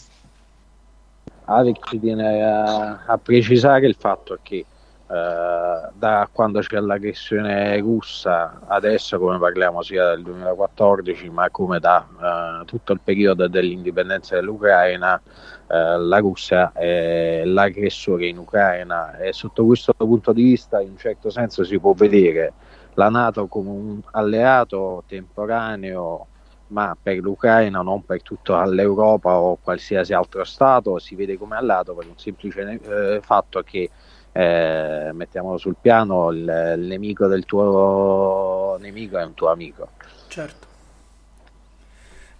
Avic 1.46 1.88
ci 1.88 2.00
tiene 2.00 2.44
a, 2.44 3.06
a 3.06 3.18
precisare 3.18 3.86
il 3.88 3.96
fatto 3.98 4.38
che 4.42 4.66
eh, 5.08 5.90
da 5.94 6.28
quando 6.32 6.60
c'è 6.62 6.80
l'aggressione 6.80 7.78
russa, 7.78 8.62
adesso 8.66 9.20
come 9.20 9.38
parliamo 9.38 9.84
sia 9.84 10.10
del 10.10 10.24
2014 10.24 11.30
ma 11.30 11.50
come 11.52 11.80
da 11.80 12.62
eh, 12.62 12.66
tutto 12.66 12.94
il 12.94 13.02
periodo 13.04 13.48
dell'indipendenza 13.48 14.34
dell'Ucraina, 14.36 15.22
eh, 15.68 15.98
la 16.00 16.18
Russia 16.18 16.72
è 16.74 17.44
l'aggressore 17.46 18.28
in 18.28 18.40
Ucraina. 18.40 19.18
E 19.18 19.32
sotto 19.32 19.66
questo 19.66 19.94
punto 19.94 20.34
di 20.34 20.42
vista 20.44 20.82
in 20.82 20.90
un 20.92 20.98
certo 20.98 21.30
senso 21.30 21.64
si 21.64 21.80
può 21.80 21.94
vedere 21.94 22.54
la 22.96 23.10
Nato 23.10 23.46
come 23.48 23.70
un 23.70 24.02
alleato 24.12 25.04
temporaneo 25.06 26.28
ma 26.68 26.98
per 27.02 27.18
l'Ucraina, 27.18 27.82
non 27.82 28.04
per 28.06 28.22
tutta 28.22 28.66
l'Europa 28.66 29.38
o 29.38 29.58
qualsiasi 29.62 30.14
altro 30.14 30.44
Stato, 30.44 31.00
si 31.00 31.16
vede 31.16 31.38
come 31.38 31.56
alleato 31.56 31.94
per 31.94 32.08
un 32.08 32.18
semplice 32.18 32.80
eh, 32.82 33.20
fatto 33.22 33.62
che, 33.62 33.90
eh, 34.32 35.12
mettiamolo 35.14 35.58
sul 35.58 35.76
piano, 35.80 36.32
il, 36.32 36.76
il 36.78 36.86
nemico 36.86 37.28
del 37.28 37.46
tuo 37.46 38.78
nemico 38.80 39.18
è 39.18 39.24
un 39.24 39.34
tuo 39.34 39.50
amico. 39.50 39.90
Certo. 40.28 40.68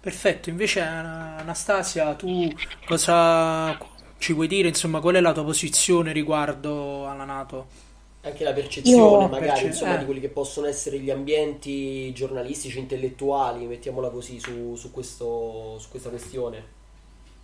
Perfetto, 0.00 0.50
invece 0.50 0.80
Anastasia, 0.82 2.14
tu 2.14 2.48
cosa 2.86 3.76
ci 4.18 4.32
vuoi 4.32 4.46
dire? 4.46 4.68
Insomma, 4.68 5.00
qual 5.00 5.16
è 5.16 5.20
la 5.20 5.32
tua 5.32 5.44
posizione 5.44 6.12
riguardo 6.12 7.08
alla 7.08 7.24
Nato? 7.24 7.85
Anche 8.26 8.42
la 8.42 8.52
percezione, 8.52 9.22
Io- 9.24 9.28
magari, 9.28 9.46
perce- 9.46 9.66
insomma, 9.66 9.94
eh. 9.94 9.98
di 9.98 10.04
quelli 10.04 10.18
che 10.20 10.28
possono 10.30 10.66
essere 10.66 10.98
gli 10.98 11.10
ambienti 11.10 12.12
giornalistici, 12.12 12.80
intellettuali, 12.80 13.66
mettiamola 13.66 14.10
così, 14.10 14.40
su, 14.40 14.74
su 14.74 14.90
questo, 14.90 15.78
su 15.78 15.88
questa 15.88 16.08
questione. 16.10 16.74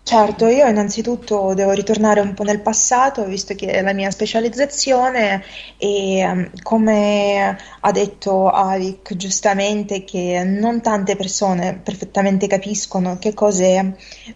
Certo, 0.04 0.46
io 0.48 0.66
innanzitutto 0.66 1.54
devo 1.54 1.70
ritornare 1.70 2.20
un 2.20 2.34
po' 2.34 2.42
nel 2.42 2.60
passato, 2.60 3.24
visto 3.24 3.54
che 3.54 3.68
è 3.68 3.82
la 3.82 3.92
mia 3.94 4.10
specializzazione 4.10 5.42
e 5.78 6.18
ehm, 6.18 6.50
come 6.62 7.56
ha 7.80 7.90
detto 7.92 8.48
Avic 8.48 9.14
giustamente 9.14 10.02
che 10.04 10.42
non 10.44 10.82
tante 10.82 11.14
persone 11.14 11.78
perfettamente 11.82 12.48
capiscono 12.48 13.16
che 13.18 13.32
cos'è 13.32 13.78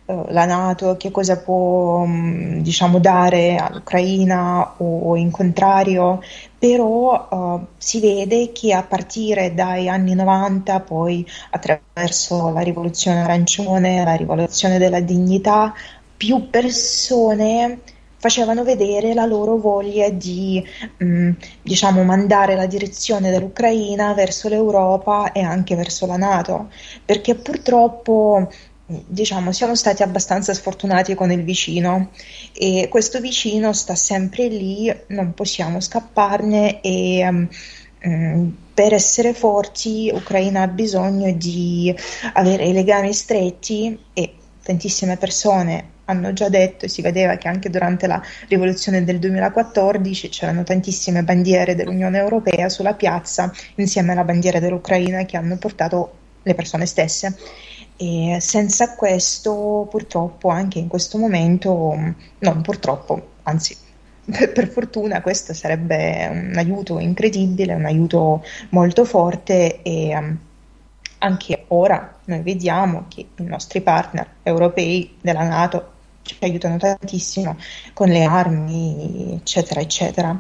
eh, 0.07 0.25
la 0.29 0.45
NATO, 0.47 0.97
che 0.97 1.11
cosa 1.11 1.39
può 1.41 2.07
mm, 2.07 2.61
diciamo 2.61 2.99
dare 3.01 3.57
all'Ucraina 3.57 4.75
o 4.79 5.17
in 5.17 5.31
contrario, 5.33 6.21
però 6.59 7.61
eh, 7.63 7.67
si 7.79 8.01
vede 8.01 8.53
che 8.53 8.73
a 8.73 8.83
partire 8.83 9.55
dai 9.55 9.89
anni 9.89 10.15
90, 10.15 10.81
poi 10.81 11.27
attraverso 11.51 12.51
la 12.51 12.61
rivoluzione 12.61 13.21
arancione, 13.23 14.05
la 14.05 14.15
rivoluzione 14.15 14.79
della 14.79 15.01
dignità, 15.01 15.75
più 16.17 16.49
persone 16.49 17.81
facevano 18.19 18.65
vedere 18.65 19.15
la 19.15 19.27
loro 19.27 19.57
voglia 19.59 20.09
di, 20.11 20.65
mh, 20.99 21.31
diciamo, 21.63 22.03
mandare 22.03 22.55
la 22.57 22.67
direzione 22.67 23.31
dell'Ucraina 23.31 24.15
verso 24.15 24.49
l'Europa 24.49 25.33
e 25.33 25.41
anche 25.41 25.77
verso 25.77 26.07
la 26.07 26.17
NATO, 26.17 26.71
perché 27.05 27.35
purtroppo 27.37 28.49
diciamo, 28.87 29.53
siamo 29.53 29.75
stati 29.75 30.03
abbastanza 30.03 30.55
sfortunati 30.55 31.15
con 31.15 31.33
il 31.33 31.43
vicino 31.43 32.11
e 32.53 32.87
questo 32.89 33.21
vicino 33.21 33.73
sta 33.73 33.95
sempre 33.95 34.47
lì, 34.49 34.95
non 35.09 35.35
possiamo 35.35 35.81
scapparne 35.81 36.81
e 36.81 37.49
um, 38.03 38.57
per 38.73 38.93
essere 38.93 39.35
forti 39.35 40.11
Ucraina 40.15 40.63
ha 40.63 40.69
bisogno 40.69 41.33
di 41.33 41.95
avere 42.35 42.73
legami 42.73 43.13
stretti 43.13 43.99
e 44.13 44.35
tantissime 44.63 45.17
persone 45.17 45.95
hanno 46.07 46.33
già 46.33 46.49
detto 46.49 46.87
si 46.89 47.03
vedeva 47.03 47.37
che 47.37 47.49
anche 47.49 47.71
durante 47.71 48.07
la 48.07 48.23
rivoluzione 48.49 49.05
del 49.05 49.19
2014 49.19 50.29
c'erano 50.29 50.63
tantissime 50.63 51.23
bandiere 51.23 51.75
dell'Unione 51.75 52.19
Europea 52.19 52.69
sulla 52.69 52.95
piazza 52.95 53.53
insieme 53.77 54.13
alla 54.13 54.25
bandiera 54.25 54.61
dell'Ucraina 54.61 55.25
che 55.25 55.37
hanno 55.37 55.57
portato 55.57 56.19
le 56.43 56.55
persone 56.55 56.87
stesse. 56.87 57.37
E 57.97 58.39
senza 58.41 58.95
questo, 58.95 59.87
purtroppo, 59.91 60.49
anche 60.49 60.79
in 60.79 60.89
questo 60.89 61.17
momento, 61.17 62.15
non 62.39 62.63
purtroppo, 62.63 63.29
anzi, 63.45 63.77
per, 64.31 64.53
per, 64.53 64.69
fortuna 64.69 65.23
questo 65.23 65.55
sarebbe 65.55 66.29
un 66.31 66.55
aiuto 66.57 66.99
incredibile, 66.99 67.75
un 67.75 67.87
aiuto 67.87 68.45
molto 68.71 69.05
forte 69.05 69.83
e 69.83 70.17
um, 70.17 70.39
anche 71.19 71.65
ora 71.69 72.19
noi 72.27 72.41
vediamo 72.43 73.07
che 73.09 73.21
i 73.37 73.45
nostri 73.45 73.81
partner 73.81 74.29
europei 74.43 75.17
della 75.21 75.45
Nato 75.45 75.93
ci 76.23 76.37
aiutano 76.41 76.77
tantissimo 76.77 77.57
con 77.95 78.09
le 78.09 78.25
armi, 78.25 79.39
eccetera, 79.41 79.81
eccetera. 79.81 80.39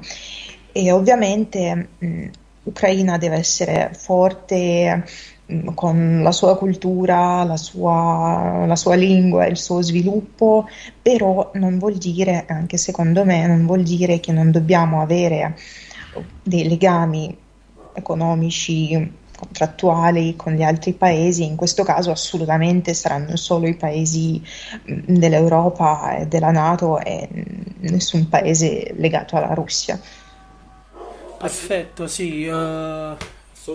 E 0.73 0.93
ovviamente 0.93 1.89
mh, 1.97 2.27
Ucraina 2.65 3.17
deve 3.19 3.37
essere 3.37 3.93
forte 3.95 5.05
con 5.75 6.23
la 6.23 6.33
sua 6.33 6.57
cultura, 6.57 7.45
la 7.45 7.57
sua, 7.57 8.65
la 8.67 8.77
sua 8.77 8.95
lingua, 8.97 9.47
il 9.47 9.57
suo 9.57 9.81
sviluppo, 9.81 10.69
però 11.01 11.51
non 11.55 11.79
vuol 11.79 11.95
dire, 11.95 12.47
anche 12.49 12.77
secondo 12.77 13.25
me, 13.25 13.47
non 13.47 13.65
vuol 13.67 13.83
dire 13.83 14.19
che 14.19 14.33
non 14.33 14.51
dobbiamo 14.51 15.01
avere 15.01 15.57
dei 16.43 16.69
legami 16.69 17.37
economici 17.95 19.25
contrattuali 19.37 20.35
con 20.35 20.55
gli 20.55 20.63
altri 20.63 20.95
paesi, 20.95 21.45
in 21.45 21.57
questo 21.57 21.85
caso 21.85 22.11
assolutamente 22.11 22.95
saranno 22.95 23.37
solo 23.37 23.69
i 23.69 23.77
paesi 23.77 24.43
mm, 24.91 25.17
dell'Europa 25.17 26.17
e 26.17 26.27
della 26.27 26.51
Nato 26.51 26.99
e 26.99 27.29
nessun 27.81 28.29
paese 28.29 28.95
legato 28.97 29.37
alla 29.37 29.55
Russia. 29.55 30.01
Perfetto, 31.39 32.07
sì. 32.07 32.47
Uh, 32.47 33.15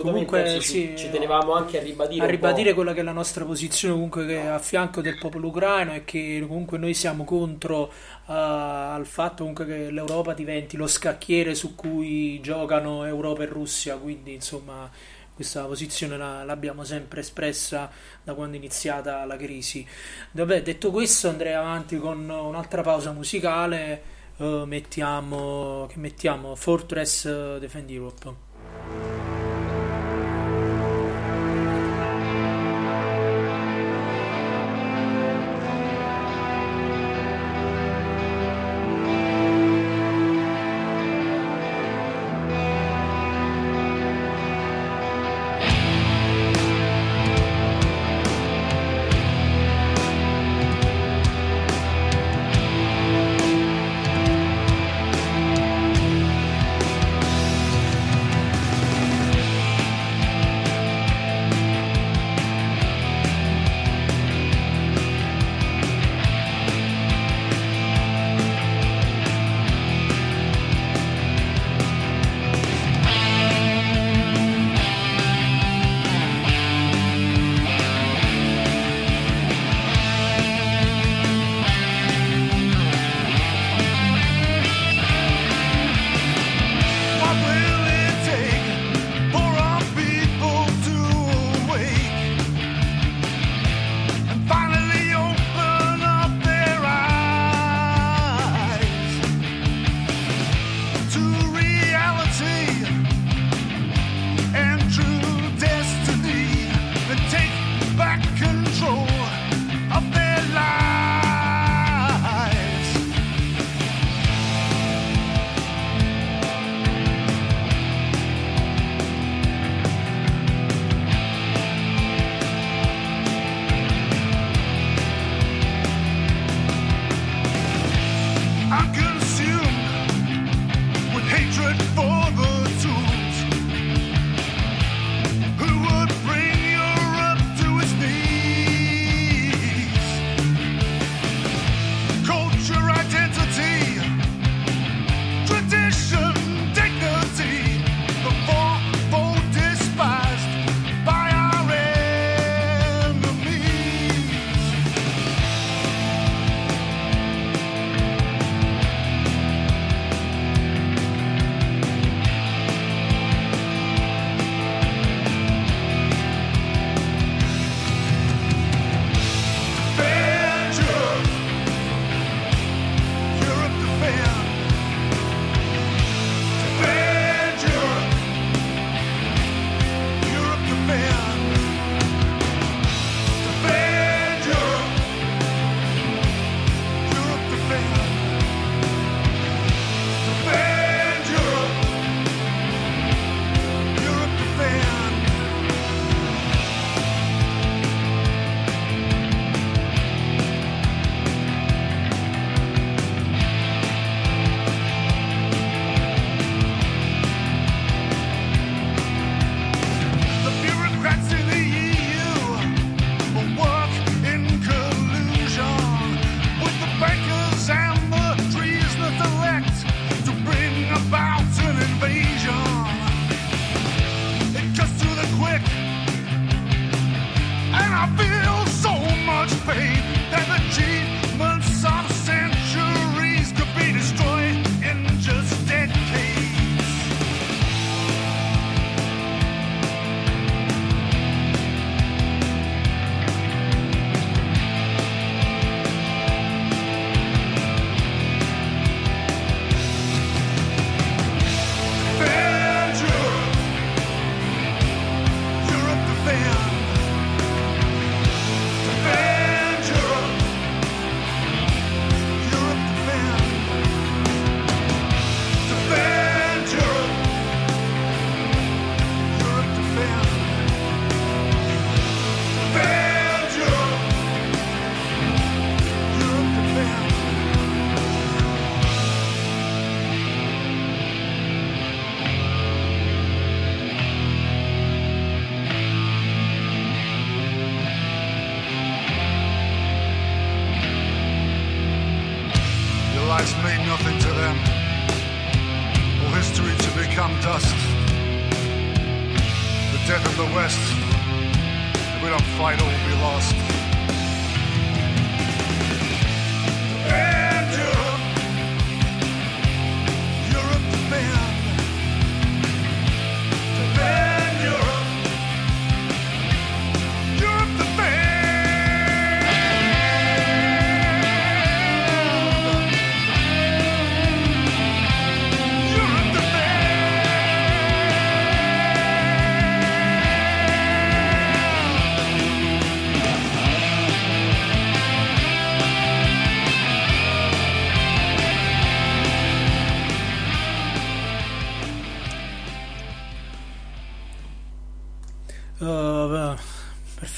comunque 0.00 0.60
ci, 0.60 0.60
sì, 0.60 0.92
ci 0.96 1.10
tenevamo 1.10 1.52
anche 1.52 1.78
a 1.78 1.82
ribadire, 1.82 2.24
a 2.24 2.28
ribadire 2.28 2.74
quella 2.74 2.92
che 2.92 3.00
è 3.00 3.02
la 3.02 3.12
nostra 3.12 3.44
posizione 3.44 3.94
comunque 3.94 4.48
a 4.48 4.58
fianco 4.58 5.00
del 5.00 5.18
popolo 5.18 5.48
ucraino 5.48 5.92
e 5.94 6.04
che 6.04 6.44
comunque 6.46 6.78
noi 6.78 6.94
siamo 6.94 7.24
contro 7.24 7.82
uh, 7.82 7.90
al 8.26 9.06
fatto 9.06 9.38
comunque 9.38 9.66
che 9.66 9.90
l'Europa 9.90 10.32
diventi 10.32 10.76
lo 10.76 10.86
scacchiere 10.86 11.54
su 11.54 11.74
cui 11.74 12.40
giocano 12.40 13.04
Europa 13.04 13.42
e 13.42 13.46
Russia, 13.46 13.96
quindi 13.96 14.34
insomma 14.34 14.90
questa 15.34 15.64
posizione 15.64 16.16
la, 16.16 16.44
l'abbiamo 16.44 16.84
sempre 16.84 17.20
espressa 17.20 17.90
da 18.22 18.34
quando 18.34 18.54
è 18.54 18.58
iniziata 18.58 19.24
la 19.24 19.36
crisi. 19.36 19.86
Vabbè, 20.32 20.62
detto 20.62 20.90
questo 20.90 21.28
andrei 21.28 21.54
avanti 21.54 21.98
con 21.98 22.28
un'altra 22.28 22.82
pausa 22.82 23.12
musicale, 23.12 24.02
uh, 24.36 24.64
mettiamo, 24.64 25.86
che 25.90 25.98
mettiamo 25.98 26.54
Fortress 26.54 27.58
Defend 27.58 27.90
Europe. 27.90 28.50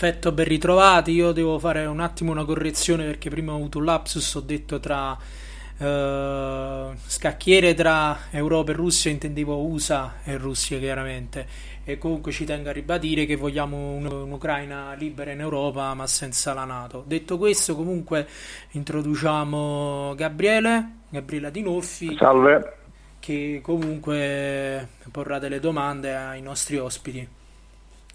Perfetto, 0.05 0.33
ben 0.33 0.45
ritrovati. 0.45 1.13
Io 1.13 1.33
devo 1.33 1.59
fare 1.59 1.87
un 1.87 2.01
attimo 2.01 2.31
una 2.31 2.45
correzione 2.45 3.05
perché 3.07 3.31
prima 3.31 3.53
ho 3.53 3.57
avuto 3.57 3.79
un 3.79 3.85
lapsus. 3.87 4.35
Ho 4.35 4.41
detto 4.41 4.79
tra 4.79 5.13
uh, 5.13 6.95
scacchiere 7.07 7.73
tra 7.73 8.19
Europa 8.31 8.73
e 8.73 8.75
Russia, 8.75 9.11
intendevo 9.11 9.57
USA 9.65 10.17
e 10.23 10.37
Russia 10.37 10.79
chiaramente. 10.79 11.47
E 11.85 11.97
comunque 11.99 12.33
ci 12.33 12.45
tengo 12.45 12.69
a 12.69 12.73
ribadire 12.73 13.25
che 13.27 13.37
vogliamo 13.37 13.77
un- 13.93 14.07
un'Ucraina 14.07 14.93
libera 14.95 15.33
in 15.33 15.41
Europa 15.41 15.93
ma 15.95 16.07
senza 16.07 16.53
la 16.53 16.65
Nato. 16.65 17.03
Detto 17.07 17.39
questo, 17.39 17.75
comunque 17.75 18.27
introduciamo 18.73 20.15
Gabriele, 20.17 20.89
Gabriela 21.09 21.49
Dinolfi, 21.51 22.15
Salve. 22.19 22.77
che 23.21 23.61
comunque 23.63 24.89
porrà 25.11 25.39
delle 25.39 25.61
domande 25.61 26.15
ai 26.15 26.43
nostri 26.43 26.77
ospiti. 26.79 27.27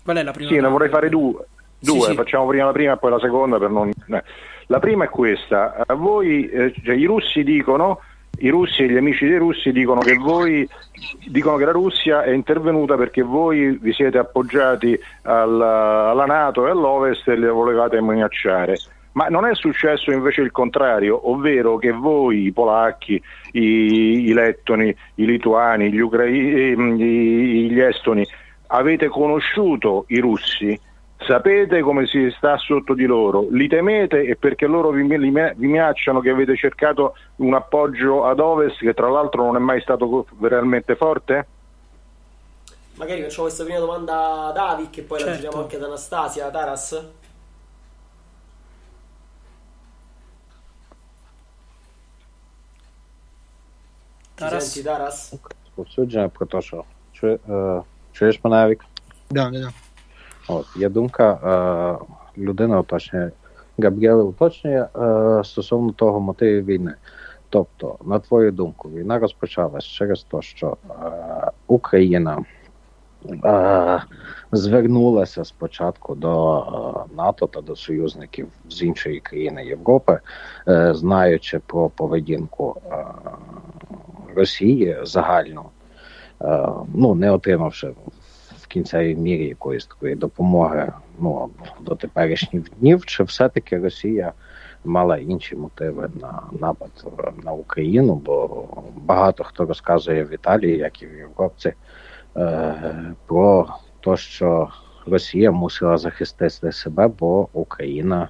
Qual 0.04 0.18
è 0.18 0.24
la 0.24 0.32
prima 0.32 0.50
Sì, 0.50 0.60
ne 0.60 0.68
vorrei 0.68 0.90
fare 0.90 1.10
due. 1.10 1.46
Sì, 1.80 1.92
Due, 1.92 2.08
sì. 2.08 2.16
facciamo 2.16 2.48
prima 2.48 2.66
la 2.66 2.72
prima 2.72 2.94
e 2.94 2.98
poi 2.98 3.12
la 3.12 3.20
seconda 3.20 3.58
per 3.58 3.70
non... 3.70 3.90
eh. 3.90 4.24
La 4.68 4.80
prima 4.80 5.06
è 5.06 5.10
questa, 5.10 5.84
a 5.86 5.94
voi, 5.96 6.48
eh, 6.48 6.74
cioè, 6.84 6.94
i 6.94 7.06
russi 7.06 7.44
dicono, 7.44 8.02
i 8.40 8.50
russi 8.50 8.84
e 8.84 8.90
gli 8.90 8.98
amici 8.98 9.28
dei 9.28 9.38
russi 9.38 9.72
dicono 9.72 10.00
che 10.00 10.16
voi, 10.16 10.68
dicono 11.26 11.58
che 11.58 11.66
la 11.66 11.72
Russia 11.72 12.22
è 12.22 12.30
intervenuta 12.30 12.96
perché 12.96 13.24
voi 13.24 13.78
vi 13.82 13.92
siete 13.94 14.20
appoggiati 14.20 15.00
alla, 15.24 16.10
alla 16.10 16.26
Nato 16.26 16.68
e 16.68 16.70
all'Ovest 16.70 17.28
e 17.30 17.36
le 17.36 17.48
volevate 17.50 18.00
minacciare. 18.00 18.78
Ma 19.14 19.26
non 19.28 19.46
è 19.46 19.56
successo 19.56 20.12
invece 20.12 20.42
il 20.42 20.52
contrario, 20.52 21.32
ovvero 21.32 21.78
che 21.78 21.92
voi, 21.92 22.46
i 22.46 22.52
polacchi, 22.52 23.22
i, 23.54 24.28
i 24.28 24.34
lettoni, 24.34 24.96
i 25.16 25.26
lituani, 25.26 25.92
gli, 25.92 26.00
ucrai- 26.00 26.72
ehm, 26.72 26.96
gli 26.96 27.80
estoni, 27.80 28.26
avete 28.68 29.08
conosciuto 29.08 30.06
i 30.10 30.20
russi, 30.20 30.80
sapete 31.27 31.81
come 31.81 32.07
si 32.07 32.31
sta 32.37 32.57
sotto 32.59 32.95
di 32.95 33.07
loro, 33.07 33.47
li 33.51 33.69
temete 33.69 34.23
e 34.23 34.37
perché 34.37 34.67
loro 34.67 34.91
vi, 34.91 35.03
vi 35.03 35.17
vi 35.19 35.67
minacciano 35.67 36.21
che 36.21 36.31
avete 36.31 36.57
cercato 36.57 37.15
un 37.37 37.55
appoggio 37.55 38.25
ad 38.25 38.41
ovest 38.41 38.79
che 38.79 38.95
tra 38.95 39.09
l'altro 39.09 39.45
non 39.45 39.57
è 39.57 39.59
mai 39.59 39.81
stato 39.81 40.09
co- 40.09 40.27
realmente 40.41 40.97
forte? 40.97 41.47
Magari 42.97 43.23
facciamo 43.23 43.45
questa 43.45 43.65
prima 43.65 43.81
domanda 43.81 44.47
ad 44.47 44.57
Avic 44.57 44.99
e 44.99 45.03
poi 45.03 45.19
la 45.19 45.25
Certo. 45.25 45.41
giriamo 45.41 45.63
anche 45.63 45.77
ad 45.77 45.83
Anastasia. 45.83 46.51
Taras? 46.51 47.11
Ci 54.35 54.41
Taras? 54.43 54.65
senti 54.73 54.85
Taras? 54.85 55.35
Розповсюдження 55.77 56.29
про 56.29 56.47
те, 56.47 56.61
що 56.63 56.85
чу, 57.13 57.27
е, 57.27 57.83
чуєш 58.13 58.45
мене, 58.45 58.57
Авік? 58.57 58.85
Да, 59.31 59.51
да, 59.51 59.61
да. 59.61 59.73
От, 60.50 60.66
є 60.76 60.90
думка, 60.90 61.40
е, 62.38 62.42
людина 62.42 62.80
уточнює, 62.80 63.32
Габріеле 63.78 64.24
уточнює 64.24 64.88
е, 64.96 65.44
стосовно 65.44 65.92
того 65.92 66.20
мотивів 66.20 66.66
війни. 66.66 66.94
Тобто, 67.50 67.96
на 68.06 68.20
твою 68.20 68.52
думку, 68.52 68.90
війна 68.90 69.20
розпочалась 69.20 69.86
через 69.86 70.24
те, 70.24 70.42
що 70.42 70.78
е, 70.90 70.94
Україна 71.68 72.44
е, 73.46 74.02
звернулася 74.52 75.46
спочатку 75.46 76.16
до 76.16 76.60
е, 76.60 77.16
НАТО 77.16 77.48
та 77.48 77.62
до 77.62 77.76
союзників 77.76 78.48
з 78.70 78.82
іншої 78.82 79.20
країни 79.20 79.66
Європи, 79.66 80.20
е, 80.68 80.94
знаючи 80.94 81.60
про 81.60 81.90
поведінку 81.90 82.82
е, 82.92 83.06
Росії 84.36 84.98
загальну, 85.04 85.66
е, 86.42 86.70
ну 86.94 87.16
не 87.16 87.32
отримавши 87.32 87.92
кінцевій 88.70 89.16
мірі 89.16 89.48
якоїсь 89.48 89.86
такої 89.86 90.16
допомоги 90.16 90.94
ну, 91.20 91.50
до 91.80 91.96
теперішніх 91.96 92.64
днів, 92.80 93.06
чи 93.06 93.24
все-таки 93.24 93.80
Росія 93.80 94.34
мала 94.86 95.18
інші 95.18 95.56
мотиви 95.56 96.10
на 96.22 96.44
напад 96.60 96.90
на 97.44 97.52
Україну? 97.52 98.16
Бо 98.16 98.68
багато 98.96 99.44
хто 99.44 99.66
розказує 99.66 100.24
в 100.24 100.34
Італії, 100.34 100.78
як 100.78 101.02
і 101.02 101.08
в 101.08 101.18
Європці, 101.18 101.74
е, 102.38 102.76
про 103.28 103.68
те, 104.00 104.18
що 104.18 104.70
Росія 105.06 105.52
мусила 105.52 105.98
захистити 105.98 106.72
себе, 106.72 107.08
бо 107.08 107.50
Україна 107.54 108.30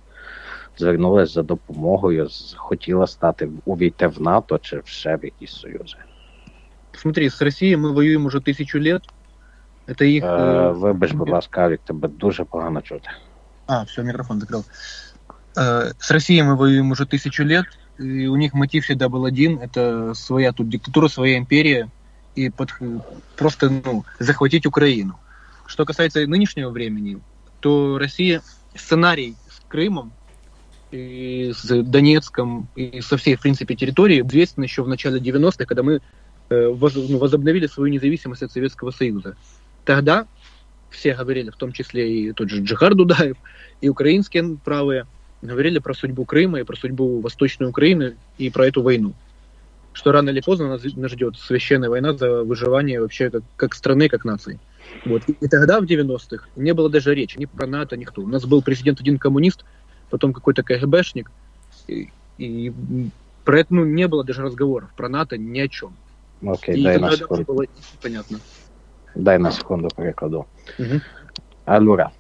звернулася 0.78 1.34
за 1.34 1.44
допомогою, 1.44 2.28
хотіла 2.56 3.08
стати 3.08 3.50
увійти 3.66 4.08
в 4.08 4.22
НАТО 4.22 4.60
чи 4.62 4.82
ще 4.86 5.16
в 5.16 5.26
якісь 5.26 5.52
союзи. 5.52 5.98
Смотри, 6.94 7.30
с 7.30 7.42
Россией 7.42 7.76
мы 7.76 7.94
воюем 7.94 8.26
уже 8.26 8.42
тысячу 8.42 8.80
лет. 8.80 9.04
Это 9.90 10.06
их... 10.06 10.24
Е, 10.24 10.28
э, 10.28 10.74
вибач, 10.74 11.14
будь 11.14 11.30
ласка, 11.30 11.66
Авік, 11.66 11.82
тебе 11.84 12.08
дуже 12.08 12.44
погано 12.46 12.82
чути. 12.82 13.10
А, 13.68 13.84
все, 13.86 14.04
микрофон 14.04 14.40
закрыл. 14.40 14.64
Э, 15.58 15.92
С 16.00 16.12
Россией 16.12 16.44
мы 16.44 16.56
воюем 16.56 16.92
уже 16.92 17.06
тысячу 17.06 17.44
лет, 17.44 17.66
и 17.98 18.28
у 18.28 18.36
них 18.36 18.54
мотив 18.54 18.84
всегда 18.84 19.10
был 19.10 19.26
один, 19.26 19.60
это 19.60 20.14
своя 20.14 20.52
тут 20.52 20.70
диктатура, 20.70 21.08
своя 21.08 21.38
империя, 21.38 21.90
и 22.36 22.50
под- 22.50 22.70
просто 23.36 23.70
ну, 23.70 24.06
захватить 24.20 24.66
Украину. 24.66 25.20
Что 25.66 25.86
касается 25.86 26.26
нынешнего 26.28 26.70
времени, 26.70 27.20
то 27.60 27.98
Россия 27.98 28.42
сценарий 28.76 29.36
с 29.50 29.60
Крымом 29.68 30.14
и 30.92 31.52
с 31.54 31.84
Донецком 31.84 32.68
и 32.76 33.02
со 33.02 33.18
всей, 33.18 33.36
в 33.36 33.42
принципе, 33.42 33.76
территории 33.76 34.22
известен 34.22 34.64
еще 34.64 34.84
в 34.84 34.88
начале 34.88 35.20
90-х, 35.20 35.66
когда 35.66 35.84
мы 35.84 36.00
э, 36.50 36.68
воз- 36.70 36.96
ну, 36.96 37.18
возобновили 37.18 37.68
свою 37.68 37.92
независимость 37.92 38.44
от 38.44 38.52
Советского 38.52 38.92
Союза. 38.92 39.36
Тогда 39.86 40.28
все 40.90 41.14
говорили, 41.16 41.50
в 41.50 41.56
том 41.56 41.72
числе 41.72 42.12
и 42.12 42.32
тот 42.34 42.50
же 42.50 42.62
Джихар 42.64 42.96
Дудаев, 42.96 43.38
и 43.82 43.90
украинские 43.90 44.58
правые, 44.64 45.06
говорили 45.42 45.80
про 45.80 45.94
судьбу 45.94 46.26
Крыма 46.26 46.60
и 46.60 46.64
про 46.64 46.76
судьбу 46.76 47.22
Восточной 47.22 47.68
Украины 47.68 48.18
и 48.38 48.50
про 48.50 48.68
эту 48.68 48.82
войну. 48.82 49.14
Что 49.94 50.12
рано 50.12 50.30
или 50.30 50.42
поздно 50.42 50.70
нас, 50.70 50.84
нас 50.84 51.12
ждет 51.12 51.38
священная 51.38 51.90
война 51.90 52.14
за 52.14 52.44
выживание 52.44 53.02
вообще 53.02 53.30
как, 53.30 53.44
как 53.56 53.74
страны, 53.74 54.10
как 54.10 54.26
нации. 54.26 54.60
Вот. 55.06 55.24
И 55.28 55.48
тогда, 55.48 55.80
в 55.80 55.84
90-х, 55.84 56.48
не 56.56 56.74
было 56.74 56.90
даже 56.90 57.14
речи 57.14 57.38
ни 57.38 57.46
про 57.46 57.68
НАТО, 57.68 57.98
никто. 57.98 58.22
У 58.22 58.28
нас 58.28 58.46
был 58.46 58.62
президент 58.62 59.00
один 59.02 59.18
коммунист, 59.18 59.66
потом 60.10 60.34
какой-то 60.34 60.64
КГБшник, 60.64 61.32
и, 61.88 62.10
и 62.38 62.74
про 63.46 63.62
это 63.62 63.74
ну, 63.74 63.86
не 63.86 64.08
было 64.08 64.24
даже 64.24 64.42
разговоров, 64.42 64.92
про 64.96 65.10
НАТО 65.10 65.38
ни 65.38 65.60
о 65.60 65.68
чем. 65.68 65.96
Окей, 66.46 66.76
и 66.76 66.84
дай 66.84 66.98
на 66.98 67.16
тогда 67.16 67.44
было 67.44 67.66
понятно. 68.02 68.40
Dai 69.14 69.38
una 69.38 69.52
seconda 69.52 69.88
pericolo. 69.94 70.48
Mhm. 70.78 71.02
Allora, 71.66 72.12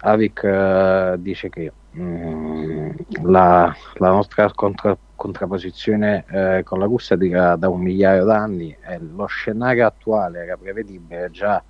Avic 0.00 0.44
eh, 0.44 1.16
dice 1.18 1.48
che 1.48 1.72
mm, 1.96 2.90
la, 3.24 3.74
la 3.94 4.08
nostra 4.08 4.50
contra- 4.52 4.96
contrapposizione 5.14 6.24
eh, 6.28 6.62
con 6.64 6.78
la 6.78 6.84
Russia 6.84 7.16
dura 7.16 7.56
da 7.56 7.68
un 7.68 7.80
migliaio 7.80 8.24
d'anni 8.24 8.76
e 8.80 8.98
lo 9.00 9.26
scenario 9.26 9.86
attuale 9.86 10.44
era 10.44 10.56
prevedibile 10.56 11.30
già 11.30 11.62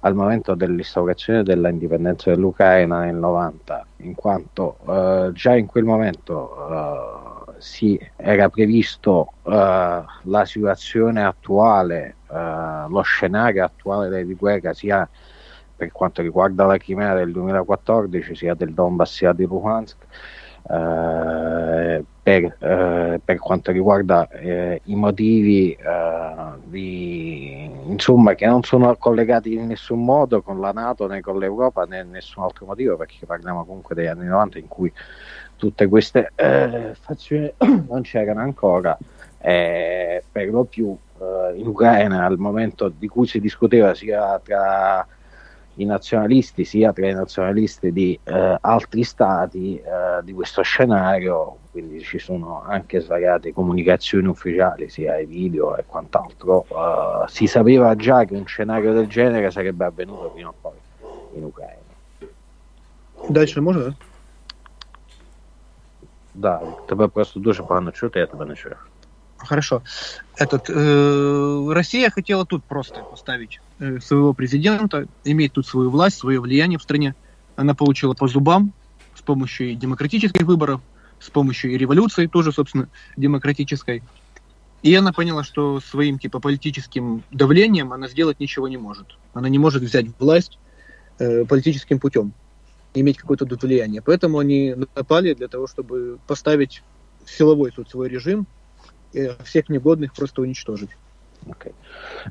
al 0.00 0.14
momento 0.14 0.54
dell'instaurazione 0.54 1.42
della 1.42 1.68
indipendenza 1.68 2.30
dell'Ucraina 2.30 3.00
nel 3.00 3.16
90, 3.16 3.86
in 3.98 4.14
quanto 4.14 4.76
eh, 4.86 5.30
già 5.32 5.56
in 5.56 5.66
quel 5.66 5.84
momento 5.84 7.25
si 7.58 7.98
era 8.16 8.48
previsto 8.48 9.32
eh, 9.44 10.04
la 10.22 10.44
situazione 10.44 11.24
attuale, 11.24 12.16
eh, 12.30 12.84
lo 12.88 13.02
scenario 13.02 13.64
attuale 13.64 14.24
di 14.24 14.34
guerra 14.34 14.72
sia 14.72 15.08
per 15.76 15.92
quanto 15.92 16.22
riguarda 16.22 16.64
la 16.64 16.78
Crimea 16.78 17.14
del 17.14 17.32
2014, 17.32 18.34
sia 18.34 18.54
del 18.54 18.72
Donbass 18.72 19.14
sia 19.14 19.32
di 19.32 19.44
Luhansk, 19.44 19.96
eh, 20.68 22.04
per, 22.22 22.56
eh, 22.58 23.20
per, 23.24 23.38
quanto 23.38 23.70
riguarda 23.70 24.28
eh, 24.30 24.80
i 24.84 24.96
motivi 24.96 25.78
di, 26.64 27.70
insomma, 27.86 28.34
che 28.34 28.46
non 28.46 28.64
sono 28.64 28.96
collegati 28.96 29.54
in 29.54 29.66
nessun 29.68 30.04
modo 30.04 30.42
con 30.42 30.58
la 30.58 30.72
Nato 30.72 31.06
né 31.06 31.20
con 31.20 31.38
l'Europa 31.38 31.84
né 31.84 32.02
nessun 32.02 32.42
altro 32.42 32.66
motivo 32.66 32.96
perché 32.96 33.26
parliamo 33.26 33.64
comunque 33.64 33.94
degli 33.94 34.06
anni 34.06 34.26
90 34.26 34.58
in 34.58 34.66
cui 34.66 34.92
tutte 35.55 35.87
queste 35.87 36.31
eh, 36.35 36.95
fazioni 36.99 37.51
non 37.87 38.01
c'erano 38.01 38.41
ancora 38.41 38.97
eh, 39.39 40.23
per 40.31 40.49
lo 40.49 40.63
più 40.63 40.97
in 41.55 41.67
Ucraina 41.67 42.25
al 42.25 42.39
momento 42.39 42.89
di 42.89 43.07
cui 43.07 43.27
si 43.27 43.39
discuteva 43.39 43.93
sia 43.93 44.39
tra 44.39 45.05
i 45.75 45.85
nazionalisti 45.85 46.65
sia 46.65 46.91
tra 46.91 47.07
i 47.07 47.13
nazionalisti 47.13 47.91
di 47.91 48.19
eh, 48.23 48.57
altri 48.59 49.03
stati 49.03 49.77
eh, 49.77 50.23
di 50.23 50.33
questo 50.33 50.61
scenario, 50.61 51.57
quindi 51.71 52.01
ci 52.01 52.19
sono 52.19 52.61
anche 52.63 52.99
svariate 52.99 53.53
comunicazioni 53.53 54.27
ufficiali, 54.27 54.89
sia 54.89 55.17
i 55.17 55.25
video 55.25 55.77
e 55.77 55.85
quant'altro, 55.85 56.65
eh, 56.69 57.27
si 57.27 57.47
sapeva 57.47 57.95
già 57.95 58.25
che 58.25 58.35
un 58.35 58.45
scenario 58.45 58.93
del 58.93 59.07
genere 59.07 59.49
sarebbe 59.49 59.85
avvenuto 59.85 60.29
prima 60.29 60.49
o 60.49 60.53
poi 60.59 60.77
in 61.35 61.43
Ucraina. 61.43 61.79
Дальше 63.29 63.61
можно? 63.61 63.95
Да, 66.36 66.62
тебе 66.88 67.08
просто 67.08 67.40
дуже 67.40 67.62
погано 67.62 67.92
чути, 67.92 68.18
я 68.18 68.26
тебе 68.26 68.44
не 68.46 68.56
чую. 68.56 68.76
Хорошо. 69.38 69.82
Этот, 70.36 70.68
э, 70.68 71.68
Россия 71.72 72.10
хотела 72.10 72.44
тут 72.44 72.64
просто 72.64 73.00
поставить 73.00 73.60
э, 73.78 74.00
своего 74.00 74.34
президента, 74.34 75.06
иметь 75.24 75.52
тут 75.54 75.66
свою 75.66 75.90
власть, 75.90 76.18
свое 76.18 76.40
влияние 76.40 76.78
в 76.78 76.82
стране. 76.82 77.14
Она 77.56 77.74
получила 77.74 78.14
по 78.14 78.28
зубам 78.28 78.72
с 79.14 79.22
помощью 79.22 79.70
и 79.70 79.74
демократических 79.74 80.42
выборов, 80.42 80.80
с 81.20 81.30
помощью 81.30 81.72
и 81.72 81.78
революции, 81.78 82.26
тоже, 82.26 82.52
собственно, 82.52 82.88
демократической. 83.16 84.02
И 84.82 84.94
она 84.94 85.12
поняла, 85.12 85.42
что 85.42 85.80
своим 85.80 86.18
типа 86.18 86.38
политическим 86.38 87.22
давлением 87.30 87.92
она 87.92 88.08
сделать 88.08 88.40
ничего 88.40 88.68
не 88.68 88.76
может. 88.76 89.16
Она 89.32 89.48
не 89.48 89.58
может 89.58 89.82
взять 89.82 90.06
власть 90.18 90.58
э, 91.18 91.44
политическим 91.46 91.98
путем, 91.98 92.32
иметь 93.00 93.18
какое-то 93.18 93.46
тут 93.46 93.62
влияние. 93.62 94.02
Поэтому 94.02 94.38
они 94.38 94.74
напали 94.94 95.34
для 95.34 95.48
того, 95.48 95.66
чтобы 95.66 96.18
поставить 96.26 96.82
силовой 97.24 97.70
тут 97.70 97.90
свой 97.90 98.08
режим, 98.08 98.46
всех 99.44 99.68
негодных 99.68 100.14
просто 100.14 100.42
уничтожить. 100.42 100.90
Okay. 101.48 101.72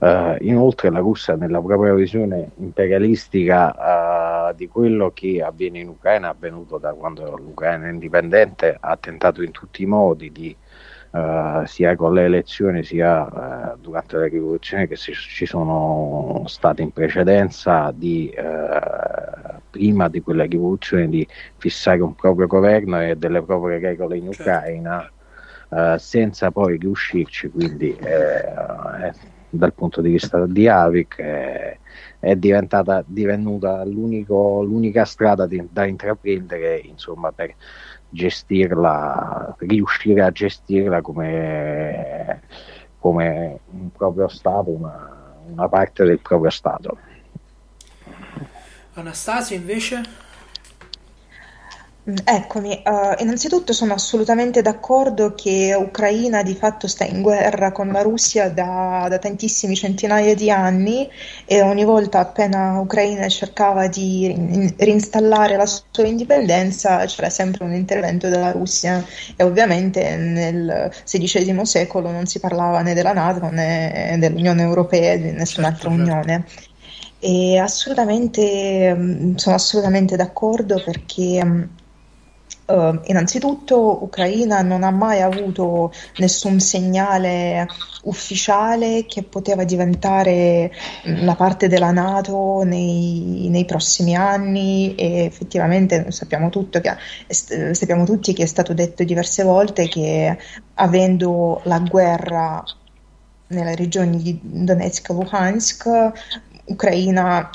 Uh, 0.02 0.36
inoltre 0.42 0.90
la 0.90 1.00
Russia 1.00 1.38
nella 1.38 1.62
propria 1.62 1.94
visione 1.94 2.52
imperialistica 2.58 4.50
uh, 4.50 4.56
di 4.56 4.68
quello 4.68 5.12
che 5.12 5.42
avviene 5.42 5.80
in 5.80 5.88
Ucraina, 5.88 6.30
avvenuto 6.30 6.78
da 6.78 6.92
quando 6.92 7.24
l'Ucraina 7.38 7.88
è 7.88 7.92
indipendente, 7.92 8.76
ha 8.78 8.98
tentato 8.98 9.42
in 9.42 9.52
tutti 9.52 9.84
i 9.84 9.86
modi 9.86 10.34
di 10.34 10.54
uh, 11.16 11.66
sia 11.66 11.96
con 11.96 12.14
le 12.14 12.26
elezioni 12.26 12.84
sia 12.84 13.76
durante 13.80 14.18
le 14.18 14.28
rivoluzioni 14.28 14.88
che 14.88 14.96
si, 14.96 15.14
ci 15.14 15.46
sono 15.46 16.44
state 16.48 16.82
in 16.82 16.92
precedenza 16.92 17.92
di 17.96 18.34
prima 19.70 20.08
di 20.08 20.22
quelle 20.22 20.46
rivoluzioni 20.46 21.10
di 21.10 21.28
fissare 21.58 22.02
un 22.02 22.16
proprio 22.16 22.48
governo 22.48 23.02
e 23.02 23.16
delle 23.16 23.42
proprie 23.42 23.80
regole 23.80 24.18
in 24.18 24.32
certo. 24.32 24.42
Ucraina 24.42 25.10
eh, 25.70 25.96
senza 25.98 26.52
poi 26.52 26.78
riuscirci, 26.78 27.50
quindi 27.50 27.96
eh, 27.98 29.12
dal 29.50 29.74
punto 29.74 30.00
di 30.00 30.12
vista 30.12 30.46
di 30.46 30.68
Avic 30.68 31.20
eh, 31.20 31.80
è 32.26 32.36
diventata 32.36 33.04
divenuta 33.06 33.84
l'unica 33.84 35.06
strada 35.06 35.46
di, 35.46 35.64
da 35.70 35.86
intraprendere 35.86 36.78
insomma, 36.80 37.32
per 37.32 37.54
gestirla, 38.10 39.56
riuscire 39.60 40.24
a 40.24 40.32
gestirla 40.32 41.02
come, 41.02 42.42
come 42.98 43.60
un 43.70 43.92
proprio 43.92 44.28
Stato, 44.28 44.72
una, 44.72 45.36
una 45.52 45.70
parte 45.70 46.04
del 46.04 46.18
proprio 46.18 46.50
Stato. 46.50 46.98
Anastasia 48.94 49.56
invece? 49.56 50.02
Eccomi, 52.08 52.84
uh, 52.86 53.20
innanzitutto 53.24 53.74
sono 53.74 53.94
assolutamente 53.94 54.62
d'accordo 54.62 55.34
che 55.34 55.74
Ucraina 55.74 56.44
di 56.44 56.54
fatto 56.54 56.88
sta 56.88 57.04
in 57.04 57.24
guerra 57.24 57.72
con 57.72 57.88
la 57.88 58.04
Russia 58.04 58.48
da, 58.48 59.08
da, 59.10 59.18
tantissimi 59.18 59.76
centinaia 59.76 60.36
di 60.36 60.52
anni 60.52 61.10
e 61.46 61.64
ogni 61.64 61.84
volta 61.84 62.20
appena 62.20 62.80
Ucraina 62.80 63.28
cercava 63.28 63.88
di 63.88 64.72
rinstallare 64.78 65.56
la 65.56 65.66
sua 65.66 66.06
indipendenza 66.06 67.04
c'era 67.06 67.32
sempre 67.32 67.64
un 67.64 67.74
intervento 67.74 68.30
della 68.30 68.52
Russia 68.52 69.04
e 69.36 69.44
ovviamente 69.44 70.16
nel 70.16 70.92
XVI 71.06 71.66
secolo 71.66 72.12
non 72.12 72.28
si 72.28 72.38
parlava 72.40 72.84
né 72.84 72.94
della 72.94 73.14
Nato 73.14 73.50
né 73.50 74.16
dell'Unione 74.20 74.62
Europea 74.62 75.16
né 75.16 75.22
di 75.22 75.32
nessun'altra 75.32 75.90
certo, 75.90 76.06
certo. 76.06 76.12
unione. 76.12 76.46
E 77.20 77.58
assolutamente, 77.58 78.94
mm, 78.94 79.36
sono 79.36 79.56
assolutamente 79.56 80.16
d'accordo 80.16 80.80
perché 80.84 81.44
mm, 81.44 81.64
Uh, 82.68 83.00
innanzitutto 83.04 84.04
Ucraina 84.04 84.64
non 84.64 84.82
ha 84.82 84.90
mai 84.90 85.22
avuto 85.22 85.94
nessun 86.18 86.60
segnale 86.60 87.68
ufficiale 88.06 89.06
che 89.06 89.22
poteva 89.22 89.64
diventare 89.64 90.72
mm, 91.08 91.24
la 91.26 91.36
parte 91.36 91.68
della 91.68 91.92
Nato 91.92 92.64
nei, 92.64 93.50
nei 93.50 93.66
prossimi 93.66 94.16
anni 94.16 94.96
e 94.96 95.26
effettivamente 95.26 96.10
sappiamo, 96.10 96.50
che, 96.50 96.98
sappiamo 97.28 98.04
tutti 98.04 98.34
che 98.34 98.42
è 98.42 98.48
stato 98.48 98.74
detto 98.74 99.04
diverse 99.04 99.44
volte 99.44 99.88
che 99.88 100.36
avendo 100.74 101.62
la 101.66 101.78
guerra 101.80 102.64
nelle 103.50 103.76
regioni 103.76 104.24
di 104.24 104.40
Donetsk 104.42 105.10
e 105.10 105.14
Luhansk, 105.14 105.88
Ucraina 106.66 107.48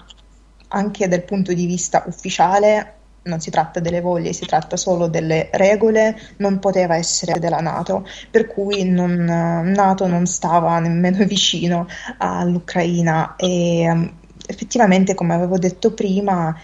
anche 0.68 1.08
dal 1.08 1.24
punto 1.24 1.52
di 1.52 1.66
vista 1.66 2.04
ufficiale 2.06 2.94
non 3.22 3.40
si 3.40 3.50
tratta 3.50 3.80
delle 3.80 4.00
voglie, 4.00 4.32
si 4.32 4.46
tratta 4.46 4.76
solo 4.76 5.06
delle 5.06 5.48
regole, 5.52 6.18
non 6.38 6.58
poteva 6.58 6.96
essere 6.96 7.38
della 7.38 7.60
Nato, 7.60 8.06
per 8.30 8.46
cui 8.46 8.84
non, 8.84 9.24
Nato 9.24 10.06
non 10.06 10.26
stava 10.26 10.78
nemmeno 10.78 11.24
vicino 11.26 11.86
all'Ucraina. 12.18 13.36
E 13.36 13.86
um, 13.90 14.12
effettivamente, 14.46 15.14
come 15.14 15.34
avevo 15.34 15.58
detto 15.58 15.92
prima, 15.92 16.54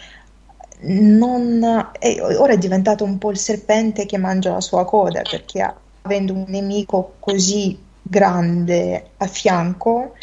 non, 0.80 1.90
è, 1.98 2.16
ora 2.20 2.52
è 2.52 2.58
diventato 2.58 3.04
un 3.04 3.18
po' 3.18 3.30
il 3.30 3.38
serpente 3.38 4.06
che 4.06 4.18
mangia 4.18 4.52
la 4.52 4.60
sua 4.60 4.84
coda, 4.84 5.22
perché 5.22 5.74
avendo 6.02 6.32
un 6.32 6.44
nemico 6.48 7.14
così 7.18 7.78
grande 8.02 9.10
a 9.16 9.26
fianco, 9.26 10.14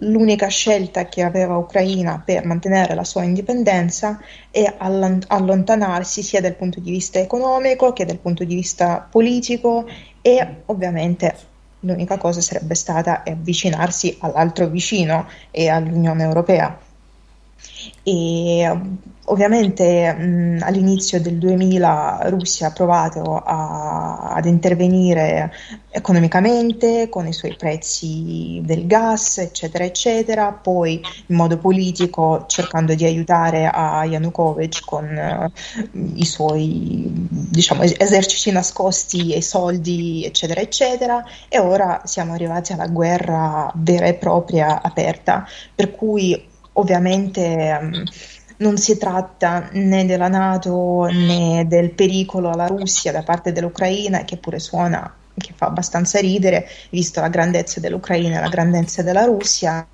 l'unica 0.00 0.48
scelta 0.48 1.06
che 1.06 1.22
aveva 1.22 1.56
Ucraina 1.56 2.22
per 2.24 2.44
mantenere 2.44 2.94
la 2.94 3.04
sua 3.04 3.22
indipendenza 3.24 4.20
è 4.50 4.74
allontanarsi 4.78 6.22
sia 6.22 6.40
dal 6.40 6.54
punto 6.54 6.80
di 6.80 6.90
vista 6.90 7.18
economico 7.18 7.92
che 7.92 8.04
dal 8.04 8.18
punto 8.18 8.44
di 8.44 8.54
vista 8.54 9.06
politico 9.10 9.86
e 10.22 10.62
ovviamente 10.66 11.34
l'unica 11.80 12.16
cosa 12.16 12.40
sarebbe 12.40 12.74
stata 12.74 13.22
avvicinarsi 13.24 14.16
all'altro 14.20 14.66
vicino 14.66 15.28
e 15.50 15.68
all'Unione 15.68 16.24
Europea. 16.24 16.87
E 18.02 18.70
Ovviamente 19.30 20.12
mh, 20.12 20.58
all'inizio 20.62 21.20
del 21.20 21.36
2000 21.38 22.20
Russia 22.28 22.68
ha 22.68 22.72
provato 22.72 23.36
a, 23.36 24.30
ad 24.32 24.46
intervenire 24.46 25.52
economicamente 25.90 27.08
con 27.10 27.26
i 27.26 27.32
suoi 27.34 27.54
prezzi 27.56 28.60
del 28.64 28.86
gas, 28.86 29.38
eccetera, 29.38 29.84
eccetera, 29.84 30.52
poi 30.52 31.00
in 31.26 31.36
modo 31.36 31.58
politico 31.58 32.44
cercando 32.46 32.94
di 32.94 33.04
aiutare 33.04 33.66
a 33.66 34.04
Yanukovych 34.04 34.84
con 34.84 35.04
uh, 35.04 36.12
i 36.14 36.24
suoi 36.24 37.04
diciamo, 37.08 37.82
eserciti 37.82 38.50
nascosti 38.50 39.34
e 39.34 39.42
soldi, 39.42 40.24
eccetera, 40.24 40.60
eccetera, 40.60 41.22
e 41.48 41.58
ora 41.58 42.00
siamo 42.04 42.32
arrivati 42.32 42.72
alla 42.72 42.86
guerra 42.86 43.70
vera 43.74 44.06
e 44.06 44.14
propria 44.14 44.80
aperta, 44.80 45.46
per 45.74 45.90
cui 45.90 46.56
ovviamente... 46.78 47.78
Um, 47.80 48.04
non 48.58 48.76
si 48.76 48.98
tratta 48.98 49.68
né 49.72 50.04
della 50.04 50.28
Nato 50.28 51.04
né 51.04 51.64
del 51.68 51.92
pericolo 51.92 52.50
alla 52.50 52.66
Russia 52.66 53.12
da 53.12 53.22
parte 53.22 53.52
dell'Ucraina, 53.52 54.24
che 54.24 54.36
pure 54.36 54.58
suona, 54.58 55.14
che 55.36 55.52
fa 55.54 55.66
abbastanza 55.66 56.18
ridere, 56.18 56.66
visto 56.90 57.20
la 57.20 57.28
grandezza 57.28 57.80
dell'Ucraina 57.80 58.38
e 58.38 58.40
la 58.40 58.48
grandezza 58.48 59.02
della 59.02 59.24
Russia. 59.24 59.86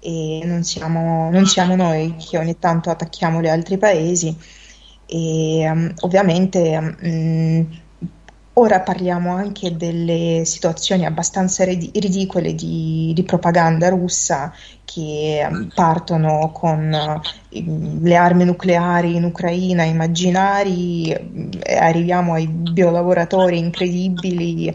E 0.00 0.40
non 0.44 0.64
siamo, 0.64 1.30
non 1.30 1.46
siamo 1.46 1.76
noi 1.76 2.16
che 2.16 2.38
ogni 2.38 2.58
tanto 2.58 2.90
attacchiamo 2.90 3.40
gli 3.40 3.48
altri 3.48 3.78
paesi. 3.78 4.36
E 5.06 5.70
um, 5.70 5.92
ovviamente 6.00 6.96
um, 7.02 7.66
Ora 8.56 8.80
parliamo 8.80 9.32
anche 9.34 9.76
delle 9.78 10.44
situazioni 10.44 11.06
abbastanza 11.06 11.64
rid- 11.64 11.96
ridicole 11.96 12.54
di, 12.54 13.12
di, 13.14 13.22
propaganda 13.22 13.88
russa 13.88 14.52
che 14.84 15.48
mm, 15.50 15.68
partono 15.74 16.50
con 16.52 16.92
uh, 16.92 17.98
le 18.02 18.14
armi 18.14 18.44
nucleari 18.44 19.16
in 19.16 19.24
Ucraina, 19.24 19.84
immaginari, 19.84 21.16
mm, 21.18 21.50
arriviamo 21.78 22.34
ai 22.34 22.46
biolavoratori 22.46 23.56
incredibili. 23.56 24.74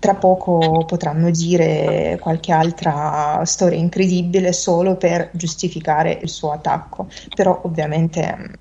Tra 0.00 0.14
poco 0.14 0.84
potranno 0.84 1.30
dire 1.30 2.18
qualche 2.20 2.50
altra 2.52 3.44
storia 3.44 3.78
incredibile 3.78 4.52
solo 4.52 4.96
per 4.96 5.30
giustificare 5.34 6.18
il 6.20 6.28
suo 6.28 6.50
attacco, 6.50 7.08
però 7.32 7.60
ovviamente 7.62 8.36
mm, 8.36 8.52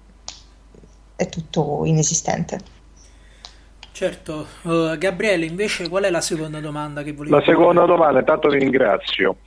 è 1.15 1.27
tutto 1.27 1.85
inesistente. 1.85 2.76
Certo, 3.97 4.45
uh, 4.61 4.95
Gabriele 4.95 5.45
invece 5.45 5.89
qual 5.89 6.03
è 6.03 6.11
la 6.11 6.21
seconda 6.21 6.59
domanda 6.59 7.01
che 7.01 7.13
volevi 7.13 7.33
La 7.33 7.41
seconda 7.41 7.83
domanda, 7.85 8.19
intanto 8.19 8.47
vi 8.47 8.59
ringrazio. 8.59 9.37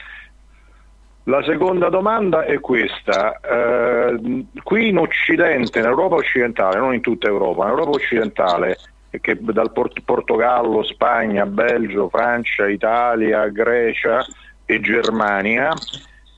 La 1.23 1.41
seconda 1.45 1.89
domanda 1.89 2.43
è 2.43 2.59
questa, 2.59 3.39
uh, 3.45 4.45
qui 4.65 4.89
in 4.89 4.99
Occidente, 4.99 5.79
in 5.79 5.85
Europa 5.85 6.17
occidentale, 6.17 6.81
non 6.81 6.95
in 6.95 7.01
tutta 7.01 7.29
Europa, 7.29 7.63
in 7.63 7.69
Europa 7.69 7.91
occidentale, 7.91 8.77
che 9.21 9.39
dal 9.39 9.71
Port- 9.71 10.01
Portogallo, 10.01 10.83
Spagna, 10.83 11.47
Belgio, 11.47 12.09
Francia, 12.09 12.69
Italia, 12.69 13.47
Grecia 13.51 14.27
e 14.65 14.81
Germania, 14.81 15.73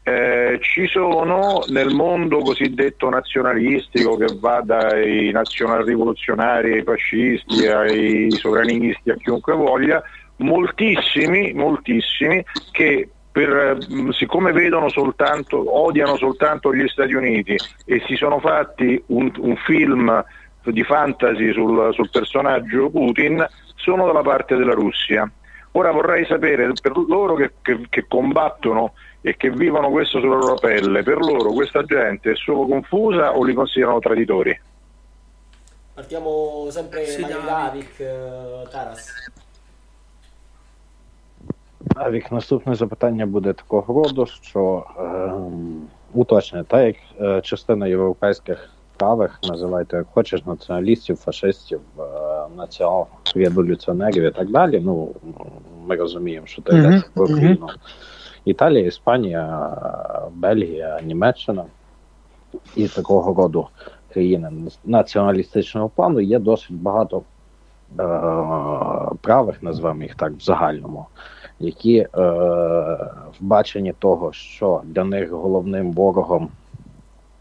eh, 0.04 0.58
ci 0.60 0.86
sono 0.88 1.62
nel 1.68 1.94
mondo 1.94 2.38
cosiddetto 2.40 3.08
nazionalistico 3.08 4.16
che 4.16 4.36
va 4.40 4.60
dai 4.64 5.30
nazional 5.30 5.84
rivoluzionari 5.84 6.72
ai 6.72 6.82
fascisti, 6.82 7.66
ai 7.66 8.30
sovranisti, 8.32 9.10
a 9.10 9.16
chiunque 9.16 9.54
voglia, 9.54 10.02
moltissimi, 10.36 11.52
moltissimi 11.52 12.44
che 12.72 13.08
per, 13.30 13.78
mm, 13.90 14.10
siccome 14.10 14.52
vedono 14.52 14.88
soltanto, 14.88 15.80
odiano 15.80 16.16
soltanto 16.16 16.74
gli 16.74 16.86
Stati 16.88 17.14
Uniti 17.14 17.56
e 17.86 18.02
si 18.06 18.16
sono 18.16 18.40
fatti 18.40 19.00
un, 19.06 19.30
un 19.38 19.56
film 19.56 20.24
di 20.64 20.82
fantasy 20.82 21.52
sul, 21.52 21.92
sul 21.94 22.10
personaggio 22.10 22.90
Putin, 22.90 23.44
sono 23.76 24.06
dalla 24.06 24.22
parte 24.22 24.56
della 24.56 24.74
Russia. 24.74 25.30
Ora 25.72 25.90
vorrei 25.90 26.26
sapere 26.26 26.70
per 26.80 26.92
loro 27.08 27.34
che, 27.34 27.52
che, 27.62 27.86
che 27.88 28.04
combattono 28.06 28.92
e 29.22 29.36
che 29.36 29.50
vivono 29.50 29.90
questo 29.90 30.20
sulla 30.20 30.36
loro 30.36 30.56
pelle, 30.56 31.02
per 31.02 31.18
loro 31.18 31.52
questa 31.52 31.82
gente 31.84 32.32
è 32.32 32.36
solo 32.36 32.66
confusa 32.66 33.36
o 33.36 33.44
li 33.44 33.54
considerano 33.54 34.00
traditori? 34.00 34.60
Partiamo 35.94 36.68
sempre 36.70 37.06
sì, 37.06 37.22
Davik, 37.22 37.94
uh, 37.98 38.68
Taras. 38.68 39.30
Авік, 41.94 42.32
наступне 42.32 42.74
запитання 42.74 43.26
буде 43.26 43.52
такого 43.52 44.02
роду, 44.02 44.26
що 44.26 44.84
е, 44.98 45.32
уточне, 46.14 46.64
так 46.64 46.86
як 46.86 46.96
е, 47.20 47.40
частина 47.40 47.86
європейських 47.86 48.70
правих, 48.96 49.38
називайте 49.42 49.96
як 49.96 50.06
хочеш, 50.14 50.46
націоналістів, 50.46 51.16
фашистів, 51.16 51.80
е, 51.98 52.02
націонал-революціонерів 52.56 54.24
і 54.24 54.30
так 54.30 54.50
далі. 54.50 54.80
Ну 54.84 55.14
ми 55.86 55.96
розуміємо, 55.96 56.46
що 56.46 56.62
це 56.62 56.78
йде 56.78 57.02
про 57.14 57.26
війну. 57.26 57.68
Італія, 58.44 58.86
Іспанія, 58.86 59.70
Бельгія, 60.34 61.00
Німеччина 61.02 61.64
і 62.76 62.88
такого 62.88 63.34
роду 63.34 63.68
країни 64.12 64.50
націоналістичного 64.84 65.88
плану 65.88 66.20
є 66.20 66.38
досить 66.38 66.76
багато 66.76 67.18
е, 67.18 68.02
правих, 69.20 69.62
називаємо 69.62 70.02
їх 70.02 70.14
так 70.14 70.32
в 70.32 70.40
загальному, 70.40 71.06
які 71.60 71.96
е, 71.96 72.08
в 72.14 73.36
баченні 73.40 73.92
того, 73.92 74.32
що 74.32 74.82
для 74.84 75.04
них 75.04 75.30
головним 75.30 75.92
ворогом 75.92 76.48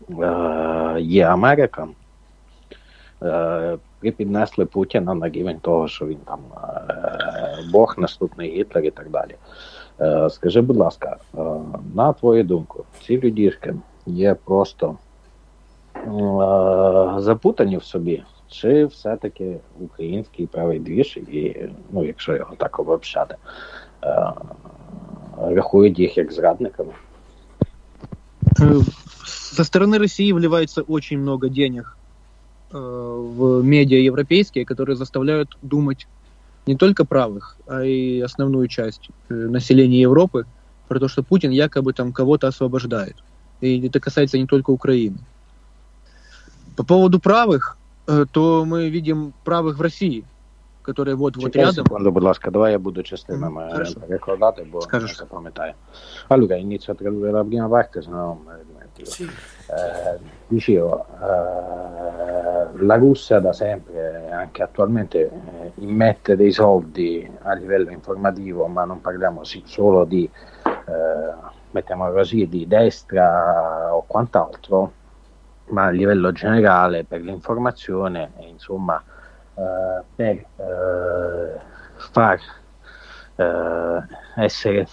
е, 0.10 0.98
є 1.00 1.26
Америка. 1.26 1.88
Е, 3.24 3.78
припіднесли 4.00 4.66
Путіна 4.66 5.14
на 5.14 5.30
рівень 5.30 5.60
того, 5.60 5.88
що 5.88 6.06
він 6.06 6.18
там 6.18 6.40
е, 6.90 7.58
Бог, 7.72 7.96
наступний 7.98 8.52
Гітлер 8.52 8.86
і 8.86 8.92
так 8.92 9.10
далі. 9.10 9.36
Е, 10.02 10.30
скажи, 10.30 10.62
будь 10.62 10.78
ласка, 10.78 11.18
е, 11.38 11.40
на 11.96 12.14
твою 12.14 12.44
думку, 12.44 12.84
ці 13.08 13.18
людішки 13.18 13.76
є 14.06 14.36
просто 14.46 14.96
е, 15.96 16.02
запутані 17.22 17.78
в 17.78 17.84
собі, 17.84 18.24
чи 18.48 18.86
все-таки 18.86 19.58
український 19.80 20.48
правий 20.48 20.80
двіж, 20.80 21.18
і, 21.18 21.56
ну, 21.92 22.06
якщо 22.06 22.36
його 22.36 22.56
так 22.56 22.80
обобщати, 22.80 23.36
рахують 25.38 26.00
їх 26.00 26.18
як 26.18 26.32
зрадниками? 26.32 26.92
Со 29.26 29.64
стороны 29.64 29.98
России 29.98 30.32
вливается 30.32 30.82
очень 30.82 31.20
много 31.20 31.50
денег 31.50 31.98
в 32.72 33.64
медиа 33.64 34.00
европейские, 34.00 34.66
которые 34.66 34.96
заставляют 34.96 35.58
думать 35.62 36.08
не 36.66 36.76
только 36.76 37.06
правых, 37.06 37.58
а 37.68 37.84
и 37.84 38.22
основную 38.22 38.68
часть 38.68 39.10
э, 39.30 39.34
населения 39.34 40.02
Европы 40.02 40.46
про 40.88 41.00
то, 41.00 41.08
что 41.08 41.24
Путин 41.24 41.52
якобы 41.52 41.94
там 41.94 42.14
кого-то 42.14 42.48
освобождает. 42.48 43.16
И 43.62 43.88
это 43.88 44.00
касается 44.00 44.38
не 44.38 44.46
только 44.46 44.72
Украины. 44.72 45.18
По 46.76 46.84
поводу 46.84 47.20
правых, 47.20 47.78
э, 48.08 48.26
то 48.32 48.66
мы 48.66 48.90
видим 48.90 49.34
правых 49.44 49.78
в 49.78 49.82
России, 49.82 50.26
которые 50.82 51.16
вот 51.16 51.38
вот 51.38 51.56
рядом. 51.56 51.86
Секунду, 51.86 52.12
будь 52.12 52.24
ласка, 52.24 52.52
давай 52.52 52.74
я 52.74 52.80
буду 52.80 53.04
частинами 53.04 53.72
mm, 53.72 54.08
перекладати, 54.08 54.64
бо 54.72 54.82
Скажеш. 54.82 55.12
не 55.12 55.16
запам'ятаю. 55.16 55.74
Allora, 56.30 56.58
inizio 56.58 56.94
a 56.94 56.96
tradurre 56.96 57.32
la 57.32 57.44
prima 57.44 57.70
parte, 57.70 58.02
se 58.02 58.10
no 58.10 58.42
Sì. 59.04 59.24
Eh, 59.24 60.20
dicevo, 60.48 61.06
eh, 61.22 62.84
la 62.84 62.96
Russia 62.96 63.40
da 63.40 63.54
sempre, 63.54 64.30
anche 64.32 64.62
attualmente, 64.62 65.20
eh, 65.22 65.72
immette 65.76 66.36
dei 66.36 66.52
soldi 66.52 67.30
a 67.44 67.54
livello 67.54 67.90
informativo, 67.92 68.68
ma 68.68 68.84
non 68.84 69.02
parliamo 69.02 69.44
solo 69.44 70.04
di, 70.04 70.30
mettiamo 71.72 72.12
così, 72.12 72.48
di 72.48 72.68
destra 72.68 73.96
o 73.96 74.04
quant'altro, 74.06 74.92
ma 75.68 75.86
a 75.86 75.90
livello 75.90 76.34
generale 76.34 77.06
per 77.06 77.22
l'informazione 77.22 78.32
e 78.38 78.48
insomma 78.48 79.02
per 80.16 80.46
far 81.96 82.40
essere 84.36 84.88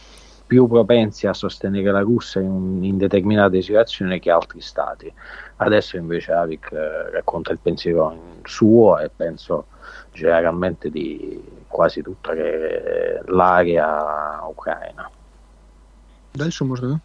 più 0.49 0.67
propensi 0.67 1.27
a 1.27 1.35
sostenere 1.35 1.93
la 1.93 2.01
Russia 2.01 2.41
in, 2.41 2.83
in 2.83 2.97
determinate 2.97 3.61
situazioni 3.61 4.19
che 4.19 4.31
altri 4.31 4.63
stati. 4.63 5.13
Adesso 5.57 5.99
invece 5.99 6.33
Avic 6.33 6.73
eh, 6.73 7.11
racconta 7.11 7.53
il 7.53 7.59
pensiero 7.61 8.39
suo 8.45 8.99
e 8.99 9.11
penso 9.15 9.67
generalmente 10.13 10.91
di 10.91 11.41
quasi 11.69 12.03
tutta 12.03 12.33
le, 12.33 13.23
l'area 13.27 14.41
ucraina. 14.49 15.09
Adesso 16.33 16.65
Morte? 16.65 16.99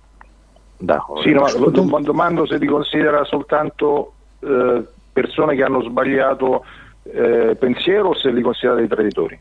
Sì, 1.21 1.31
no, 1.31 1.45
lo, 1.57 1.69
lo 1.69 1.99
domando 1.99 2.45
se 2.45 2.57
ti 2.59 2.65
considera 2.65 3.25
soltanto 3.25 4.13
eh, 4.39 4.85
persone 5.11 5.55
che 5.55 5.63
hanno 5.63 5.81
sbagliato 5.81 6.63
eh, 7.03 7.55
pensiero 7.59 8.09
o 8.09 8.15
se 8.15 8.31
li 8.31 8.41
considera 8.41 8.77
dei 8.77 8.87
traditori. 8.87 9.39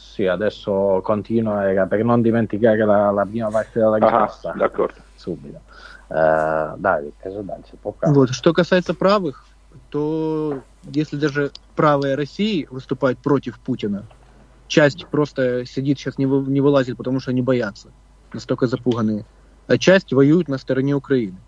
Sì, 0.00 0.26
adesso 0.26 1.00
continuo 1.04 1.60
era 1.60 1.86
per 1.86 2.02
non 2.04 2.22
dimenticare 2.22 2.84
la, 2.84 3.10
la 3.10 3.26
prima 3.26 3.48
parte 3.50 3.78
della 3.78 3.96
risposta. 3.96 4.52
d'accordo. 4.56 5.00
Subito. 5.14 5.60
Uh, 6.08 6.76
да, 6.78 7.00
скажи 7.20 7.42
дальше. 7.42 7.72
Вот. 7.82 8.30
Что 8.30 8.52
касается 8.52 8.94
правых, 8.94 9.46
то 9.90 10.60
если 10.84 11.16
даже 11.16 11.52
правая 11.76 12.16
России 12.16 12.66
выступает 12.70 13.18
против 13.18 13.60
Путина, 13.60 14.04
часть 14.66 15.06
просто 15.06 15.64
сидит 15.66 15.98
сейчас 15.98 16.18
не, 16.18 16.26
вы, 16.26 16.50
не 16.50 16.60
вылазит, 16.60 16.96
потому 16.96 17.20
что 17.20 17.30
они 17.30 17.42
боятся, 17.42 17.88
настолько 18.32 18.66
запуганные, 18.66 19.24
а 19.68 19.78
часть 19.78 20.12
воюет 20.12 20.48
на 20.48 20.58
стороне 20.58 20.94
Украины. 20.94 21.38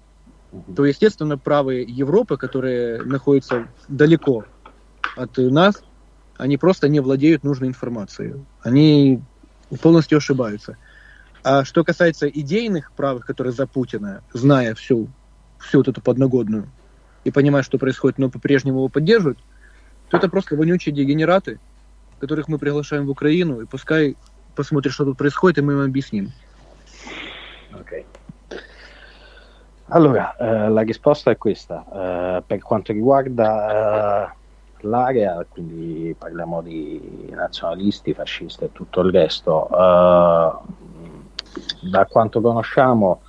Угу. 0.53 0.74
То, 0.74 0.85
естественно, 0.85 1.37
правые 1.37 1.83
Европы, 1.83 2.37
которые 2.37 3.03
находятся 3.03 3.66
далеко 3.89 4.45
от 5.16 5.37
нас, 5.39 5.83
они 6.43 6.56
просто 6.56 6.89
не 6.89 6.98
владеют 6.98 7.44
нужной 7.44 7.69
информацией. 7.69 8.35
Они 8.62 9.23
полностью 9.81 10.19
ошибаются. 10.19 10.77
А 11.44 11.64
что 11.64 11.85
касается 11.85 12.28
идейных 12.28 12.90
правых, 12.93 13.24
которые 13.27 13.52
за 13.52 13.69
Путина, 13.69 14.23
зная 14.32 14.74
всю, 14.74 15.09
всю 15.59 15.78
вот 15.78 15.89
эту 15.89 16.01
подногодную 16.01 16.69
и 17.23 17.31
понимая, 17.31 17.62
что 17.62 17.78
происходит, 17.78 18.19
но 18.19 18.28
по-прежнему 18.28 18.78
его 18.78 18.89
поддерживают, 18.89 19.39
то 20.09 20.16
это 20.16 20.28
просто 20.28 20.56
вонючие 20.56 20.93
дегенераты, 20.93 21.60
которых 22.19 22.48
мы 22.48 22.59
приглашаем 22.59 23.06
в 23.06 23.10
Украину, 23.10 23.60
и 23.60 23.64
пускай 23.64 24.16
посмотрят, 24.56 24.93
что 24.93 25.05
тут 25.05 25.16
происходит, 25.16 25.59
и 25.59 25.62
мы 25.62 25.74
им 25.74 25.81
объясним. 25.81 26.32
Ok. 27.73 28.05
Allora, 29.86 30.35
eh, 30.39 30.69
la 30.69 30.82
risposta 30.82 31.31
è 31.31 31.36
questa. 31.36 31.85
Eh, 31.93 32.43
per 32.47 32.59
quanto 32.59 32.93
riguarda 32.93 34.32
eh, 34.32 34.41
l'area, 34.83 35.45
quindi 35.49 36.15
parliamo 36.19 36.63
di 36.63 37.31
nazionalisti, 37.31 38.15
fascisti 38.15 38.65
e 38.65 38.73
tutto 38.73 39.01
il 39.01 39.13
resto. 39.13 39.69
Uh, 39.71 40.59
da 41.91 42.07
quanto 42.07 42.41
conosciamo, 42.41 43.23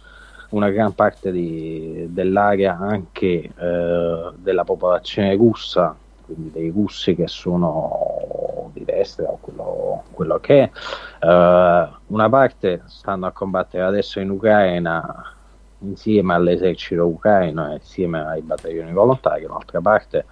una 0.50 0.70
gran 0.70 0.94
parte 0.94 1.32
di, 1.32 2.08
dell'area 2.10 2.78
anche 2.78 3.50
uh, 3.56 4.34
della 4.36 4.64
popolazione 4.64 5.36
russa, 5.36 5.96
quindi 6.26 6.52
dei 6.52 6.70
russi 6.70 7.16
che 7.16 7.28
sono 7.28 8.70
di 8.74 8.86
destra 8.86 9.30
o 9.30 9.38
quello, 9.42 10.04
quello 10.12 10.40
che 10.40 10.64
è, 10.64 11.26
uh, 11.26 11.90
una 12.08 12.30
parte 12.30 12.84
stanno 12.86 13.26
a 13.26 13.32
combattere 13.32 13.84
adesso 13.84 14.20
in 14.20 14.30
Ucraina 14.30 15.34
insieme 15.84 16.34
all'esercito 16.34 17.06
ucraino 17.06 17.72
e 17.72 17.74
insieme 17.76 18.22
ai 18.26 18.42
battaglioni 18.42 18.92
volontari, 18.92 19.44
l'altra 19.44 19.82
parte 19.82 20.26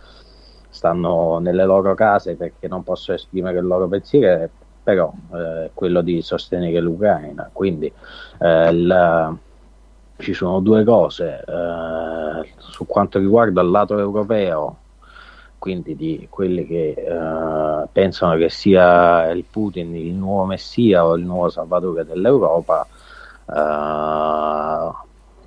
stanno 0.71 1.37
nelle 1.37 1.65
loro 1.65 1.93
case 1.93 2.35
perché 2.35 2.67
non 2.67 2.81
possono 2.83 3.17
esprimere 3.17 3.59
il 3.59 3.65
loro 3.65 3.87
pensiero, 3.87 4.49
però 4.81 5.13
eh, 5.33 5.69
quello 5.73 6.01
di 6.01 6.21
sostenere 6.21 6.79
l'Ucraina. 6.79 7.49
Quindi 7.53 7.91
eh, 8.39 8.69
il, 8.69 9.37
ci 10.17 10.33
sono 10.33 10.59
due 10.61 10.83
cose 10.83 11.43
eh, 11.45 12.53
su 12.57 12.87
quanto 12.87 13.19
riguarda 13.19 13.61
il 13.61 13.69
lato 13.69 13.99
europeo, 13.99 14.77
quindi 15.57 15.95
di 15.95 16.27
quelli 16.29 16.65
che 16.65 16.93
eh, 16.97 17.87
pensano 17.91 18.37
che 18.37 18.49
sia 18.49 19.29
il 19.29 19.43
Putin 19.43 19.95
il 19.95 20.13
nuovo 20.13 20.45
messia 20.45 21.05
o 21.05 21.15
il 21.15 21.23
nuovo 21.23 21.49
salvatore 21.49 22.05
dell'Europa. 22.05 22.87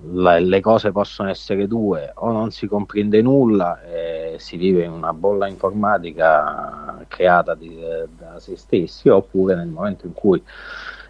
La, 0.07 0.39
le 0.39 0.61
cose 0.61 0.93
possono 0.93 1.31
essere 1.31 1.67
due, 1.67 2.11
o 2.17 2.31
non 2.31 2.51
si 2.51 2.67
comprende 2.67 3.23
nulla 3.23 3.81
e 3.83 4.37
si 4.39 4.57
vive 4.57 4.85
in 4.85 4.91
una 4.93 5.13
bolla 5.15 5.47
informatica 5.47 7.05
creata 7.09 7.55
di, 7.55 7.81
da 8.17 8.39
se 8.39 8.57
stessi, 8.57 9.09
oppure 9.09 9.55
nel 9.55 9.69
momento 9.69 10.07
in 10.07 10.13
cui 10.13 10.43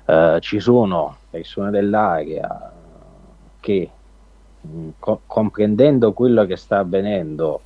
eh, 0.07 0.39
ci 0.41 0.61
sono 0.61 1.17
persone 1.29 1.71
dell'area 1.71 2.73
che 3.61 3.91
mh, 4.61 4.89
co- 4.99 5.23
comprendendo 5.27 6.13
quello 6.13 6.45
che 6.45 6.57
sta 6.57 6.79
avvenendo 6.79 7.63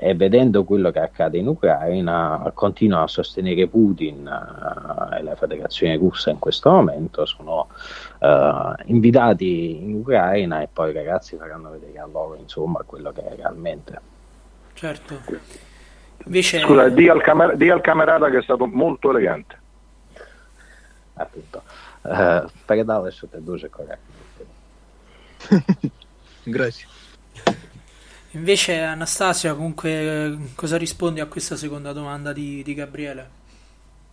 e 0.00 0.14
vedendo 0.14 0.62
quello 0.62 0.92
che 0.92 1.00
accade 1.00 1.38
in 1.38 1.48
Ucraina 1.48 2.52
continuano 2.54 3.02
a 3.02 3.08
sostenere 3.08 3.66
Putin 3.66 4.28
eh, 4.28 5.18
e 5.18 5.22
la 5.24 5.34
federazione 5.34 5.96
russa 5.96 6.30
in 6.30 6.38
questo 6.38 6.70
momento 6.70 7.26
sono 7.26 7.66
eh, 8.20 8.74
invitati 8.84 9.82
in 9.82 9.94
Ucraina 9.94 10.62
e 10.62 10.68
poi 10.72 10.90
i 10.90 10.92
ragazzi 10.92 11.36
faranno 11.36 11.70
vedere 11.70 11.98
a 11.98 12.06
loro 12.06 12.36
insomma 12.36 12.84
quello 12.86 13.10
che 13.10 13.26
è 13.26 13.34
realmente. 13.34 14.00
Certo. 14.74 15.20
Invece 16.26 16.60
scusa 16.60 16.88
di 16.90 17.08
al, 17.08 17.20
camer- 17.20 17.56
di 17.56 17.68
al 17.68 17.80
camerata 17.80 18.30
che 18.30 18.38
è 18.38 18.42
stato 18.42 18.66
molto 18.66 19.10
elegante. 19.10 19.58
Appunto. 21.14 21.62
Eh, 22.04 22.44
Peredale 22.64 23.10
su 23.10 23.28
te 23.28 23.42
due 23.42 23.68
corretto. 23.68 24.16
Grazie 26.44 26.86
Invece 28.32 28.80
Anastasia, 28.80 29.54
comunque, 29.54 30.36
cosa 30.54 30.76
rispondi 30.76 31.20
a 31.20 31.26
questa 31.26 31.56
seconda 31.56 31.92
domanda 31.92 32.32
di, 32.32 32.62
di 32.62 32.74
Gabriele? 32.74 33.36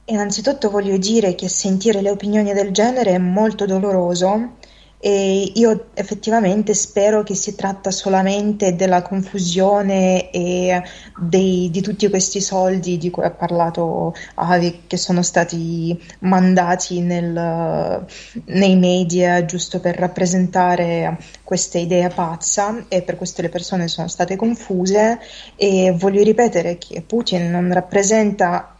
Innanzitutto 0.06 0.70
voglio 0.70 0.98
dire 0.98 1.36
che 1.36 1.50
sentire 1.50 2.02
le 2.02 2.12
opinioni 2.12 2.54
del 2.54 2.72
genere 2.72 3.12
è 3.12 3.18
molto 3.18 3.66
doloroso 3.66 4.58
e 5.00 5.52
io 5.54 5.88
effettivamente 5.94 6.74
spero 6.74 7.22
che 7.22 7.36
si 7.36 7.54
tratta 7.56 7.92
solamente 7.92 8.76
della 8.76 9.02
confusione 9.02 10.32
e 10.32 10.82
dei, 11.20 11.70
di 11.70 11.82
tutti 11.82 12.10
questi 12.10 12.42
soldi 12.42 12.98
di 12.98 13.10
cui 13.10 13.24
ha 13.24 13.32
parlato 13.32 14.16
Avi 14.36 14.84
che 14.88 14.98
sono 14.98 15.22
stati 15.22 16.00
mandati 16.20 17.02
nel, 17.02 18.06
nei 18.46 18.76
media 18.76 19.46
giusto 19.46 19.80
per 19.80 19.96
rappresentare 19.96 21.18
questa 21.44 21.78
idea 21.78 22.10
pazza 22.10 22.86
e 22.88 23.02
per 23.02 23.16
questo 23.18 23.42
le 23.42 23.50
persone 23.50 23.88
sono 23.88 24.08
state 24.08 24.36
confuse. 24.36 25.20
E 25.56 25.94
voglio 25.98 26.24
ripetere 26.24 26.78
che 26.78 27.02
Putin 27.02 27.52
non 27.52 27.72
rappresenta 27.72 28.75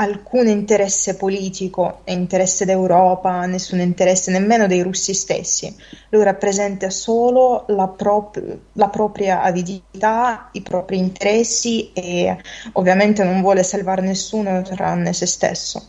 alcun 0.00 0.48
interesse 0.48 1.14
politico 1.14 2.00
e 2.04 2.14
interesse 2.14 2.64
d'Europa, 2.64 3.44
nessun 3.44 3.80
interesse 3.80 4.30
nemmeno 4.30 4.66
dei 4.66 4.80
russi 4.82 5.12
stessi. 5.12 5.76
Lui 6.08 6.24
rappresenta 6.24 6.88
solo 6.88 7.64
la, 7.68 7.86
prop- 7.86 8.58
la, 8.72 8.88
propria 8.88 9.42
avidità, 9.42 10.48
i 10.52 10.62
propri 10.62 10.96
interessi 10.96 11.92
e 11.92 12.34
ovviamente 12.72 13.22
non 13.24 13.42
vuole 13.42 13.62
salvare 13.62 14.00
nessuno 14.00 14.62
tranne 14.62 15.12
se 15.12 15.26
stesso. 15.26 15.88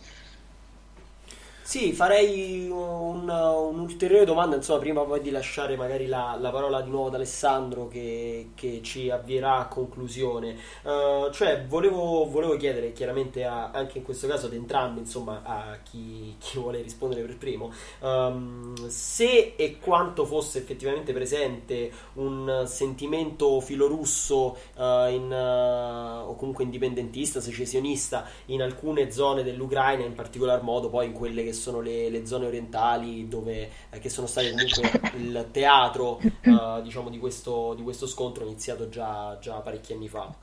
Sì, 1.71 1.93
farei 1.93 2.67
un, 2.69 3.29
un'ulteriore 3.29 4.25
domanda, 4.25 4.57
insomma, 4.57 4.79
prima 4.79 5.03
poi 5.03 5.21
di 5.21 5.29
lasciare 5.31 5.77
magari 5.77 6.05
la, 6.05 6.37
la 6.37 6.49
parola 6.49 6.81
di 6.81 6.89
nuovo 6.89 7.07
ad 7.07 7.13
Alessandro 7.13 7.87
che, 7.87 8.49
che 8.55 8.81
ci 8.83 9.09
avvierà 9.09 9.55
a 9.55 9.67
conclusione. 9.67 10.57
Uh, 10.83 11.31
cioè, 11.31 11.63
volevo, 11.65 12.27
volevo, 12.29 12.57
chiedere 12.57 12.91
chiaramente 12.91 13.45
a, 13.45 13.71
anche 13.71 13.99
in 13.99 14.03
questo 14.03 14.27
caso 14.27 14.47
ad 14.47 14.53
entrambi, 14.53 14.99
insomma, 14.99 15.43
a 15.45 15.77
chi, 15.81 16.35
chi 16.39 16.59
vuole 16.59 16.81
rispondere 16.81 17.21
per 17.21 17.37
primo, 17.37 17.71
um, 18.01 18.75
se 18.89 19.53
e 19.55 19.79
quanto 19.79 20.25
fosse 20.25 20.57
effettivamente 20.57 21.13
presente 21.13 21.89
un 22.15 22.65
sentimento 22.67 23.61
filorusso 23.61 24.57
uh, 24.75 25.07
in, 25.07 25.31
uh, 25.31 26.29
o 26.29 26.35
comunque 26.35 26.65
indipendentista, 26.65 27.39
secessionista 27.39 28.25
in 28.47 28.61
alcune 28.61 29.09
zone 29.09 29.41
dell'Ucraina, 29.41 30.03
in 30.03 30.15
particolar 30.15 30.63
modo 30.63 30.89
poi 30.89 31.05
in 31.05 31.13
quelle 31.13 31.45
che 31.45 31.53
sono 31.53 31.59
le, 31.81 32.09
le 32.09 32.25
zone 32.25 32.47
orientali 32.47 33.27
dove, 33.27 33.69
eh, 33.89 33.99
che 33.99 34.09
sono 34.09 34.25
state 34.25 34.51
comunque 34.51 35.11
il 35.17 35.49
teatro 35.51 36.19
eh, 36.19 36.81
diciamo, 36.81 37.09
di, 37.09 37.19
questo, 37.19 37.73
di 37.75 37.83
questo 37.83 38.07
scontro 38.07 38.43
iniziato 38.43 38.89
già, 38.89 39.37
già 39.39 39.59
parecchi 39.59 39.93
anni 39.93 40.07
fa. 40.07 40.33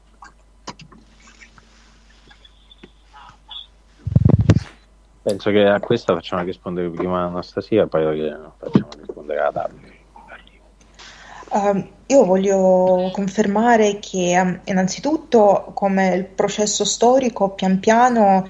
Penso 5.23 5.51
che 5.51 5.67
a 5.67 5.81
questa 5.81 6.15
facciamo 6.15 6.43
rispondere 6.43 6.89
prima 6.89 7.25
Anastasia, 7.25 7.87
poi 7.87 8.31
facciamo 8.57 8.89
rispondere 8.97 9.41
ad 9.41 9.53
Davide. 9.53 9.88
Uh, 11.51 11.83
io 12.07 12.25
voglio 12.25 13.11
confermare 13.13 13.99
che 14.01 14.39
um, 14.39 14.61
innanzitutto 14.65 15.71
come 15.75 16.15
il 16.15 16.25
processo 16.27 16.85
storico 16.85 17.51
pian 17.51 17.79
piano 17.79 18.47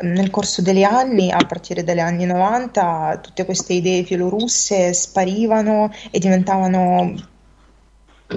um, 0.00 0.08
nel 0.08 0.30
corso 0.30 0.60
degli 0.60 0.82
anni, 0.82 1.30
a 1.30 1.44
partire 1.46 1.84
dagli 1.84 2.00
anni 2.00 2.26
90, 2.26 3.20
tutte 3.22 3.44
queste 3.46 3.72
idee 3.74 4.04
fielorusse 4.04 4.92
sparivano 4.92 5.90
e 6.10 6.18
diventavano 6.18 7.14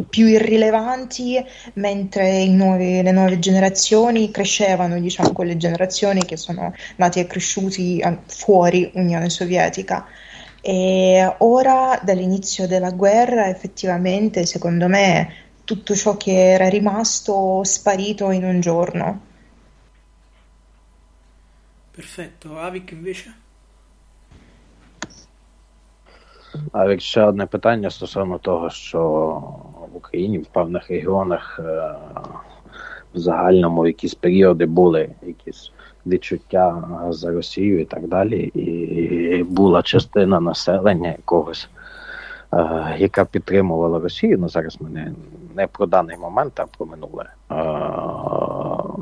più 0.10 0.26
irrilevanti 0.26 1.44
mentre 1.74 2.46
nuovi, 2.48 3.02
le 3.02 3.12
nuove 3.12 3.40
generazioni 3.40 4.32
crescevano, 4.32 5.00
diciamo 5.00 5.32
quelle 5.32 5.58
generazioni 5.58 6.24
che 6.26 6.38
sono 6.38 6.74
nati 6.98 7.20
e 7.20 7.28
cresciuti 7.28 8.02
fuori 8.26 8.92
Unione 8.94 9.30
Sovietica. 9.30 10.06
E 10.67 11.35
ora, 11.39 12.01
dall'inizio 12.03 12.67
della 12.67 12.91
guerra, 12.91 13.49
effettivamente, 13.49 14.47
secondo 14.47 14.89
me, 14.89 15.35
tutto 15.65 15.95
ciò 15.95 16.17
che 16.17 16.53
era 16.53 16.69
rimasto 16.69 17.65
sparito 17.65 18.31
in 18.31 18.45
un 18.45 18.61
giorno. 18.61 19.21
Perfetto, 21.95 22.59
Avik 22.59 22.93
invece? 22.93 23.35
Авік 26.73 27.01
ще 27.01 27.23
одне 27.23 27.47
питання 27.47 27.91
стосовно 27.91 28.39
того, 28.39 28.71
що 28.71 29.01
в 29.93 29.97
Україні 29.97 30.39
в 30.39 30.47
певних 30.47 30.91
регіонах 30.91 31.61
в 33.15 33.19
загальному 33.19 33.87
якісь 33.87 34.15
періоди 34.15 34.67
були 34.67 35.11
якісь 35.23 35.73
відчуття 36.08 36.84
за 37.10 37.32
Росію 37.32 37.82
і 37.82 37.86
так 37.86 38.08
далі. 38.08 38.40
І 38.40 39.44
була 39.44 39.82
частина 39.82 40.40
населення 40.40 41.10
якогось, 41.10 41.70
е, 42.54 42.96
яка 42.98 43.26
підтримувала 43.26 44.00
Росію. 44.00 44.38
Ну 44.40 44.50
зараз 44.50 44.78
ми 44.82 44.90
не, 44.90 45.14
не 45.56 45.68
про 45.68 45.86
даний 45.86 46.18
момент, 46.18 46.60
а 46.60 46.66
про 46.78 46.86
минуле. 46.86 47.26
Е, 47.52 47.56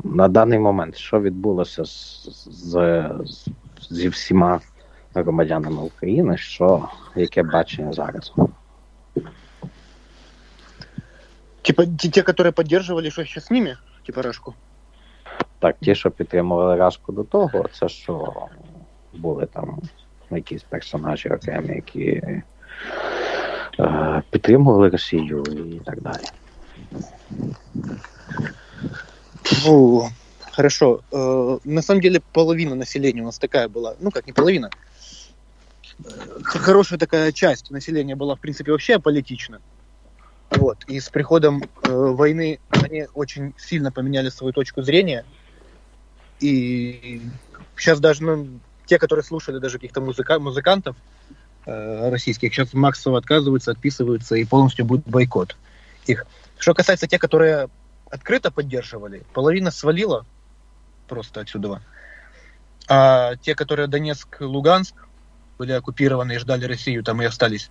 на 0.04 0.28
даний 0.28 0.58
момент 0.58 0.96
що 0.96 1.20
відбулося 1.20 1.84
з, 1.84 2.28
з, 2.50 3.04
зі 3.90 4.08
всіма 4.08 4.60
громадянами 5.14 5.82
України, 5.82 6.36
що 6.36 6.88
яке 7.16 7.42
бачення 7.42 7.92
зараз? 7.92 8.32
Типа 11.62 11.82
те, 11.84 12.22
которые 12.22 12.52
поддерживали, 12.52 13.10
что 13.10 13.24
сейчас 13.24 13.46
с 13.46 13.50
ними? 13.50 13.76
Типа 14.04 14.22
Рашку? 14.22 14.54
Так, 15.65 15.75
ті, 15.81 15.95
що 15.95 16.11
підтримували 16.11 16.75
Рашку 16.75 17.11
до 17.11 17.23
того, 17.23 17.65
це 17.71 17.89
що 17.89 18.33
були 19.13 19.45
там 19.45 19.81
якісь 20.31 20.63
персонажі 20.63 21.29
окремі, 21.29 21.75
які 21.75 22.21
е, 23.79 24.23
підтримували 24.29 24.89
Росію 24.89 25.43
і 25.75 25.79
так 25.85 26.01
далі. 26.01 26.23
Ну, 29.65 30.09
хорошо. 30.51 31.01
Э, 31.11 31.59
на 31.63 31.81
самом 31.81 32.01
деле 32.01 32.21
половина 32.33 32.75
населения 32.75 33.21
у 33.21 33.25
нас 33.25 33.39
такая 33.39 33.67
была. 33.67 33.95
Ну, 33.99 34.11
как 34.11 34.27
не 34.27 34.33
половина. 34.33 34.69
Э, 36.03 36.09
хорошая 36.43 36.99
такая 36.99 37.31
часть 37.31 37.71
населения 37.71 38.15
была, 38.15 38.35
в 38.35 38.39
принципе, 38.39 38.71
вообще 38.71 38.95
аполитична. 38.95 39.61
Вот. 40.51 40.83
И 40.87 40.99
с 40.99 41.09
приходом 41.09 41.63
э, 41.83 41.89
войны 41.91 42.59
они 42.69 43.07
очень 43.13 43.53
сильно 43.57 43.91
поменяли 43.91 44.29
свою 44.29 44.53
точку 44.53 44.81
зрения. 44.81 45.25
и 46.40 47.22
сейчас 47.76 48.00
даже 48.00 48.22
ну, 48.22 48.60
те, 48.86 48.98
которые 48.98 49.24
слушали 49.24 49.58
даже 49.58 49.78
каких-то 49.78 50.00
музыка- 50.00 50.38
музыкантов 50.38 50.96
э, 51.64 52.10
российских, 52.10 52.52
сейчас 52.54 52.72
массово 52.72 53.18
отказываются, 53.18 53.70
отписываются 53.70 54.36
и 54.36 54.44
полностью 54.44 54.84
будет 54.84 55.06
бойкот 55.06 55.56
их. 56.06 56.26
Что 56.58 56.74
касается 56.74 57.06
тех, 57.06 57.20
которые 57.20 57.68
открыто 58.10 58.50
поддерживали, 58.50 59.22
половина 59.32 59.70
свалила 59.70 60.24
просто 61.08 61.40
отсюда. 61.40 61.82
А 62.88 63.36
те, 63.36 63.54
которые 63.54 63.88
Донецк, 63.88 64.40
Луганск 64.40 64.94
были 65.58 65.72
оккупированы 65.72 66.34
и 66.34 66.38
ждали 66.38 66.64
Россию, 66.64 67.02
там 67.02 67.20
и 67.22 67.24
остались. 67.24 67.70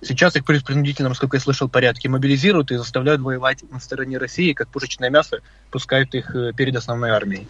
Сейчас 0.00 0.36
их 0.36 0.44
при 0.44 0.60
принудительном, 0.60 1.14
сколько 1.14 1.36
я 1.36 1.40
слышал, 1.40 1.68
порядке 1.68 2.08
мобилизируют 2.08 2.70
и 2.70 2.76
заставляют 2.76 3.20
воевать 3.20 3.68
на 3.70 3.80
стороне 3.80 4.16
России, 4.16 4.52
как 4.52 4.68
пушечное 4.68 5.10
мясо, 5.10 5.40
пускают 5.70 6.14
их 6.14 6.34
э, 6.36 6.52
перед 6.52 6.76
основной 6.76 7.10
армией. 7.10 7.48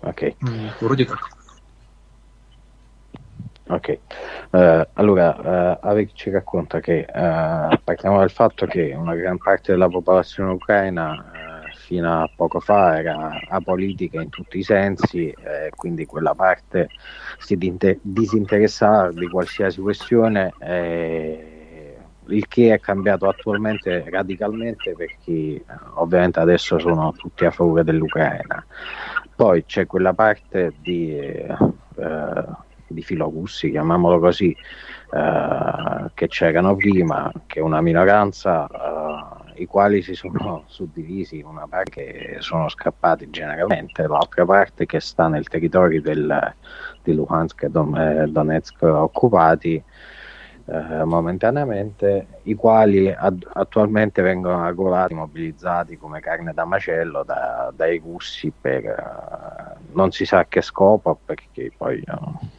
Ok. 0.00 0.34
Mm, 0.48 0.68
ok, 3.70 3.98
uh, 4.50 4.86
allora 4.94 5.78
uh, 5.80 5.86
Avek 5.86 6.12
ci 6.14 6.30
racconta 6.30 6.80
che 6.80 7.06
uh, 7.06 7.78
partiamo 7.84 8.18
dal 8.18 8.30
fatto 8.30 8.66
che 8.66 8.92
una 8.96 9.14
gran 9.14 9.38
parte 9.38 9.70
della 9.70 9.88
popolazione 9.88 10.50
ucraina 10.50 11.12
uh, 11.12 11.60
fino 11.76 12.22
a 12.22 12.30
poco 12.34 12.60
fa 12.60 12.98
era 12.98 13.38
apolitica 13.48 14.20
in 14.20 14.28
tutti 14.28 14.58
i 14.58 14.62
sensi, 14.62 15.28
eh, 15.28 15.70
quindi 15.74 16.06
quella 16.06 16.34
parte 16.34 16.88
si 17.38 17.56
disinteressava 17.56 19.10
di 19.10 19.28
qualsiasi 19.28 19.80
questione. 19.80 20.52
Eh, 20.60 21.46
il 22.26 22.46
che 22.46 22.72
è 22.72 22.78
cambiato 22.78 23.28
attualmente 23.28 24.04
radicalmente 24.08 24.94
perché 24.94 25.64
ovviamente 25.94 26.38
adesso 26.38 26.78
sono 26.78 27.12
tutti 27.16 27.44
a 27.44 27.50
favore 27.50 27.82
dell'Ucraina. 27.82 28.64
Poi 29.40 29.64
c'è 29.64 29.86
quella 29.86 30.12
parte 30.12 30.74
di, 30.82 31.18
eh, 31.18 31.46
eh, 31.96 32.44
di 32.86 33.00
filorussi, 33.00 33.70
chiamiamolo 33.70 34.18
così, 34.18 34.50
eh, 34.50 36.10
che 36.12 36.28
c'erano 36.28 36.76
prima, 36.76 37.32
che 37.46 37.60
è 37.60 37.62
una 37.62 37.80
minoranza, 37.80 38.66
eh, 38.66 39.62
i 39.62 39.64
quali 39.64 40.02
si 40.02 40.12
sono 40.12 40.64
suddivisi, 40.68 41.40
una 41.40 41.66
parte 41.66 41.90
che 41.90 42.36
sono 42.40 42.68
scappati 42.68 43.30
generalmente, 43.30 44.06
l'altra 44.06 44.44
parte 44.44 44.84
che 44.84 45.00
sta 45.00 45.26
nel 45.28 45.48
territorio 45.48 46.02
del, 46.02 46.54
di 47.02 47.14
Luhansk 47.14 47.62
e 47.62 47.66
eh, 47.68 48.26
Donetsk 48.26 48.82
occupati 48.82 49.82
eh, 50.70 51.04
momentaneamente, 51.04 52.40
i 52.44 52.54
quali 52.54 53.10
ad- 53.10 53.46
attualmente 53.52 54.22
vengono 54.22 54.62
arruolati, 54.64 55.14
mobilizzati 55.14 55.96
come 55.96 56.20
carne 56.20 56.52
da 56.52 56.64
macello 56.64 57.24
da- 57.24 57.72
dai 57.74 57.98
russi 57.98 58.52
per 58.58 58.84
eh, 58.84 59.78
non 59.92 60.12
si 60.12 60.24
sa 60.24 60.46
che 60.46 60.62
scopo, 60.62 61.20
perché 61.24 61.72
poi 61.76 61.98
eh, 61.98 62.14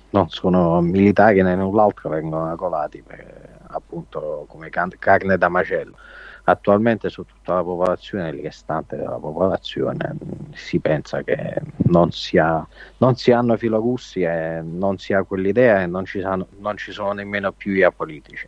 non 0.10 0.28
sono 0.30 0.82
militari 0.82 1.42
né 1.42 1.56
null'altro, 1.56 2.10
vengono 2.10 2.46
arruolati 2.52 3.02
per, 3.02 3.60
appunto 3.70 4.46
come 4.48 4.70
can- 4.70 4.92
carne 5.00 5.38
da 5.38 5.48
macello. 5.50 5.96
Attualmente 6.44 7.10
su 7.10 7.24
tutta 7.24 7.56
la 7.56 7.64
popolazione, 7.64 8.30
il 8.30 8.42
restante 8.42 8.96
della 8.96 9.18
popolazione, 9.18 10.14
mh, 10.14 10.54
si 10.54 10.80
pensa 10.80 11.22
che 11.24 11.62
non, 11.86 12.12
sia, 12.12 12.66
non 12.98 13.16
si 13.16 13.32
hanno 13.32 13.58
filorussi 13.58 14.22
e 14.22 14.62
non 14.64 14.98
si 14.98 15.14
ha 15.14 15.24
quell'idea 15.24 15.82
e 15.82 15.86
non 15.86 16.06
ci, 16.06 16.20
sanno- 16.20 16.48
non 16.60 16.78
ci 16.78 16.92
sono 16.92 17.14
nemmeno 17.14 17.52
più 17.52 17.74
i 17.74 17.84
apolitici. 17.84 18.48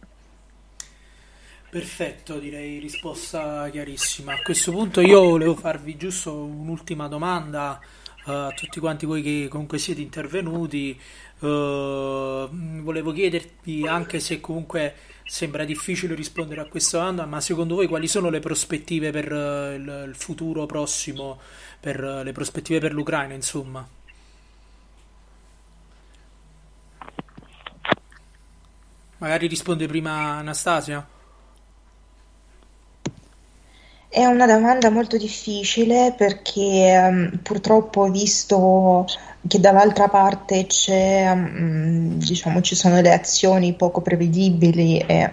Perfetto, 1.69 2.37
direi 2.37 2.77
risposta 2.77 3.67
chiarissima. 3.69 4.33
A 4.33 4.41
questo 4.43 4.71
punto 4.71 5.01
io 5.01 5.21
volevo 5.21 5.55
farvi 5.55 5.97
giusto 5.97 6.35
un'ultima 6.35 7.07
domanda 7.07 7.79
eh, 8.27 8.31
a 8.31 8.51
tutti 8.51 8.79
quanti 8.79 9.07
voi 9.07 9.23
che 9.23 9.47
comunque 9.49 9.79
siete 9.79 9.99
intervenuti. 9.99 10.91
Eh, 10.91 12.47
volevo 12.49 13.11
chiedervi, 13.11 13.87
anche 13.87 14.19
se 14.19 14.39
comunque 14.39 14.93
sembra 15.25 15.65
difficile 15.65 16.15
rispondere 16.15 16.61
a 16.61 16.65
questa 16.65 16.97
domanda, 16.99 17.25
ma 17.25 17.41
secondo 17.41 17.75
voi 17.75 17.87
quali 17.87 18.07
sono 18.07 18.29
le 18.29 18.39
prospettive 18.39 19.11
per 19.11 19.31
eh, 19.31 19.75
il, 19.75 20.05
il 20.09 20.15
futuro 20.15 20.65
prossimo, 20.65 21.39
per 21.79 22.03
eh, 22.03 22.23
le 22.23 22.31
prospettive 22.31 22.79
per 22.79 22.93
l'Ucraina, 22.93 23.33
insomma? 23.33 23.87
Magari 29.17 29.47
risponde 29.47 29.87
prima 29.87 30.11
Anastasia. 30.37 31.07
È 34.09 34.25
una 34.25 34.45
domanda 34.45 34.91
molto 34.91 35.17
difficile 35.17 36.13
perché 36.15 36.61
ehm, 36.61 37.39
purtroppo 37.41 38.01
ho 38.01 38.11
visto 38.11 39.07
che 39.47 39.59
dall'altra 39.59 40.07
parte 40.07 40.65
c'è, 40.67 41.33
mm, 41.35 42.17
diciamo, 42.19 42.61
ci 42.61 42.75
sono 42.75 43.01
le 43.01 43.11
azioni 43.13 43.73
poco 43.73 44.01
prevedibili 44.01 44.99
e 44.99 45.31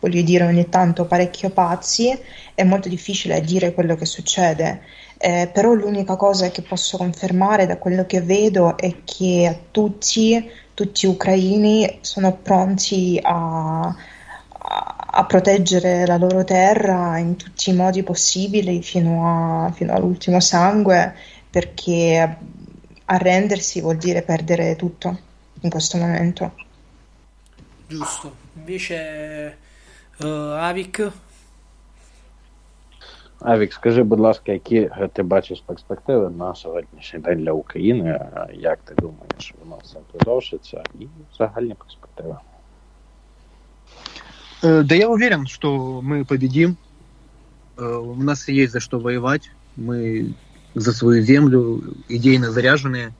voglio 0.00 0.22
dire 0.22 0.44
ogni 0.44 0.68
tanto 0.68 1.06
parecchio 1.06 1.50
pazzi, 1.50 2.16
è 2.54 2.64
molto 2.64 2.88
difficile 2.88 3.40
dire 3.40 3.72
quello 3.72 3.94
che 3.94 4.04
succede. 4.06 4.80
Eh, 5.18 5.48
però 5.52 5.72
l'unica 5.74 6.16
cosa 6.16 6.50
che 6.50 6.62
posso 6.62 6.96
confermare 6.96 7.66
da 7.66 7.78
quello 7.78 8.04
che 8.06 8.20
vedo 8.22 8.76
è 8.76 9.04
che 9.04 9.66
tutti, 9.70 10.50
tutti 10.74 11.06
ucraini 11.06 11.98
sono 12.00 12.32
pronti 12.36 13.18
a, 13.22 13.94
a- 14.58 14.96
a 15.14 15.24
proteggere 15.26 16.06
la 16.06 16.16
loro 16.16 16.42
terra 16.44 17.18
in 17.18 17.36
tutti 17.36 17.70
i 17.70 17.74
modi 17.74 18.02
possibili 18.02 18.82
fino, 18.82 19.64
a- 19.66 19.70
fino 19.72 19.92
all'ultimo 19.94 20.40
sangue, 20.40 21.14
perché 21.50 22.36
arrendersi 23.11 23.81
vuol 23.81 23.97
dire 23.97 24.21
perdere 24.21 24.75
tutto 24.75 25.17
in 25.61 25.69
questo 25.69 25.97
momento. 25.97 26.51
Giusto. 27.87 28.35
Invece 28.55 29.57
eh, 30.19 30.25
Avik, 30.69 31.11
Авік, 33.39 33.73
скажи, 33.73 34.03
будь 34.03 34.19
ласка, 34.19 34.51
які 34.51 34.75
е, 34.77 35.09
ти 35.13 35.23
бачиш 35.23 35.61
перспективи 35.65 36.29
на 36.29 36.55
сьогоднішній 36.55 37.19
день 37.19 37.39
для 37.43 37.51
України? 37.51 38.09
Е, 38.09 38.47
Як 38.53 38.79
ти 38.79 38.95
думаєш, 38.95 39.53
воно 39.63 39.77
все 39.83 39.97
продовжиться 40.11 40.83
і 40.99 41.07
загальні 41.37 41.73
перспективи? 41.73 42.37
Э, 44.63 44.83
Да 44.83 44.95
я 44.95 45.07
уверен, 45.07 45.45
что 45.47 46.01
мы 46.01 46.25
победим. 46.25 46.77
Э, 47.77 47.97
У 47.97 48.23
нас 48.23 48.49
есть 48.49 48.71
за 48.73 48.79
что 48.79 48.99
воевать. 48.99 49.51
Мы 49.77 50.33
за 50.74 50.92
свою 50.92 51.22
землю 51.22 51.82
идейно 52.08 52.50
заряженные. 52.50 53.14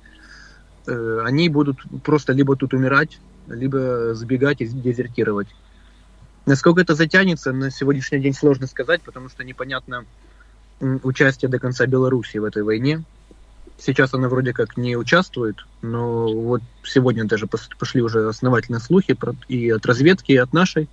Э, 0.87 1.23
Они 1.25 1.49
будут 1.49 1.79
просто 2.03 2.33
либо 2.33 2.57
тут 2.57 2.75
умирать, 2.75 3.19
либо 3.49 4.15
сбегать 4.15 4.61
и 4.61 4.67
дезертировать. 4.67 5.49
Насколько 6.47 6.81
это 6.81 6.95
затянется, 6.95 7.53
на 7.53 7.71
сегодняшний 7.71 8.19
день 8.19 8.35
сложно 8.35 8.67
сказать, 8.67 9.03
потому 9.03 9.29
что 9.29 9.45
непонятно 9.45 10.05
участие 10.81 11.49
до 11.49 11.61
конца 11.61 11.87
Беларуси 11.87 12.39
в 12.39 12.45
этой 12.45 12.63
войне. 12.65 13.05
Сейчас 13.79 14.15
она 14.15 14.29
вроде 14.29 14.53
как 14.53 14.77
не 14.77 14.97
участвует, 14.97 15.57
но 15.81 16.33
вот 16.33 16.63
сегодня 16.85 17.25
даже 17.25 17.47
пошли 17.47 18.03
уже 18.03 18.29
основательные 18.29 18.81
слухи 18.81 19.17
и 19.49 19.71
от 19.71 19.87
разведки, 19.87 20.33
и 20.33 20.37
от 20.37 20.53
нашей, 20.53 20.89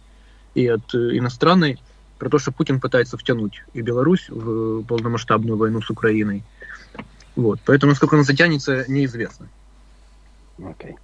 и 0.54 0.68
от 0.68 0.94
э, 0.94 1.18
иностранной, 1.18 1.80
про 2.19 2.29
то, 2.29 2.39
что 2.39 2.53
Путин 2.53 2.81
пытается 2.81 3.17
втянуть 3.17 3.63
и 3.73 3.83
Беларусь 3.83 4.29
в 4.29 4.83
полномасштабную 4.85 5.57
войну 5.57 5.81
с 5.81 5.91
Украиной. 5.91 6.43
Вот. 7.37 7.61
Поэтому, 7.65 7.91
насколько 7.91 8.17
она 8.17 8.25
затянется, 8.25 8.85
неизвестно. 8.89 9.49
Ok. 10.59 10.95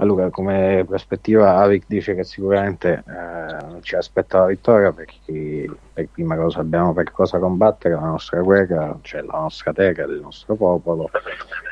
Allora, 0.00 0.30
come 0.30 0.84
prospettiva, 0.86 1.56
Avic 1.56 1.84
dice 1.88 2.14
che 2.14 2.22
sicuramente 2.22 3.02
eh, 3.04 3.82
ci 3.82 3.96
aspetta 3.96 4.38
la 4.38 4.46
vittoria 4.46 4.92
perché 4.92 5.68
per 5.92 6.08
prima 6.12 6.36
cosa 6.36 6.60
abbiamo 6.60 6.92
per 6.92 7.10
cosa 7.10 7.38
combattere 7.38 7.94
la 7.94 8.00
nostra 8.06 8.40
guerra, 8.40 8.96
cioè 9.02 9.22
la 9.22 9.38
nostra 9.40 9.72
terra, 9.72 10.04
il 10.04 10.20
nostro 10.22 10.54
popolo, 10.54 11.10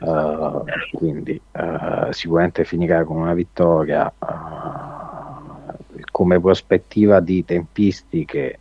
eh, 0.00 0.96
quindi 0.96 1.40
eh, 1.52 2.08
sicuramente 2.10 2.64
finirà 2.64 3.04
con 3.04 3.16
una 3.16 3.32
vittoria. 3.32 4.12
eh, 4.12 4.96
come 6.16 6.40
prospettiva 6.40 7.20
di 7.20 7.44
tempistiche 7.44 8.59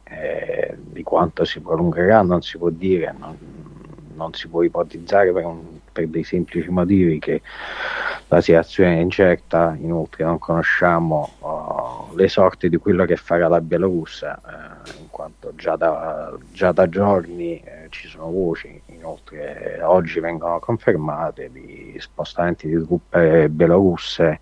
di 0.78 1.02
quanto 1.02 1.44
si 1.44 1.60
prolungherà 1.60 2.22
non 2.22 2.42
si 2.42 2.58
può 2.58 2.70
dire, 2.70 3.14
non, 3.18 3.36
non 4.14 4.32
si 4.34 4.48
può 4.48 4.62
ipotizzare 4.62 5.32
per, 5.32 5.44
un- 5.44 5.78
per 5.92 6.08
dei 6.08 6.24
semplici 6.24 6.68
motivi 6.70 7.18
che 7.18 7.42
la 8.28 8.40
situazione 8.40 8.96
è 8.96 9.00
incerta, 9.00 9.76
inoltre 9.80 10.24
non 10.24 10.38
conosciamo 10.38 11.30
uh, 11.40 12.14
le 12.14 12.28
sorti 12.28 12.68
di 12.68 12.76
quello 12.76 13.04
che 13.04 13.16
farà 13.16 13.48
la 13.48 13.60
Bielorussia, 13.60 14.40
eh, 14.40 15.00
in 15.00 15.10
quanto 15.10 15.52
già 15.56 15.74
da, 15.74 16.32
già 16.52 16.70
da 16.70 16.88
giorni 16.88 17.60
eh, 17.60 17.86
ci 17.90 18.06
sono 18.06 18.30
voci, 18.30 18.80
inoltre 18.86 19.78
eh, 19.78 19.82
oggi 19.82 20.20
vengono 20.20 20.60
confermate 20.60 21.50
di 21.50 21.96
spostamenti 21.98 22.68
di 22.68 22.80
truppe 22.84 23.48
belorusse 23.48 24.40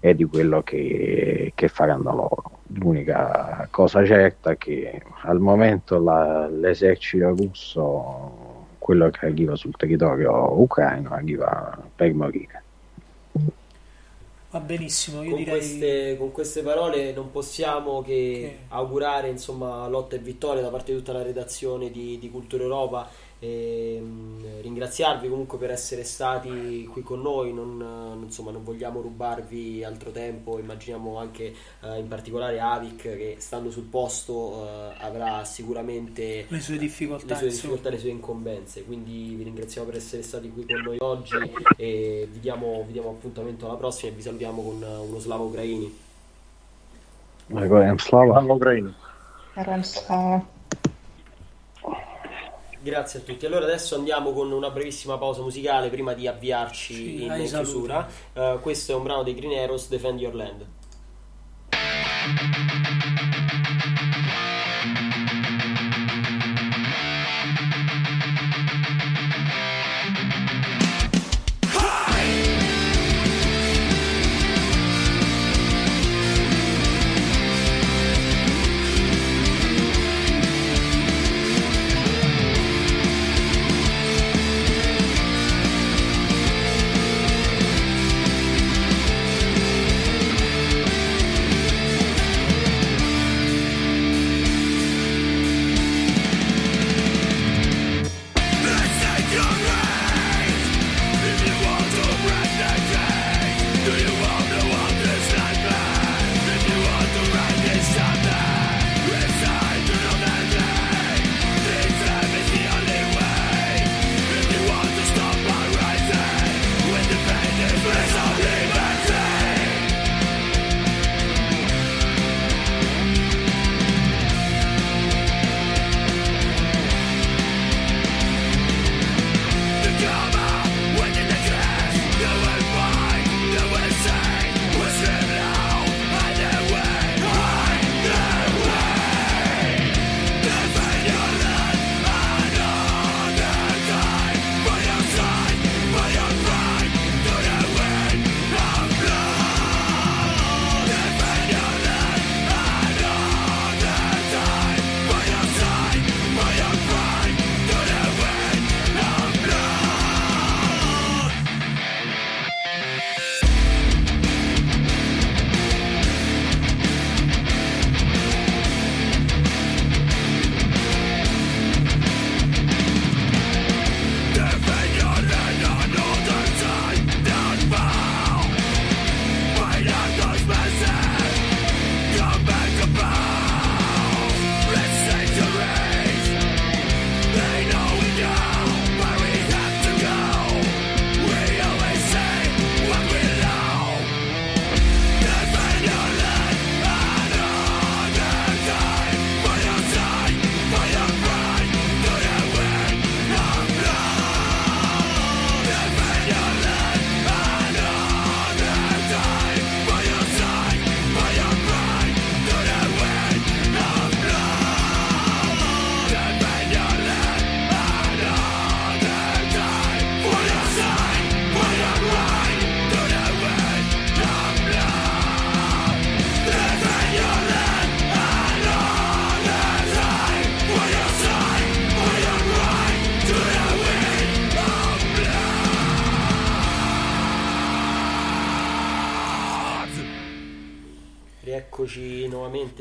e 0.00 0.14
di 0.16 0.24
quello 0.24 0.62
che, 0.62 1.52
che 1.54 1.68
faranno 1.68 2.14
loro. 2.14 2.53
L'unica 2.68 3.66
cosa 3.70 4.04
certa 4.04 4.52
è 4.52 4.56
che 4.56 5.02
al 5.22 5.38
momento 5.38 5.98
la, 6.02 6.48
l'esercito 6.48 7.28
russo, 7.34 8.68
quello 8.78 9.10
che 9.10 9.26
arriva 9.26 9.54
sul 9.54 9.76
territorio 9.76 10.58
ucraino, 10.60 11.10
arriva 11.12 11.90
per 11.94 12.14
morire. 12.14 12.64
Va 14.50 14.60
benissimo, 14.60 15.22
io 15.24 15.30
con, 15.30 15.38
direi... 15.38 15.52
queste, 15.56 16.16
con 16.16 16.30
queste 16.30 16.62
parole 16.62 17.12
non 17.12 17.30
possiamo 17.32 18.02
che 18.02 18.60
Che- 18.68 18.68
augurare 18.68 19.28
insomma 19.28 19.88
lotta 19.88 20.14
e 20.14 20.20
vittoria 20.20 20.62
da 20.62 20.70
parte 20.70 20.92
di 20.92 20.98
tutta 20.98 21.12
la 21.12 21.22
redazione 21.22 21.90
di, 21.90 22.18
di 22.20 22.30
Cultura 22.30 22.62
Europa 22.62 23.10
e 23.38 24.02
ringraziarvi 24.60 25.28
comunque 25.28 25.58
per 25.58 25.70
essere 25.70 26.04
stati 26.04 26.88
qui 26.90 27.02
con 27.02 27.20
noi, 27.20 27.52
non, 27.52 27.80
eh, 28.20 28.24
insomma, 28.24 28.50
non 28.50 28.64
vogliamo 28.64 29.00
rubarvi 29.00 29.84
altro 29.84 30.10
tempo, 30.10 30.58
immaginiamo 30.58 31.18
anche 31.18 31.54
eh, 31.82 31.98
in 31.98 32.08
particolare 32.08 32.58
Avic 32.60 33.02
che 33.02 33.36
stando 33.38 33.70
sul 33.70 33.84
posto 33.84 34.64
eh, 34.64 34.94
avrà 35.00 35.44
sicuramente 35.44 36.46
le 36.48 36.60
sue 36.60 36.78
difficoltà, 36.78 37.34
le 37.34 37.36
sue, 37.36 37.48
difficoltà, 37.48 37.90
le 37.90 37.98
sue 37.98 38.10
incombenze, 38.10 38.84
quindi 38.84 39.34
vi 39.36 39.44
ringraziamo 39.44 39.86
per 39.86 39.96
essere 39.96 40.22
stati 40.22 40.50
qui 40.50 40.64
con 40.64 40.80
noi 40.80 40.96
oggi 41.00 41.36
e 41.76 42.28
vi 42.30 42.40
diamo, 42.40 42.82
vi 42.86 42.92
diamo 42.92 43.10
appuntamento 43.10 43.66
alla 43.66 43.76
prossima 43.76 44.12
e 44.12 44.14
vi 44.14 44.22
salutiamo 44.22 44.62
con 44.62 44.82
eh, 44.82 44.96
uno 44.96 45.18
slavo 45.18 45.44
ucraini. 45.44 46.02
Slava. 47.48 47.94
Slava 47.98 48.52
Ucraini. 48.54 48.94
Grazie 52.84 53.20
a 53.20 53.22
tutti. 53.22 53.46
Allora 53.46 53.64
adesso 53.64 53.94
andiamo 53.94 54.34
con 54.34 54.52
una 54.52 54.68
brevissima 54.68 55.16
pausa 55.16 55.40
musicale 55.40 55.88
prima 55.88 56.12
di 56.12 56.28
avviarci 56.28 56.94
Sì, 56.94 57.24
in 57.24 57.32
chiusura. 57.32 58.06
Eh, 58.34 58.58
questo 58.60 58.92
è 58.92 58.94
un 58.94 59.02
brano 59.04 59.22
dei 59.22 59.32
Green 59.34 59.58
Arrows, 59.58 59.88
Defend 59.88 60.20
Your 60.20 60.34
Land. 60.34 60.66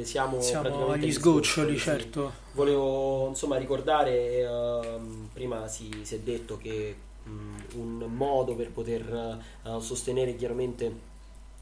Nuovamente, 0.03 0.05
siamo, 0.05 0.41
Siamo 0.41 0.61
praticamente 0.63 1.05
agli 1.05 1.11
sgoccioli, 1.11 1.77
certo. 1.77 2.31
Volevo 2.53 3.30
insomma 3.30 3.57
ricordare, 3.57 4.41
ehm, 4.41 5.30
prima 5.34 5.67
si, 5.67 5.89
si 6.03 6.15
è 6.15 6.19
detto 6.19 6.57
che 6.57 6.95
mh, 7.23 7.77
un 7.80 8.05
modo 8.15 8.55
per 8.55 8.71
poter 8.71 9.39
eh, 9.63 9.81
sostenere 9.81 10.35
chiaramente 10.35 11.11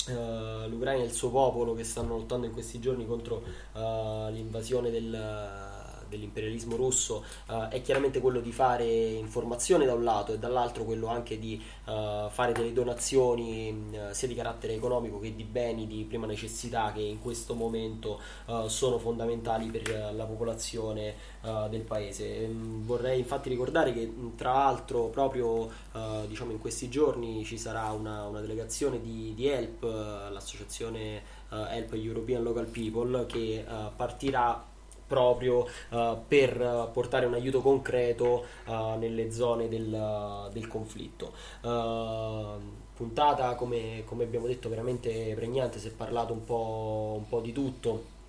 eh, 0.07 0.67
l'Ucraina 0.67 1.03
e 1.03 1.05
il 1.05 1.13
suo 1.13 1.29
popolo 1.29 1.73
che 1.73 1.83
stanno 1.83 2.15
lottando 2.17 2.45
in 2.45 2.53
questi 2.53 2.79
giorni 2.79 3.05
contro 3.05 3.43
eh, 3.73 4.31
l'invasione 4.31 4.89
del 4.89 5.13
dell'imperialismo 6.11 6.75
russo 6.75 7.23
eh, 7.49 7.69
è 7.69 7.81
chiaramente 7.81 8.19
quello 8.19 8.41
di 8.41 8.51
fare 8.51 8.85
informazione 8.85 9.85
da 9.85 9.93
un 9.93 10.03
lato 10.03 10.33
e 10.33 10.37
dall'altro 10.37 10.83
quello 10.83 11.07
anche 11.07 11.39
di 11.39 11.61
eh, 11.85 12.27
fare 12.29 12.51
delle 12.51 12.73
donazioni 12.73 13.71
mh, 13.71 14.11
sia 14.11 14.27
di 14.27 14.35
carattere 14.35 14.73
economico 14.73 15.19
che 15.19 15.33
di 15.33 15.43
beni 15.43 15.87
di 15.87 16.03
prima 16.03 16.25
necessità 16.25 16.91
che 16.91 17.01
in 17.01 17.19
questo 17.19 17.55
momento 17.55 18.19
eh, 18.45 18.65
sono 18.67 18.99
fondamentali 18.99 19.67
per 19.67 19.89
eh, 19.89 20.13
la 20.13 20.25
popolazione 20.25 21.15
eh, 21.41 21.67
del 21.69 21.81
paese. 21.81 22.43
Ehm, 22.43 22.85
vorrei 22.85 23.19
infatti 23.19 23.49
ricordare 23.49 23.93
che 23.93 24.05
mh, 24.05 24.35
tra 24.35 24.51
l'altro 24.53 25.05
proprio 25.05 25.69
eh, 25.93 26.25
diciamo 26.27 26.51
in 26.51 26.59
questi 26.59 26.89
giorni 26.89 27.43
ci 27.45 27.57
sarà 27.57 27.91
una, 27.91 28.25
una 28.25 28.41
delegazione 28.41 29.01
di, 29.01 29.33
di 29.33 29.47
HELP, 29.47 29.83
eh, 29.83 30.31
l'associazione 30.31 31.39
eh, 31.51 31.77
HELP 31.77 31.93
European 31.93 32.43
Local 32.43 32.67
People 32.67 33.25
che 33.25 33.59
eh, 33.59 33.65
partirà 33.95 34.69
proprio 35.11 35.67
uh, 35.89 36.17
per 36.25 36.57
uh, 36.57 36.89
portare 36.93 37.25
un 37.25 37.33
aiuto 37.33 37.59
concreto 37.59 38.45
uh, 38.65 38.97
nelle 38.97 39.29
zone 39.29 39.67
del, 39.67 40.49
del 40.53 40.67
conflitto. 40.69 41.33
puntata, 42.95 43.55
come, 43.55 44.03
come, 44.05 44.23
abbiamo 44.23 44.47
detto, 44.47 44.69
veramente 44.69 45.33
pregnante, 45.35 45.79
si 45.79 45.89
è 45.89 45.91
parlato 45.91 46.31
un 46.31 46.45
po', 46.45 47.15
un 47.17 47.27
po 47.27 47.41
di 47.41 47.51
tutto 47.51 48.19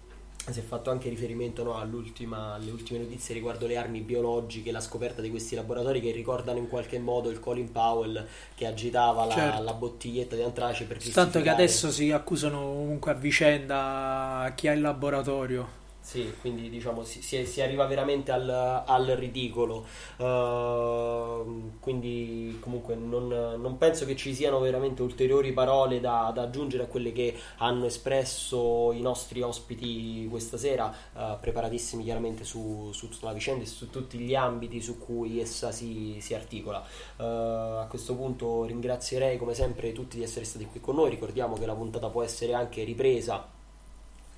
si 0.50 0.58
è 0.58 0.62
fatto 0.62 0.90
anche 0.90 1.08
riferimento 1.08 1.62
no, 1.62 1.76
alle 1.76 1.94
ultime 1.94 2.98
notizie 2.98 3.32
riguardo 3.32 3.68
le 3.68 3.76
armi 3.76 4.00
biologiche, 4.00 4.72
la 4.72 4.80
scoperta 4.80 5.22
di 5.22 5.30
questi 5.30 5.54
laboratori 5.54 6.00
che 6.00 6.10
ricordano 6.10 6.58
in 6.58 6.68
qualche 6.68 6.98
modo 6.98 7.30
il 7.30 7.38
Colin 7.38 7.70
Powell 7.70 8.26
che 8.56 8.66
agitava 8.66 9.24
la, 9.24 9.34
certo. 9.34 9.62
la 9.62 9.72
bottiglietta 9.72 10.34
di 10.34 10.42
antrace 10.42 10.84
per 10.84 11.00
Tanto 11.12 11.40
che 11.40 11.48
adesso 11.48 11.92
si 11.92 12.10
accusano 12.10 12.60
comunque 12.60 13.12
a 13.12 13.14
vicenda 13.14 14.52
chi 14.56 14.66
ha 14.66 14.72
il 14.72 14.80
laboratorio. 14.80 15.80
Sì, 16.02 16.34
quindi 16.40 16.68
diciamo 16.68 17.04
si, 17.04 17.22
si, 17.22 17.60
arriva 17.60 17.86
veramente 17.86 18.32
al, 18.32 18.50
al 18.50 19.06
ridicolo. 19.06 19.86
Uh, 20.16 21.78
quindi 21.78 22.58
comunque 22.60 22.96
non, 22.96 23.28
non, 23.28 23.78
penso 23.78 24.04
che 24.04 24.16
ci 24.16 24.34
siano 24.34 24.58
veramente 24.58 25.00
ulteriori 25.00 25.52
parole 25.52 26.00
da, 26.00 26.32
da, 26.34 26.42
aggiungere 26.42 26.82
a 26.82 26.86
quelle 26.86 27.12
che 27.12 27.38
hanno 27.58 27.86
espresso 27.86 28.90
i 28.92 29.00
nostri 29.00 29.42
ospiti 29.42 30.26
questa 30.28 30.56
sera, 30.56 30.92
uh, 31.14 31.38
preparatissimi 31.40 32.02
chiaramente 32.02 32.42
su, 32.42 32.90
su, 32.92 33.08
tutta 33.08 33.26
la 33.26 33.32
vicenda 33.32 33.62
e 33.62 33.66
su 33.68 33.88
tutti 33.88 34.18
gli 34.18 34.34
ambiti 34.34 34.82
su 34.82 34.98
cui 34.98 35.40
essa 35.40 35.70
si, 35.70 36.18
si 36.20 36.34
articola. 36.34 36.84
Uh, 37.16 37.22
a 37.22 37.86
questo 37.88 38.16
punto 38.16 38.64
ringrazierei 38.64 39.38
come 39.38 39.54
sempre 39.54 39.92
tutti 39.92 40.16
di 40.16 40.24
essere 40.24 40.44
stati 40.44 40.66
qui 40.66 40.80
con 40.80 40.96
noi. 40.96 41.10
Ricordiamo 41.10 41.54
che 41.54 41.64
la 41.64 41.74
puntata 41.74 42.08
può 42.08 42.24
essere 42.24 42.54
anche 42.54 42.82
ripresa 42.82 43.60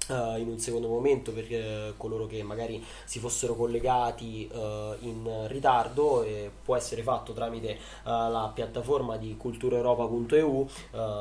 Uh, 0.06 0.38
in 0.38 0.48
un 0.48 0.58
secondo 0.58 0.88
momento 0.88 1.32
per 1.32 1.46
uh, 1.50 1.96
coloro 1.96 2.26
che 2.26 2.42
magari 2.42 2.84
si 3.04 3.18
fossero 3.18 3.54
collegati 3.54 4.46
uh, 4.52 4.94
in 5.00 5.46
ritardo 5.46 6.22
e 6.22 6.50
può 6.62 6.76
essere 6.76 7.02
fatto 7.02 7.32
tramite 7.32 7.78
la 8.04 8.50
piattaforma 8.54 9.16
di 9.16 9.36
culturaeuropa.eu 9.36 10.68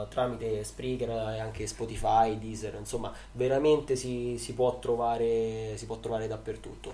tramite 0.10 0.64
Spreaker 0.64 1.10
e 1.10 1.39
anche 1.39 1.65
Spotify, 1.68 2.38
Deezer 2.38 2.76
insomma 2.76 3.11
veramente 3.31 3.95
si, 3.95 4.38
si, 4.38 4.53
può, 4.53 4.77
trovare, 4.80 5.73
si 5.76 5.85
può 5.85 5.97
trovare 5.97 6.27
dappertutto. 6.27 6.93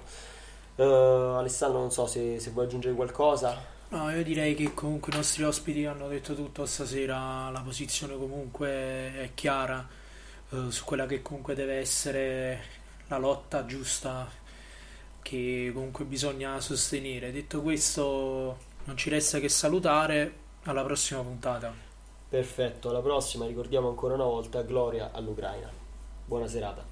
Alessandro 0.76 1.80
non 1.80 1.92
so 1.92 2.06
se, 2.06 2.40
se 2.40 2.52
vuoi 2.52 2.66
aggiungere 2.66 2.94
qualcosa. 2.94 3.58
No, 3.90 4.12
io 4.12 4.24
direi 4.24 4.54
che 4.54 4.74
comunque 4.74 5.12
i 5.12 5.16
nostri 5.16 5.44
ospiti 5.44 5.86
hanno 5.86 6.08
detto 6.08 6.36
tutto 6.36 6.66
stasera, 6.66 7.50
la 7.50 7.62
posizione 7.62 8.16
comunque 8.16 8.70
è 8.70 9.32
chiara 9.34 9.88
eh, 10.52 10.72
su 10.72 10.84
quella 10.84 11.06
che 11.06 11.22
comunque 11.22 11.56
deve 11.56 11.76
essere 11.76 12.62
la 13.08 13.18
lotta 13.18 13.66
giusta 13.66 14.30
che 15.22 15.72
comunque 15.74 16.06
bisogna 16.06 16.60
sostenere. 16.60 17.32
Detto 17.32 17.62
questo, 17.62 18.58
non 18.86 18.98
ci 18.98 19.10
resta 19.10 19.40
che 19.40 19.50
salutare. 19.50 20.48
Alla 20.64 20.84
prossima 20.84 21.22
puntata. 21.22 21.74
Perfetto, 22.28 22.90
alla 22.90 23.02
prossima. 23.02 23.46
Ricordiamo 23.46 23.88
ancora 23.90 24.16
una 24.16 24.26
volta 24.26 24.62
gloria 24.62 25.12
all'Ucraina. 25.14 25.72
Buona 26.26 26.48
serata. 26.48 26.89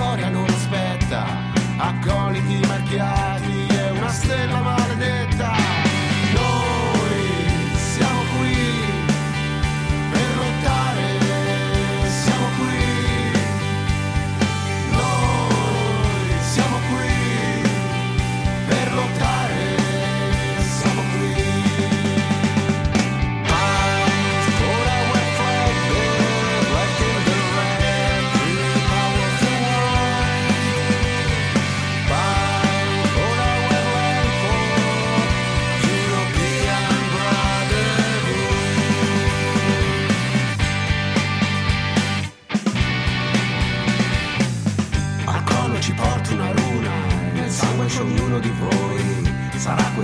storia 0.00 0.30
non 0.30 0.46
aspetta, 0.48 1.26
accoliti 1.76 2.66
marchiati 2.66 3.66
e 3.68 3.90
una 3.90 4.08
stella 4.08 4.60
mai 4.62 4.79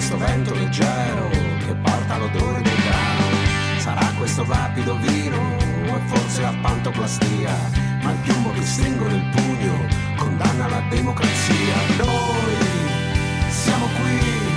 questo 0.06 0.24
vento 0.24 0.54
leggero 0.54 1.28
che 1.66 1.74
porta 1.82 2.16
l'odore 2.16 2.62
del 2.62 2.76
grano. 2.76 3.78
Sarà 3.78 4.06
questo 4.16 4.44
rapido 4.46 4.96
vino 4.98 5.36
o 5.36 6.00
forse 6.04 6.42
la 6.42 6.54
pantoplastia, 6.62 7.52
ma 8.02 8.12
il 8.12 8.18
piombo 8.18 8.52
che 8.52 8.62
stringo 8.62 9.08
nel 9.08 9.28
pugno 9.34 9.74
condanna 10.16 10.68
la 10.68 10.82
democrazia. 10.90 11.74
Noi 11.96 12.54
siamo 13.48 13.86
qui 13.98 14.55